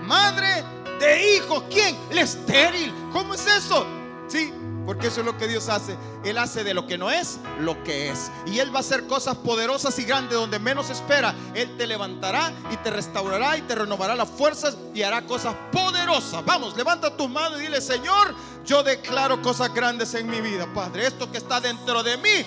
madre 0.03 0.63
de 0.99 1.35
hijos. 1.35 1.63
¿Quién? 1.69 1.97
La 2.11 2.21
estéril. 2.21 2.93
¿Cómo 3.13 3.33
es 3.33 3.45
eso? 3.47 3.85
Sí, 4.27 4.51
porque 4.85 5.07
eso 5.07 5.21
es 5.21 5.25
lo 5.25 5.37
que 5.37 5.47
Dios 5.47 5.69
hace. 5.69 5.95
Él 6.23 6.37
hace 6.37 6.63
de 6.63 6.73
lo 6.73 6.87
que 6.87 6.97
no 6.97 7.09
es 7.09 7.39
lo 7.59 7.81
que 7.83 8.09
es. 8.09 8.31
Y 8.45 8.59
Él 8.59 8.73
va 8.73 8.77
a 8.77 8.81
hacer 8.81 9.07
cosas 9.07 9.37
poderosas 9.37 9.97
y 9.99 10.03
grandes 10.03 10.37
donde 10.37 10.59
menos 10.59 10.89
espera. 10.89 11.33
Él 11.53 11.77
te 11.77 11.87
levantará 11.87 12.51
y 12.71 12.77
te 12.77 12.89
restaurará 12.89 13.57
y 13.57 13.61
te 13.61 13.75
renovará 13.75 14.15
las 14.15 14.29
fuerzas 14.29 14.77
y 14.93 15.03
hará 15.03 15.21
cosas 15.23 15.55
poderosas. 15.71 16.43
Vamos, 16.45 16.75
levanta 16.75 17.15
tu 17.15 17.27
mano 17.27 17.57
y 17.57 17.61
dile, 17.61 17.81
Señor, 17.81 18.35
Yo 18.65 18.83
declaro 18.83 19.41
cosas 19.41 19.73
grandes 19.73 20.13
en 20.13 20.27
mi 20.27 20.39
vida, 20.39 20.71
Padre. 20.71 21.07
Esto 21.07 21.31
que 21.31 21.39
está 21.39 21.59
dentro 21.59 22.03
de 22.03 22.17
mí 22.17 22.45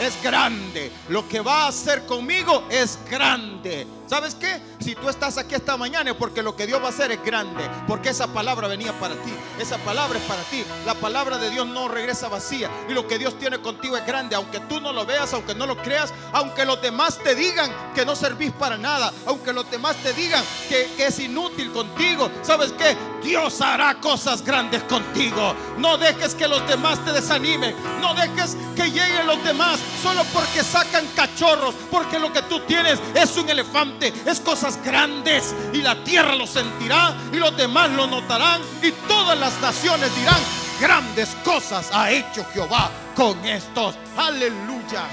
es 0.00 0.22
grande. 0.22 0.90
Lo 1.08 1.28
que 1.28 1.40
va 1.40 1.64
a 1.64 1.68
hacer 1.68 2.04
conmigo 2.06 2.64
es 2.70 2.98
grande. 3.10 3.86
¿Sabes 4.06 4.36
qué? 4.36 4.60
Si 4.78 4.94
tú 4.94 5.08
estás 5.08 5.36
aquí 5.36 5.56
esta 5.56 5.76
mañana 5.76 6.10
es 6.10 6.16
porque 6.16 6.42
lo 6.42 6.54
que 6.54 6.66
Dios 6.66 6.80
va 6.80 6.86
a 6.86 6.90
hacer 6.90 7.10
es 7.10 7.22
grande. 7.24 7.68
Porque 7.88 8.10
esa 8.10 8.28
palabra 8.28 8.68
venía 8.68 8.92
para 9.00 9.14
ti. 9.14 9.32
Esa 9.58 9.78
palabra 9.78 10.18
es 10.18 10.24
para 10.26 10.42
ti. 10.42 10.64
La 10.84 10.94
palabra 10.94 11.38
de 11.38 11.50
Dios 11.50 11.66
no 11.66 11.88
regresa 11.88 12.28
vacía. 12.28 12.70
Y 12.88 12.92
lo 12.92 13.08
que 13.08 13.18
Dios 13.18 13.36
tiene 13.38 13.58
contigo 13.58 13.96
es 13.96 14.06
grande. 14.06 14.36
Aunque 14.36 14.60
tú 14.60 14.80
no 14.80 14.92
lo 14.92 15.04
veas, 15.04 15.32
aunque 15.32 15.54
no 15.56 15.66
lo 15.66 15.76
creas, 15.76 16.14
aunque 16.32 16.64
los 16.64 16.80
demás 16.80 17.18
te 17.18 17.34
digan 17.34 17.70
que 17.94 18.06
no 18.06 18.14
servís 18.14 18.52
para 18.52 18.76
nada, 18.76 19.12
aunque 19.26 19.52
los 19.52 19.68
demás 19.70 19.96
te 19.96 20.12
digan 20.12 20.44
que, 20.68 20.86
es 20.96 21.18
inútil 21.18 21.72
contigo. 21.72 22.30
¿Sabes 22.42 22.72
qué? 22.72 22.96
Dios 23.22 23.60
hará 23.60 24.00
cosas 24.00 24.42
grandes 24.42 24.84
contigo. 24.84 25.54
No 25.78 25.98
dejes 25.98 26.34
que 26.34 26.46
los 26.46 26.66
demás 26.68 27.04
te 27.04 27.12
desanimen. 27.12 27.74
No 28.00 28.14
dejes 28.14 28.56
que 28.76 28.90
lleguen 28.90 29.26
los 29.26 29.42
demás 29.42 29.80
solo 30.02 30.22
porque 30.32 30.62
sacan 30.62 31.06
cachorros. 31.14 31.74
Porque 31.90 32.18
lo 32.18 32.32
que 32.32 32.42
tú 32.42 32.60
tienes 32.60 33.00
es 33.14 33.36
un 33.36 33.48
elefante 33.48 33.95
es 34.04 34.40
cosas 34.40 34.78
grandes 34.84 35.54
y 35.72 35.82
la 35.82 36.02
tierra 36.04 36.34
lo 36.34 36.46
sentirá 36.46 37.14
y 37.32 37.36
los 37.36 37.56
demás 37.56 37.90
lo 37.90 38.06
notarán 38.06 38.60
y 38.82 38.92
todas 39.08 39.38
las 39.38 39.60
naciones 39.60 40.14
dirán, 40.16 40.40
grandes 40.80 41.30
cosas 41.44 41.90
ha 41.92 42.10
hecho 42.10 42.44
Jehová 42.52 42.90
con 43.14 43.44
estos. 43.44 43.94
Aleluya. 44.16 45.04